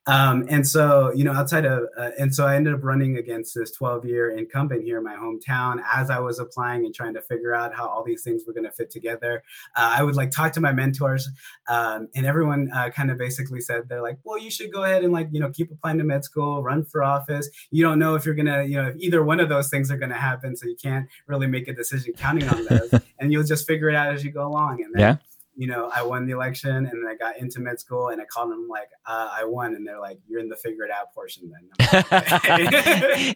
um, 0.08 0.46
and 0.48 0.66
so, 0.66 1.12
you 1.14 1.22
know, 1.22 1.32
outside 1.32 1.66
of, 1.66 1.86
uh, 1.98 2.10
and 2.18 2.34
so 2.34 2.46
I 2.46 2.56
ended 2.56 2.72
up 2.72 2.82
running 2.82 3.18
against 3.18 3.54
this 3.54 3.70
12 3.72 4.06
year 4.06 4.30
incumbent 4.30 4.82
here 4.82 4.96
in 4.96 5.04
my 5.04 5.14
hometown 5.14 5.82
as 5.94 6.08
I 6.08 6.18
was 6.18 6.38
applying 6.38 6.86
and 6.86 6.94
trying 6.94 7.12
to 7.12 7.20
figure 7.20 7.54
out 7.54 7.74
how 7.74 7.86
all 7.86 8.02
these 8.02 8.22
things 8.22 8.44
were 8.46 8.54
going 8.54 8.64
to 8.64 8.70
fit 8.70 8.90
together. 8.90 9.42
Uh, 9.76 9.96
I 9.98 10.02
would 10.02 10.16
like 10.16 10.30
talk 10.30 10.52
to 10.54 10.62
my 10.62 10.72
mentors, 10.72 11.28
um, 11.68 12.08
and 12.14 12.24
everyone 12.24 12.70
uh, 12.74 12.88
kind 12.88 13.10
of 13.10 13.18
basically 13.18 13.60
said, 13.60 13.86
they're 13.86 14.00
like, 14.00 14.18
well, 14.24 14.38
you 14.38 14.50
should 14.50 14.72
go 14.72 14.84
ahead 14.84 15.04
and 15.04 15.12
like, 15.12 15.28
you 15.30 15.40
know, 15.40 15.50
keep 15.50 15.70
applying 15.70 15.98
to 15.98 16.04
med 16.04 16.24
school, 16.24 16.62
run 16.62 16.86
for 16.86 17.04
office. 17.04 17.50
You 17.70 17.84
don't 17.84 17.98
know 17.98 18.14
if 18.14 18.24
you're 18.24 18.34
going 18.34 18.46
to, 18.46 18.66
you 18.66 18.76
know, 18.76 18.88
if 18.88 18.96
either 18.96 19.22
one 19.22 19.40
of 19.40 19.50
those 19.50 19.68
things 19.68 19.90
are 19.90 19.98
going 19.98 20.10
to 20.10 20.16
happen. 20.16 20.56
So 20.56 20.66
you 20.66 20.76
can't 20.82 21.06
really 21.26 21.46
make 21.46 21.68
a 21.68 21.74
decision 21.74 22.14
counting 22.14 22.48
on 22.48 22.64
those. 22.64 22.94
and 23.18 23.30
you'll 23.30 23.44
just 23.44 23.66
figure 23.66 23.90
it 23.90 23.94
out 23.94 24.14
as 24.14 24.24
you 24.24 24.32
go 24.32 24.46
along. 24.46 24.82
And 24.82 24.94
then, 24.94 25.00
yeah 25.00 25.16
you 25.58 25.66
know, 25.66 25.90
I 25.92 26.02
won 26.02 26.24
the 26.24 26.32
election 26.32 26.70
and 26.70 26.86
then 26.86 27.04
I 27.08 27.16
got 27.16 27.36
into 27.36 27.58
med 27.58 27.80
school 27.80 28.10
and 28.10 28.22
I 28.22 28.24
called 28.26 28.52
them 28.52 28.68
like, 28.70 28.90
uh, 29.04 29.28
I 29.32 29.44
won. 29.44 29.74
And 29.74 29.84
they're 29.84 29.98
like, 29.98 30.20
you're 30.28 30.38
in 30.38 30.48
the 30.48 30.54
figure 30.54 30.84
it 30.84 30.90
out 30.92 31.12
portion 31.12 31.50
then. 31.50 31.68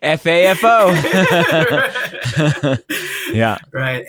FAFO. 0.00 0.92
yeah. 3.34 3.58
Right. 3.72 4.06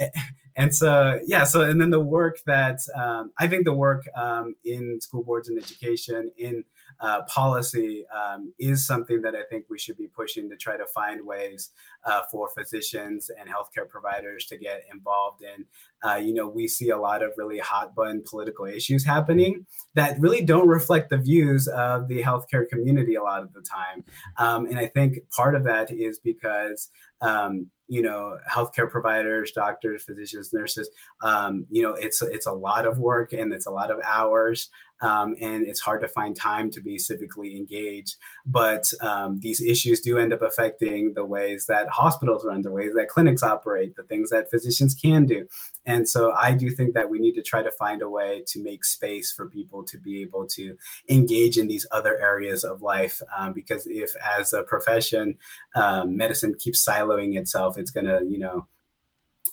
And 0.55 0.75
so, 0.75 1.19
yeah. 1.25 1.43
So, 1.43 1.61
and 1.61 1.81
then 1.81 1.89
the 1.89 1.99
work 1.99 2.37
that 2.45 2.81
um, 2.95 3.31
I 3.39 3.47
think 3.47 3.65
the 3.65 3.73
work 3.73 4.07
um, 4.15 4.53
in 4.63 5.01
school 5.01 5.23
boards 5.23 5.49
and 5.49 5.57
education, 5.57 6.29
in 6.37 6.63
uh, 6.99 7.23
policy 7.23 8.05
um, 8.07 8.53
is 8.59 8.85
something 8.85 9.21
that 9.21 9.35
I 9.35 9.43
think 9.49 9.65
we 9.69 9.79
should 9.79 9.97
be 9.97 10.07
pushing 10.07 10.49
to 10.49 10.55
try 10.55 10.77
to 10.77 10.85
find 10.85 11.25
ways 11.25 11.71
uh, 12.05 12.21
for 12.31 12.49
physicians 12.49 13.29
and 13.39 13.49
healthcare 13.49 13.87
providers 13.87 14.45
to 14.47 14.57
get 14.57 14.83
involved 14.93 15.41
in. 15.41 15.65
Uh, 16.07 16.15
you 16.15 16.33
know, 16.33 16.47
we 16.47 16.67
see 16.67 16.89
a 16.89 16.97
lot 16.97 17.23
of 17.23 17.31
really 17.37 17.59
hot 17.59 17.95
button 17.95 18.23
political 18.25 18.65
issues 18.65 19.05
happening 19.05 19.65
that 19.93 20.19
really 20.19 20.41
don't 20.41 20.67
reflect 20.67 21.09
the 21.09 21.17
views 21.17 21.67
of 21.69 22.07
the 22.07 22.21
healthcare 22.21 22.67
community 22.67 23.15
a 23.15 23.23
lot 23.23 23.41
of 23.41 23.53
the 23.53 23.61
time. 23.61 24.03
Um, 24.37 24.65
and 24.65 24.77
I 24.77 24.87
think 24.87 25.19
part 25.31 25.55
of 25.55 25.63
that 25.63 25.91
is 25.91 26.19
because 26.19 26.89
um, 27.23 27.67
you 27.87 28.01
know 28.01 28.37
healthcare 28.49 28.89
providers 28.89 29.51
doctors 29.51 30.03
physicians 30.03 30.53
nurses 30.53 30.89
um, 31.21 31.65
you 31.69 31.81
know 31.81 31.93
it's 31.93 32.21
it's 32.21 32.45
a 32.45 32.51
lot 32.51 32.85
of 32.85 32.99
work 32.99 33.33
and 33.33 33.53
it's 33.53 33.65
a 33.65 33.71
lot 33.71 33.91
of 33.91 33.99
hours 34.05 34.69
um, 35.03 35.35
and 35.41 35.67
it's 35.67 35.81
hard 35.81 36.01
to 36.01 36.07
find 36.07 36.35
time 36.35 36.71
to 36.71 36.81
be 36.81 36.97
civically 36.97 37.57
engaged. 37.57 38.15
But 38.45 38.91
um, 39.01 39.39
these 39.41 39.61
issues 39.61 39.99
do 39.99 40.17
end 40.17 40.31
up 40.31 40.41
affecting 40.41 41.13
the 41.13 41.25
ways 41.25 41.65
that 41.67 41.89
hospitals 41.89 42.45
run 42.45 42.61
the 42.61 42.71
ways 42.71 42.93
that 42.95 43.09
clinics 43.09 43.43
operate 43.43 43.95
the 43.95 44.03
things 44.03 44.29
that 44.29 44.49
physicians 44.49 44.95
can 44.95 45.25
do 45.25 45.45
and 45.85 46.07
so 46.07 46.31
i 46.33 46.51
do 46.51 46.69
think 46.69 46.93
that 46.93 47.09
we 47.09 47.19
need 47.19 47.33
to 47.33 47.41
try 47.41 47.61
to 47.61 47.71
find 47.71 48.01
a 48.01 48.09
way 48.09 48.43
to 48.47 48.61
make 48.63 48.83
space 48.83 49.31
for 49.31 49.47
people 49.49 49.83
to 49.83 49.97
be 49.97 50.21
able 50.21 50.45
to 50.45 50.75
engage 51.09 51.57
in 51.57 51.67
these 51.67 51.85
other 51.91 52.19
areas 52.19 52.63
of 52.63 52.81
life 52.81 53.21
um, 53.37 53.53
because 53.53 53.85
if 53.87 54.11
as 54.37 54.53
a 54.53 54.63
profession 54.63 55.37
um, 55.75 56.17
medicine 56.17 56.55
keeps 56.57 56.83
siloing 56.83 57.37
itself 57.37 57.77
it's 57.77 57.91
going 57.91 58.05
to, 58.05 58.21
you 58.27 58.39
know, 58.39 58.67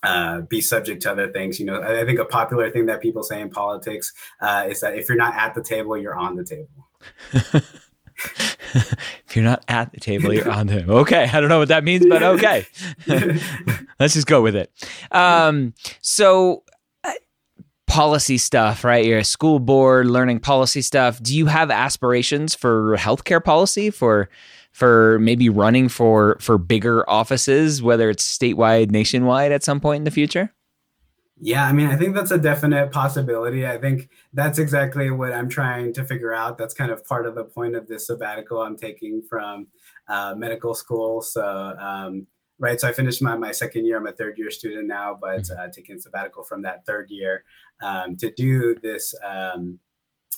uh, 0.02 0.40
be 0.42 0.60
subject 0.60 1.02
to 1.02 1.10
other 1.10 1.30
things. 1.30 1.60
You 1.60 1.66
know, 1.66 1.82
I 1.82 2.04
think 2.06 2.18
a 2.18 2.24
popular 2.24 2.70
thing 2.70 2.86
that 2.86 3.02
people 3.02 3.22
say 3.22 3.40
in 3.40 3.50
politics 3.50 4.12
uh, 4.40 4.66
is 4.68 4.80
that 4.80 4.96
if 4.96 5.08
you're 5.08 5.18
not 5.18 5.34
at 5.34 5.54
the 5.54 5.62
table, 5.62 5.96
you're 5.96 6.16
on 6.16 6.36
the 6.36 6.44
table. 6.44 6.88
if 9.30 9.36
you're 9.36 9.44
not 9.44 9.64
at 9.68 9.92
the 9.92 10.00
table, 10.00 10.34
you're 10.34 10.50
on 10.50 10.66
the 10.66 10.84
okay. 10.90 11.30
I 11.32 11.40
don't 11.40 11.48
know 11.48 11.60
what 11.60 11.68
that 11.68 11.84
means, 11.84 12.04
but 12.04 12.20
okay. 12.20 12.66
Let's 14.00 14.14
just 14.14 14.26
go 14.26 14.42
with 14.42 14.56
it. 14.56 14.72
Um, 15.12 15.72
so 16.00 16.64
uh, 17.04 17.12
policy 17.86 18.38
stuff, 18.38 18.82
right? 18.82 19.04
You're 19.04 19.20
a 19.20 19.24
school 19.24 19.60
board 19.60 20.08
learning 20.08 20.40
policy 20.40 20.82
stuff. 20.82 21.22
Do 21.22 21.36
you 21.36 21.46
have 21.46 21.70
aspirations 21.70 22.56
for 22.56 22.96
healthcare 22.96 23.42
policy 23.42 23.90
for 23.90 24.28
for 24.72 25.20
maybe 25.20 25.48
running 25.48 25.88
for 25.88 26.36
for 26.40 26.58
bigger 26.58 27.08
offices, 27.08 27.80
whether 27.80 28.10
it's 28.10 28.36
statewide, 28.36 28.90
nationwide, 28.90 29.52
at 29.52 29.62
some 29.62 29.78
point 29.78 30.00
in 30.00 30.04
the 30.04 30.10
future? 30.10 30.52
Yeah, 31.42 31.64
I 31.64 31.72
mean, 31.72 31.86
I 31.86 31.96
think 31.96 32.14
that's 32.14 32.32
a 32.32 32.38
definite 32.38 32.92
possibility. 32.92 33.66
I 33.66 33.78
think 33.78 34.10
that's 34.34 34.58
exactly 34.58 35.10
what 35.10 35.32
I'm 35.32 35.48
trying 35.48 35.94
to 35.94 36.04
figure 36.04 36.34
out. 36.34 36.58
That's 36.58 36.74
kind 36.74 36.90
of 36.90 37.02
part 37.06 37.24
of 37.24 37.34
the 37.34 37.44
point 37.44 37.74
of 37.74 37.88
this 37.88 38.08
sabbatical 38.08 38.60
I'm 38.60 38.76
taking 38.76 39.22
from 39.22 39.66
uh, 40.06 40.34
medical 40.36 40.74
school. 40.74 41.22
So, 41.22 41.74
um, 41.80 42.26
right, 42.58 42.78
so 42.78 42.88
I 42.88 42.92
finished 42.92 43.22
my, 43.22 43.38
my 43.38 43.52
second 43.52 43.86
year. 43.86 43.96
I'm 43.96 44.06
a 44.06 44.12
third 44.12 44.36
year 44.36 44.50
student 44.50 44.86
now, 44.86 45.16
but 45.18 45.42
mm-hmm. 45.44 45.58
uh, 45.58 45.68
taking 45.72 45.98
sabbatical 45.98 46.44
from 46.44 46.60
that 46.62 46.84
third 46.84 47.08
year 47.10 47.44
um, 47.80 48.18
to 48.18 48.30
do 48.32 48.74
this 48.82 49.14
um, 49.24 49.78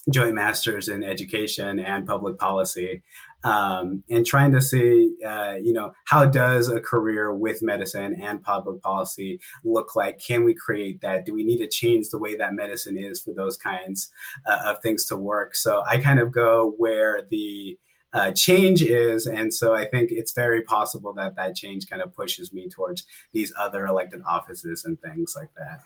joint 0.08 0.34
masters 0.34 0.88
in 0.88 1.02
education 1.02 1.80
and 1.80 2.06
public 2.06 2.38
policy 2.38 3.02
um, 3.44 4.02
and 4.08 4.24
trying 4.24 4.52
to 4.52 4.60
see, 4.60 5.14
uh, 5.26 5.54
you 5.62 5.72
know, 5.72 5.92
how 6.04 6.24
does 6.24 6.68
a 6.68 6.80
career 6.80 7.34
with 7.34 7.62
medicine 7.62 8.20
and 8.20 8.42
public 8.42 8.82
policy 8.82 9.40
look 9.64 9.96
like? 9.96 10.20
Can 10.20 10.44
we 10.44 10.54
create 10.54 11.00
that? 11.00 11.26
Do 11.26 11.34
we 11.34 11.44
need 11.44 11.58
to 11.58 11.68
change 11.68 12.08
the 12.10 12.18
way 12.18 12.36
that 12.36 12.54
medicine 12.54 12.96
is 12.96 13.20
for 13.20 13.32
those 13.34 13.56
kinds 13.56 14.10
uh, 14.46 14.60
of 14.66 14.82
things 14.82 15.04
to 15.06 15.16
work? 15.16 15.54
So 15.54 15.82
I 15.86 15.98
kind 15.98 16.20
of 16.20 16.32
go 16.32 16.74
where 16.76 17.22
the 17.30 17.78
uh, 18.12 18.30
change 18.32 18.82
is. 18.82 19.26
And 19.26 19.52
so 19.52 19.74
I 19.74 19.86
think 19.86 20.10
it's 20.12 20.32
very 20.32 20.62
possible 20.62 21.12
that 21.14 21.36
that 21.36 21.56
change 21.56 21.88
kind 21.88 22.02
of 22.02 22.14
pushes 22.14 22.52
me 22.52 22.68
towards 22.68 23.04
these 23.32 23.52
other 23.58 23.86
elected 23.86 24.22
offices 24.26 24.84
and 24.84 25.00
things 25.00 25.34
like 25.36 25.48
that. 25.56 25.80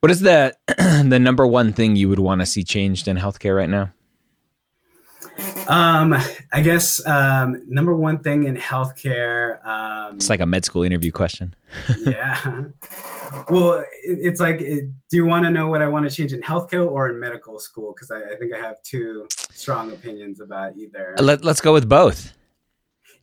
What 0.00 0.10
is 0.10 0.20
the 0.20 0.56
the 1.08 1.18
number 1.18 1.46
one 1.46 1.72
thing 1.72 1.96
you 1.96 2.08
would 2.08 2.18
want 2.18 2.40
to 2.40 2.46
see 2.46 2.64
changed 2.64 3.06
in 3.06 3.16
healthcare 3.16 3.56
right 3.56 3.70
now? 3.70 3.92
Um, 5.68 6.14
I 6.52 6.60
guess 6.62 7.04
um, 7.06 7.62
number 7.68 7.94
one 7.94 8.18
thing 8.18 8.44
in 8.44 8.56
healthcare. 8.56 9.64
Um, 9.66 10.16
it's 10.16 10.30
like 10.30 10.40
a 10.40 10.46
med 10.46 10.64
school 10.64 10.82
interview 10.82 11.12
question. 11.12 11.54
yeah. 12.06 12.64
Well, 13.48 13.78
it, 13.78 13.86
it's 14.02 14.40
like, 14.40 14.60
it, 14.60 14.90
do 15.10 15.16
you 15.16 15.24
want 15.24 15.44
to 15.44 15.50
know 15.50 15.68
what 15.68 15.82
I 15.82 15.88
want 15.88 16.08
to 16.08 16.14
change 16.14 16.32
in 16.32 16.40
healthcare 16.42 16.88
or 16.88 17.08
in 17.08 17.18
medical 17.18 17.58
school? 17.58 17.92
Because 17.94 18.10
I, 18.10 18.32
I, 18.32 18.36
think 18.36 18.52
I 18.52 18.58
have 18.58 18.82
two 18.82 19.26
strong 19.50 19.92
opinions 19.92 20.40
about 20.40 20.76
either. 20.76 21.14
Let, 21.18 21.44
let's 21.44 21.60
go 21.60 21.72
with 21.72 21.88
both. 21.88 22.32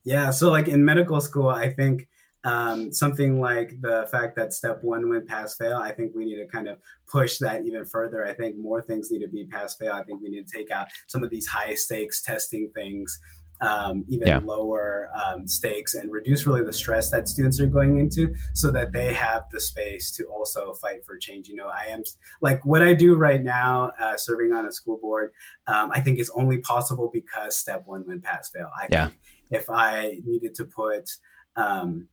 Yeah. 0.04 0.32
So, 0.32 0.50
like 0.50 0.68
in 0.68 0.84
medical 0.84 1.22
school, 1.22 1.50
I 1.50 1.72
think 1.72 2.08
um, 2.50 2.92
something 2.92 3.40
like 3.40 3.80
the 3.82 4.08
fact 4.12 4.36
that 4.38 4.54
step 4.54 4.84
one 4.84 5.10
went 5.10 5.28
pass 5.28 5.56
fail, 5.56 5.78
I 5.78 5.92
think 5.92 6.14
we 6.16 6.26
need 6.26 6.38
to 6.38 6.48
kind 6.48 6.68
of 6.68 6.78
push 7.08 7.38
that 7.40 7.66
even 7.66 7.86
further. 7.86 8.26
I 8.26 8.34
think 8.34 8.58
more 8.58 8.82
things 8.82 9.12
need 9.12 9.20
to 9.20 9.28
be 9.28 9.46
pass 9.46 9.76
fail. 9.76 9.94
I 9.94 10.04
think 10.04 10.22
we 10.22 10.30
need 10.30 10.48
to 10.48 10.58
take 10.58 10.72
out 10.72 10.88
some 11.08 11.24
of 11.24 11.30
these 11.30 11.48
high 11.48 11.76
stakes 11.76 12.22
testing 12.22 12.72
things 12.74 13.20
um, 13.62 14.06
even 14.08 14.28
yeah. 14.28 14.40
lower 14.44 15.10
um, 15.14 15.48
stakes 15.48 15.96
and 15.96 16.12
reduce 16.12 16.46
really 16.46 16.64
the 16.64 16.74
stress 16.74 17.12
that 17.12 17.28
students 17.28 17.60
are 17.60 17.68
going 17.68 18.00
into 18.00 18.34
so 18.54 18.72
that 18.72 18.92
they 18.92 19.14
have 19.14 19.44
the 19.52 19.60
space 19.60 20.12
to 20.12 20.26
also 20.26 20.74
fight 20.74 21.06
for 21.06 21.18
change. 21.18 21.50
You 21.50 21.56
know, 21.56 21.68
I 21.68 21.88
am 21.90 22.04
like 22.42 22.64
what 22.66 22.82
I 22.82 22.94
do 22.94 23.16
right 23.16 23.44
now, 23.44 23.92
uh, 24.00 24.16
serving 24.16 24.54
on 24.54 24.66
a 24.66 24.72
school 24.72 24.98
board, 25.02 25.32
um, 25.68 25.92
I 25.92 26.00
think 26.00 26.20
is 26.20 26.32
only 26.36 26.60
possible 26.60 27.10
because 27.14 27.58
step 27.58 27.84
one 27.86 28.06
went 28.08 28.24
pass 28.24 28.50
fail. 28.50 28.70
I 28.76 28.88
yeah. 28.90 29.08
think 29.08 29.20
if 29.52 29.70
I 29.70 30.20
needed 30.26 30.56
to 30.56 30.66
put, 30.66 31.10
um, 31.56 32.08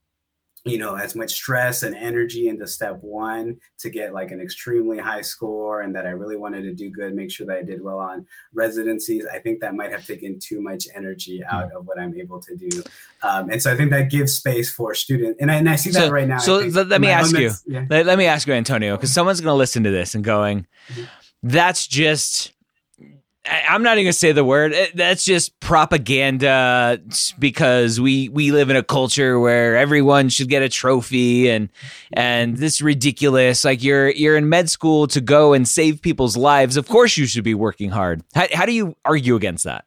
you 0.66 0.78
know 0.78 0.96
as 0.96 1.14
much 1.14 1.32
stress 1.32 1.82
and 1.82 1.94
energy 1.94 2.48
into 2.48 2.66
step 2.66 2.98
one 3.00 3.56
to 3.78 3.88
get 3.88 4.12
like 4.12 4.32
an 4.32 4.40
extremely 4.40 4.98
high 4.98 5.20
score 5.20 5.82
and 5.82 5.94
that 5.94 6.06
i 6.06 6.10
really 6.10 6.36
wanted 6.36 6.62
to 6.62 6.74
do 6.74 6.90
good 6.90 7.14
make 7.14 7.30
sure 7.30 7.46
that 7.46 7.56
i 7.56 7.62
did 7.62 7.82
well 7.82 7.98
on 7.98 8.26
residencies 8.52 9.24
i 9.32 9.38
think 9.38 9.60
that 9.60 9.74
might 9.74 9.92
have 9.92 10.04
taken 10.04 10.38
too 10.38 10.60
much 10.60 10.86
energy 10.94 11.42
hmm. 11.48 11.56
out 11.56 11.72
of 11.72 11.86
what 11.86 11.98
i'm 11.98 12.14
able 12.18 12.40
to 12.40 12.56
do 12.56 12.82
um, 13.22 13.48
and 13.50 13.62
so 13.62 13.72
i 13.72 13.76
think 13.76 13.90
that 13.90 14.10
gives 14.10 14.34
space 14.34 14.70
for 14.70 14.94
students 14.94 15.38
and 15.40 15.50
I, 15.50 15.56
and 15.56 15.70
I 15.70 15.76
see 15.76 15.92
so, 15.92 16.00
that 16.00 16.12
right 16.12 16.26
now 16.26 16.38
so 16.38 16.58
let 16.58 17.00
me 17.00 17.08
ask 17.08 17.36
you 17.36 17.52
yeah. 17.66 17.86
let, 17.88 18.06
let, 18.06 18.18
me 18.18 18.26
ask 18.26 18.46
you 18.46 18.54
antonio 18.54 18.96
because 18.96 19.12
someone's 19.12 19.40
going 19.40 19.52
to 19.52 19.58
listen 19.58 19.84
to 19.84 19.90
this 19.90 20.14
and 20.14 20.24
going 20.24 20.66
mm-hmm. 20.88 21.04
that's 21.42 21.86
just 21.86 22.52
I'm 23.48 23.82
not 23.82 23.92
even 23.98 24.04
gonna 24.04 24.12
say 24.12 24.32
the 24.32 24.44
word. 24.44 24.74
That's 24.94 25.24
just 25.24 25.58
propaganda 25.60 27.00
because 27.38 28.00
we 28.00 28.28
we 28.28 28.52
live 28.52 28.70
in 28.70 28.76
a 28.76 28.82
culture 28.82 29.38
where 29.38 29.76
everyone 29.76 30.28
should 30.28 30.48
get 30.48 30.62
a 30.62 30.68
trophy 30.68 31.48
and 31.48 31.68
and 32.12 32.56
this 32.56 32.80
ridiculous. 32.80 33.64
Like 33.64 33.82
you're 33.82 34.10
you're 34.10 34.36
in 34.36 34.48
med 34.48 34.70
school 34.70 35.06
to 35.08 35.20
go 35.20 35.52
and 35.52 35.66
save 35.66 36.02
people's 36.02 36.36
lives. 36.36 36.76
Of 36.76 36.88
course, 36.88 37.16
you 37.16 37.26
should 37.26 37.44
be 37.44 37.54
working 37.54 37.90
hard. 37.90 38.22
How, 38.34 38.46
how 38.52 38.66
do 38.66 38.72
you 38.72 38.96
argue 39.04 39.36
against 39.36 39.64
that? 39.64 39.84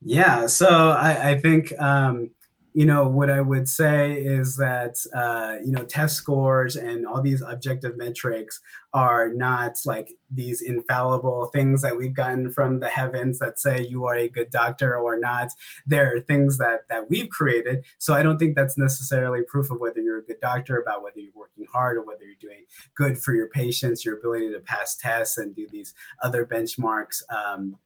Yeah, 0.00 0.46
so 0.46 0.68
I, 0.68 1.30
I 1.30 1.40
think 1.40 1.72
um, 1.80 2.30
you 2.78 2.86
know, 2.86 3.08
what 3.08 3.28
I 3.28 3.40
would 3.40 3.68
say 3.68 4.12
is 4.12 4.56
that, 4.58 4.98
uh, 5.12 5.56
you 5.64 5.72
know, 5.72 5.82
test 5.82 6.14
scores 6.14 6.76
and 6.76 7.08
all 7.08 7.20
these 7.20 7.42
objective 7.42 7.96
metrics 7.96 8.60
are 8.94 9.34
not 9.34 9.72
like 9.84 10.12
these 10.30 10.62
infallible 10.62 11.46
things 11.46 11.82
that 11.82 11.96
we've 11.96 12.14
gotten 12.14 12.52
from 12.52 12.78
the 12.78 12.88
heavens 12.88 13.40
that 13.40 13.58
say 13.58 13.84
you 13.84 14.04
are 14.04 14.14
a 14.14 14.28
good 14.28 14.50
doctor 14.50 14.96
or 14.96 15.18
not. 15.18 15.48
They're 15.88 16.20
things 16.20 16.58
that 16.58 16.82
that 16.88 17.10
we've 17.10 17.28
created. 17.30 17.84
So 17.98 18.14
I 18.14 18.22
don't 18.22 18.38
think 18.38 18.54
that's 18.54 18.78
necessarily 18.78 19.42
proof 19.42 19.72
of 19.72 19.80
whether 19.80 19.98
you're 20.00 20.18
a 20.18 20.24
good 20.24 20.40
doctor, 20.40 20.80
about 20.80 21.02
whether 21.02 21.18
you're 21.18 21.32
working 21.34 21.66
hard 21.72 21.96
or 21.96 22.02
whether 22.02 22.22
you're 22.22 22.36
doing 22.40 22.64
good 22.94 23.18
for 23.18 23.34
your 23.34 23.48
patients, 23.48 24.04
your 24.04 24.18
ability 24.18 24.52
to 24.52 24.60
pass 24.60 24.94
tests 24.94 25.36
and 25.36 25.52
do 25.52 25.66
these 25.68 25.94
other 26.22 26.46
benchmarks. 26.46 27.22
Um, 27.28 27.76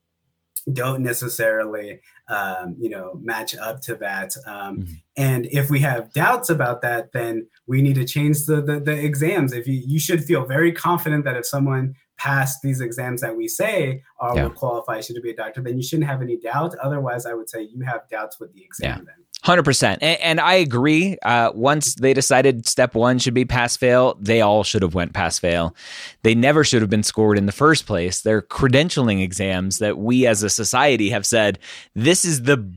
don't 0.73 1.03
necessarily 1.03 2.01
um, 2.29 2.77
you 2.79 2.89
know 2.89 3.19
match 3.21 3.55
up 3.57 3.81
to 3.81 3.95
that 3.97 4.35
um, 4.47 4.79
mm-hmm. 4.79 4.93
and 5.17 5.47
if 5.47 5.71
we 5.71 5.81
have 5.81 6.13
doubts 6.13 6.51
about 6.51 6.83
that 6.83 7.13
then 7.13 7.47
we 7.67 7.83
need 7.83 7.97
to 7.97 8.05
change 8.05 8.45
the, 8.45 8.63
the, 8.63 8.79
the 8.79 9.05
exams 9.05 9.53
if 9.53 9.67
you 9.67 9.83
you 9.85 9.99
should 9.99 10.25
feel 10.25 10.45
very 10.45 10.73
confident 10.73 11.25
that 11.25 11.37
if 11.37 11.47
someone 11.47 11.95
passed 12.23 12.63
these 12.63 12.81
exams 12.81 13.21
that 13.21 13.37
we 13.37 13.49
say 13.49 14.03
are 14.21 14.37
yeah. 14.37 14.49
qualified 14.49 15.03
to 15.03 15.21
be 15.21 15.31
a 15.31 15.37
doctor 15.37 15.61
then 15.61 15.77
you 15.77 15.83
shouldn't 15.83 16.09
have 16.09 16.23
any 16.23 16.37
doubt 16.37 16.75
otherwise 16.83 17.27
i 17.27 17.35
would 17.35 17.51
say 17.51 17.61
you 17.63 17.81
have 17.81 18.09
doubts 18.09 18.39
with 18.39 18.53
the 18.55 18.63
exam 18.63 18.91
yeah. 18.91 18.97
then 18.97 19.23
Hundred 19.45 19.65
percent, 19.65 20.01
and 20.05 20.39
I 20.39 20.55
agree. 20.55 21.19
Uh, 21.21 21.51
once 21.53 21.97
they 21.97 22.15
decided 22.15 22.65
step 22.69 22.95
one 22.95 23.19
should 23.19 23.35
be 23.35 23.45
pass 23.45 23.77
fail, 23.77 24.17
they 24.21 24.41
all 24.41 24.63
should 24.63 24.83
have 24.83 24.95
went 24.95 25.15
pass 25.15 25.37
fail. 25.37 25.75
They 26.23 26.37
never 26.37 26.63
should 26.63 26.81
have 26.81 26.91
been 26.91 27.03
scored 27.03 27.39
in 27.39 27.47
the 27.47 27.51
first 27.51 27.85
place. 27.85 28.21
They're 28.21 28.41
credentialing 28.41 29.21
exams 29.21 29.79
that 29.79 29.99
we 29.99 30.29
as 30.29 30.45
a 30.45 30.49
society 30.49 31.11
have 31.11 31.27
said 31.27 31.59
this 31.97 32.25
is 32.25 32.43
the 32.43 32.73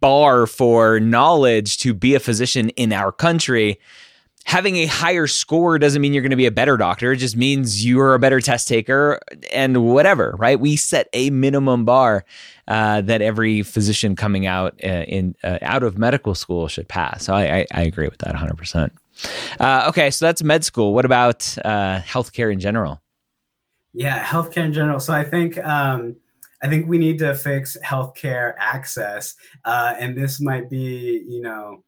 bar 0.00 0.48
for 0.48 0.98
knowledge 0.98 1.78
to 1.78 1.94
be 1.94 2.16
a 2.16 2.20
physician 2.20 2.70
in 2.70 2.92
our 2.92 3.12
country 3.12 3.78
having 4.48 4.76
a 4.76 4.86
higher 4.86 5.26
score 5.26 5.78
doesn't 5.78 6.00
mean 6.00 6.14
you're 6.14 6.22
going 6.22 6.30
to 6.30 6.36
be 6.36 6.46
a 6.46 6.50
better 6.50 6.78
doctor. 6.78 7.12
It 7.12 7.18
just 7.18 7.36
means 7.36 7.84
you're 7.84 8.14
a 8.14 8.18
better 8.18 8.40
test 8.40 8.66
taker 8.66 9.20
and 9.52 9.84
whatever, 9.84 10.34
right? 10.38 10.58
We 10.58 10.74
set 10.76 11.06
a 11.12 11.28
minimum 11.28 11.84
bar 11.84 12.24
uh, 12.66 13.02
that 13.02 13.20
every 13.20 13.62
physician 13.62 14.16
coming 14.16 14.46
out 14.46 14.72
uh, 14.82 15.04
in 15.06 15.34
uh, 15.44 15.58
out 15.60 15.82
of 15.82 15.98
medical 15.98 16.34
school 16.34 16.66
should 16.66 16.88
pass. 16.88 17.24
So 17.24 17.34
I, 17.34 17.58
I, 17.58 17.66
I 17.74 17.82
agree 17.82 18.08
with 18.08 18.20
that 18.20 18.32
100. 18.32 18.52
Uh, 18.52 18.54
percent 18.54 18.92
Okay, 19.60 20.10
so 20.10 20.24
that's 20.24 20.42
med 20.42 20.64
school. 20.64 20.94
What 20.94 21.04
about 21.04 21.54
uh, 21.62 22.00
healthcare 22.00 22.50
in 22.50 22.58
general? 22.58 23.02
Yeah, 23.92 24.24
healthcare 24.24 24.64
in 24.64 24.72
general. 24.72 24.98
So 24.98 25.12
I 25.12 25.24
think. 25.24 25.58
Um, 25.58 26.16
I 26.60 26.68
think 26.68 26.88
we 26.88 26.98
need 26.98 27.20
to 27.20 27.36
fix 27.36 27.76
healthcare 27.84 28.54
access, 28.58 29.36
uh, 29.64 29.94
and 29.96 30.18
this 30.18 30.40
might 30.40 30.68
be, 30.68 31.24
you 31.24 31.40
know, 31.40 31.84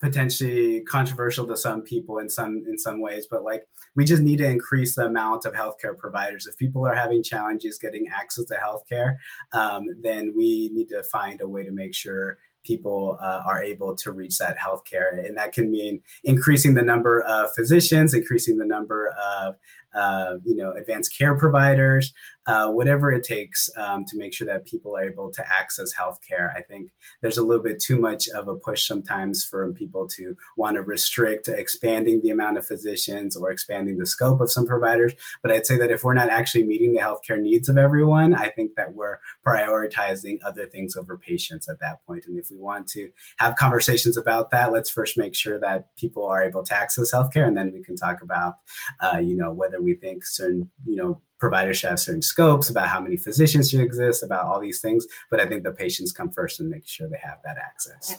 potentially 0.00 0.80
controversial 0.82 1.46
to 1.46 1.56
some 1.56 1.82
people 1.82 2.18
in 2.18 2.28
some 2.28 2.64
in 2.68 2.78
some 2.78 3.00
ways 3.00 3.26
but 3.30 3.42
like 3.42 3.66
we 3.96 4.04
just 4.04 4.22
need 4.22 4.38
to 4.38 4.48
increase 4.48 4.94
the 4.94 5.06
amount 5.06 5.44
of 5.44 5.52
healthcare 5.54 5.96
providers. 5.96 6.46
If 6.46 6.56
people 6.56 6.86
are 6.86 6.94
having 6.94 7.22
challenges 7.22 7.78
getting 7.78 8.06
access 8.08 8.44
to 8.46 8.54
healthcare 8.54 9.16
um, 9.52 9.86
then 10.02 10.32
we 10.36 10.70
need 10.72 10.88
to 10.90 11.02
find 11.04 11.40
a 11.40 11.48
way 11.48 11.64
to 11.64 11.72
make 11.72 11.94
sure 11.94 12.38
people 12.64 13.16
uh, 13.22 13.42
are 13.46 13.62
able 13.62 13.96
to 13.96 14.12
reach 14.12 14.36
that 14.36 14.58
healthcare. 14.58 15.24
And 15.24 15.36
that 15.38 15.52
can 15.52 15.70
mean 15.70 16.02
increasing 16.24 16.74
the 16.74 16.82
number 16.82 17.22
of 17.22 17.50
physicians 17.54 18.14
increasing 18.14 18.58
the 18.58 18.66
number 18.66 19.14
of 19.18 19.56
uh, 19.94 20.34
you 20.44 20.54
know, 20.54 20.72
advanced 20.72 21.16
care 21.16 21.34
providers, 21.34 22.12
uh, 22.48 22.68
whatever 22.68 23.12
it 23.12 23.24
takes 23.24 23.70
um, 23.76 24.04
to 24.06 24.16
make 24.16 24.34
sure 24.34 24.46
that 24.46 24.66
people 24.66 24.96
are 24.96 25.04
able 25.04 25.30
to 25.30 25.42
access 25.48 25.94
healthcare. 25.94 26.54
I 26.56 26.62
think 26.62 26.90
there's 27.22 27.38
a 27.38 27.42
little 27.42 27.62
bit 27.62 27.80
too 27.80 27.98
much 27.98 28.28
of 28.28 28.48
a 28.48 28.56
push 28.56 28.86
sometimes 28.86 29.44
for 29.44 29.72
people 29.72 30.08
to 30.16 30.36
want 30.56 30.74
to 30.76 30.82
restrict 30.82 31.48
expanding 31.48 32.20
the 32.20 32.30
amount 32.30 32.58
of 32.58 32.66
physicians 32.66 33.36
or 33.36 33.50
expanding 33.50 33.98
the 33.98 34.06
scope 34.06 34.40
of 34.40 34.50
some 34.50 34.66
providers. 34.66 35.12
But 35.42 35.52
I'd 35.52 35.66
say 35.66 35.78
that 35.78 35.90
if 35.90 36.04
we're 36.04 36.14
not 36.14 36.28
actually 36.28 36.64
meeting 36.64 36.92
the 36.92 37.00
healthcare 37.00 37.40
needs 37.40 37.68
of 37.68 37.78
everyone, 37.78 38.34
I 38.34 38.48
think 38.50 38.74
that 38.76 38.94
we're 38.94 39.18
prioritizing 39.46 40.38
other 40.44 40.66
things 40.66 40.96
over 40.96 41.16
patients 41.16 41.68
at 41.68 41.80
that 41.80 42.04
point. 42.04 42.24
And 42.26 42.38
if 42.38 42.50
we 42.50 42.58
want 42.58 42.88
to 42.88 43.10
have 43.38 43.56
conversations 43.56 44.16
about 44.16 44.50
that, 44.50 44.72
let's 44.72 44.90
first 44.90 45.16
make 45.16 45.34
sure 45.34 45.58
that 45.60 45.96
people 45.96 46.26
are 46.26 46.42
able 46.42 46.64
to 46.64 46.74
access 46.74 47.14
healthcare, 47.14 47.46
and 47.46 47.56
then 47.56 47.72
we 47.72 47.82
can 47.82 47.96
talk 47.96 48.22
about, 48.22 48.56
uh, 49.00 49.18
you 49.18 49.36
know, 49.36 49.52
whether 49.52 49.78
whether 49.78 49.84
we 49.84 49.94
think 49.94 50.24
certain, 50.24 50.70
you 50.86 50.96
know, 50.96 51.20
providers 51.38 51.78
should 51.78 51.90
have 51.90 52.00
certain 52.00 52.22
scopes, 52.22 52.70
about 52.70 52.88
how 52.88 53.00
many 53.00 53.16
physicians 53.16 53.70
should 53.70 53.80
exist, 53.80 54.22
about 54.22 54.46
all 54.46 54.60
these 54.60 54.80
things. 54.80 55.06
But 55.30 55.40
I 55.40 55.46
think 55.46 55.62
the 55.62 55.72
patients 55.72 56.12
come 56.12 56.30
first 56.30 56.60
and 56.60 56.68
make 56.68 56.86
sure 56.86 57.08
they 57.08 57.20
have 57.22 57.38
that 57.44 57.56
access. 57.56 58.16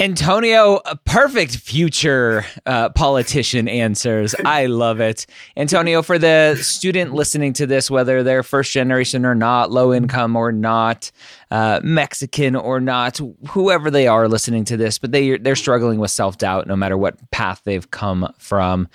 Antonio, 0.00 0.78
perfect 1.06 1.56
future 1.56 2.44
uh, 2.66 2.88
politician 2.90 3.66
answers. 3.66 4.32
I 4.44 4.66
love 4.66 5.00
it. 5.00 5.26
Antonio, 5.56 6.02
for 6.02 6.20
the 6.20 6.54
student 6.62 7.14
listening 7.14 7.52
to 7.54 7.66
this, 7.66 7.90
whether 7.90 8.22
they're 8.22 8.44
first 8.44 8.70
generation 8.70 9.26
or 9.26 9.34
not, 9.34 9.72
low 9.72 9.92
income 9.92 10.36
or 10.36 10.52
not, 10.52 11.10
uh, 11.50 11.80
Mexican 11.82 12.54
or 12.54 12.78
not, 12.78 13.20
whoever 13.48 13.90
they 13.90 14.06
are 14.06 14.28
listening 14.28 14.64
to 14.66 14.76
this, 14.76 15.00
but 15.00 15.10
they 15.10 15.36
they're 15.36 15.56
struggling 15.56 15.98
with 15.98 16.12
self 16.12 16.38
doubt 16.38 16.68
no 16.68 16.76
matter 16.76 16.96
what 16.96 17.30
path 17.32 17.62
they've 17.64 17.90
come 17.90 18.32
from. 18.38 18.86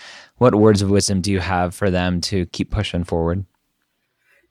What 0.44 0.56
words 0.56 0.82
of 0.82 0.90
wisdom 0.90 1.22
do 1.22 1.32
you 1.32 1.40
have 1.40 1.74
for 1.74 1.90
them 1.90 2.20
to 2.20 2.46
keep 2.48 2.70
pushing 2.70 3.06
forward? 3.06 3.46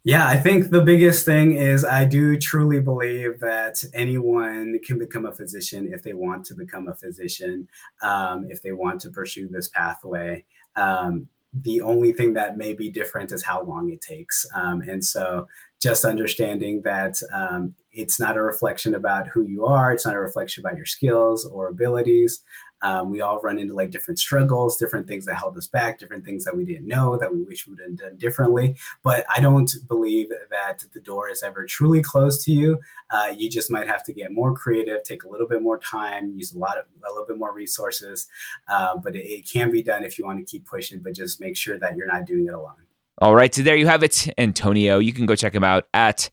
Yeah, 0.04 0.26
I 0.26 0.38
think 0.38 0.70
the 0.70 0.80
biggest 0.80 1.26
thing 1.26 1.52
is 1.52 1.84
I 1.84 2.06
do 2.06 2.38
truly 2.38 2.80
believe 2.80 3.40
that 3.40 3.84
anyone 3.92 4.78
can 4.86 4.98
become 4.98 5.26
a 5.26 5.32
physician 5.32 5.92
if 5.92 6.02
they 6.02 6.14
want 6.14 6.46
to 6.46 6.54
become 6.54 6.88
a 6.88 6.94
physician, 6.94 7.68
um, 8.00 8.46
if 8.48 8.62
they 8.62 8.72
want 8.72 9.02
to 9.02 9.10
pursue 9.10 9.48
this 9.48 9.68
pathway. 9.68 10.46
Um, 10.76 11.28
the 11.52 11.82
only 11.82 12.14
thing 12.14 12.32
that 12.32 12.56
may 12.56 12.72
be 12.72 12.90
different 12.90 13.30
is 13.30 13.44
how 13.44 13.62
long 13.62 13.90
it 13.90 14.00
takes. 14.00 14.46
Um, 14.54 14.80
and 14.80 15.04
so 15.04 15.46
just 15.78 16.06
understanding 16.06 16.80
that 16.82 17.20
um, 17.34 17.74
it's 17.92 18.18
not 18.18 18.38
a 18.38 18.42
reflection 18.42 18.94
about 18.94 19.28
who 19.28 19.42
you 19.42 19.66
are, 19.66 19.92
it's 19.92 20.06
not 20.06 20.14
a 20.14 20.20
reflection 20.20 20.64
about 20.64 20.78
your 20.78 20.86
skills 20.86 21.44
or 21.44 21.68
abilities. 21.68 22.42
Um, 22.82 23.10
we 23.10 23.20
all 23.20 23.40
run 23.40 23.58
into 23.58 23.74
like 23.74 23.90
different 23.90 24.18
struggles, 24.18 24.76
different 24.76 25.06
things 25.06 25.24
that 25.26 25.36
held 25.36 25.56
us 25.56 25.66
back, 25.66 25.98
different 25.98 26.24
things 26.24 26.44
that 26.44 26.56
we 26.56 26.64
didn't 26.64 26.86
know 26.86 27.16
that 27.16 27.32
we 27.32 27.42
wish 27.42 27.66
we 27.66 27.74
would 27.74 27.82
have 27.82 27.96
done 27.96 28.16
differently. 28.16 28.76
But 29.02 29.24
I 29.34 29.40
don't 29.40 29.72
believe 29.88 30.28
that 30.50 30.84
the 30.92 31.00
door 31.00 31.28
is 31.28 31.42
ever 31.42 31.64
truly 31.64 32.02
closed 32.02 32.44
to 32.46 32.52
you. 32.52 32.80
Uh, 33.10 33.32
you 33.36 33.48
just 33.48 33.70
might 33.70 33.86
have 33.86 34.04
to 34.04 34.12
get 34.12 34.32
more 34.32 34.54
creative, 34.54 35.02
take 35.04 35.24
a 35.24 35.28
little 35.28 35.48
bit 35.48 35.62
more 35.62 35.78
time, 35.78 36.32
use 36.36 36.52
a 36.52 36.58
lot 36.58 36.78
of 36.78 36.84
a 37.08 37.10
little 37.10 37.26
bit 37.26 37.38
more 37.38 37.52
resources. 37.52 38.28
Uh, 38.68 38.96
but 38.96 39.14
it, 39.14 39.26
it 39.26 39.48
can 39.48 39.70
be 39.70 39.82
done 39.82 40.04
if 40.04 40.18
you 40.18 40.24
want 40.24 40.38
to 40.38 40.44
keep 40.44 40.66
pushing. 40.66 40.98
But 41.00 41.14
just 41.14 41.40
make 41.40 41.56
sure 41.56 41.78
that 41.78 41.96
you're 41.96 42.06
not 42.06 42.26
doing 42.26 42.46
it 42.46 42.54
alone. 42.54 42.74
All 43.18 43.34
right, 43.34 43.54
so 43.54 43.62
there 43.62 43.76
you 43.76 43.86
have 43.86 44.02
it, 44.02 44.28
Antonio. 44.38 44.98
You 44.98 45.12
can 45.12 45.26
go 45.26 45.36
check 45.36 45.54
him 45.54 45.62
out 45.62 45.86
at 45.94 46.30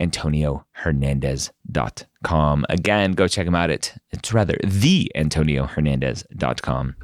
AntonioHernandez.com. 0.00 2.66
Again, 2.68 3.12
go 3.12 3.28
check 3.28 3.46
him 3.46 3.54
out 3.54 3.70
at, 3.70 3.96
it's 4.10 4.32
rather 4.32 4.58
the 4.64 5.12
AntonioHernandez.com. 5.14 6.96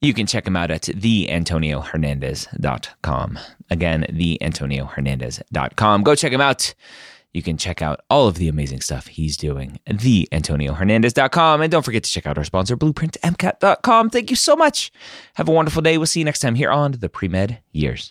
You 0.00 0.14
can 0.14 0.26
check 0.26 0.46
him 0.46 0.54
out 0.54 0.70
at 0.70 0.82
theantoniohernandez.com. 0.82 3.38
Again, 3.70 4.06
theantoniohernandez.com. 4.08 6.02
Go 6.04 6.14
check 6.14 6.32
him 6.32 6.40
out. 6.40 6.72
You 7.32 7.42
can 7.42 7.58
check 7.58 7.82
out 7.82 8.00
all 8.08 8.26
of 8.26 8.36
the 8.36 8.48
amazing 8.48 8.80
stuff 8.80 9.08
he's 9.08 9.36
doing 9.36 9.80
at 9.86 9.96
theantoniohernandez.com. 9.96 11.60
And 11.60 11.70
don't 11.70 11.84
forget 11.84 12.04
to 12.04 12.10
check 12.10 12.26
out 12.26 12.38
our 12.38 12.44
sponsor, 12.44 12.76
blueprintmcat.com. 12.76 14.10
Thank 14.10 14.30
you 14.30 14.36
so 14.36 14.56
much. 14.56 14.90
Have 15.34 15.48
a 15.48 15.52
wonderful 15.52 15.82
day. 15.82 15.98
We'll 15.98 16.06
see 16.06 16.20
you 16.20 16.24
next 16.24 16.40
time 16.40 16.54
here 16.54 16.70
on 16.70 16.92
the 16.92 17.08
Pre 17.08 17.28
Med 17.28 17.60
Years. 17.72 18.10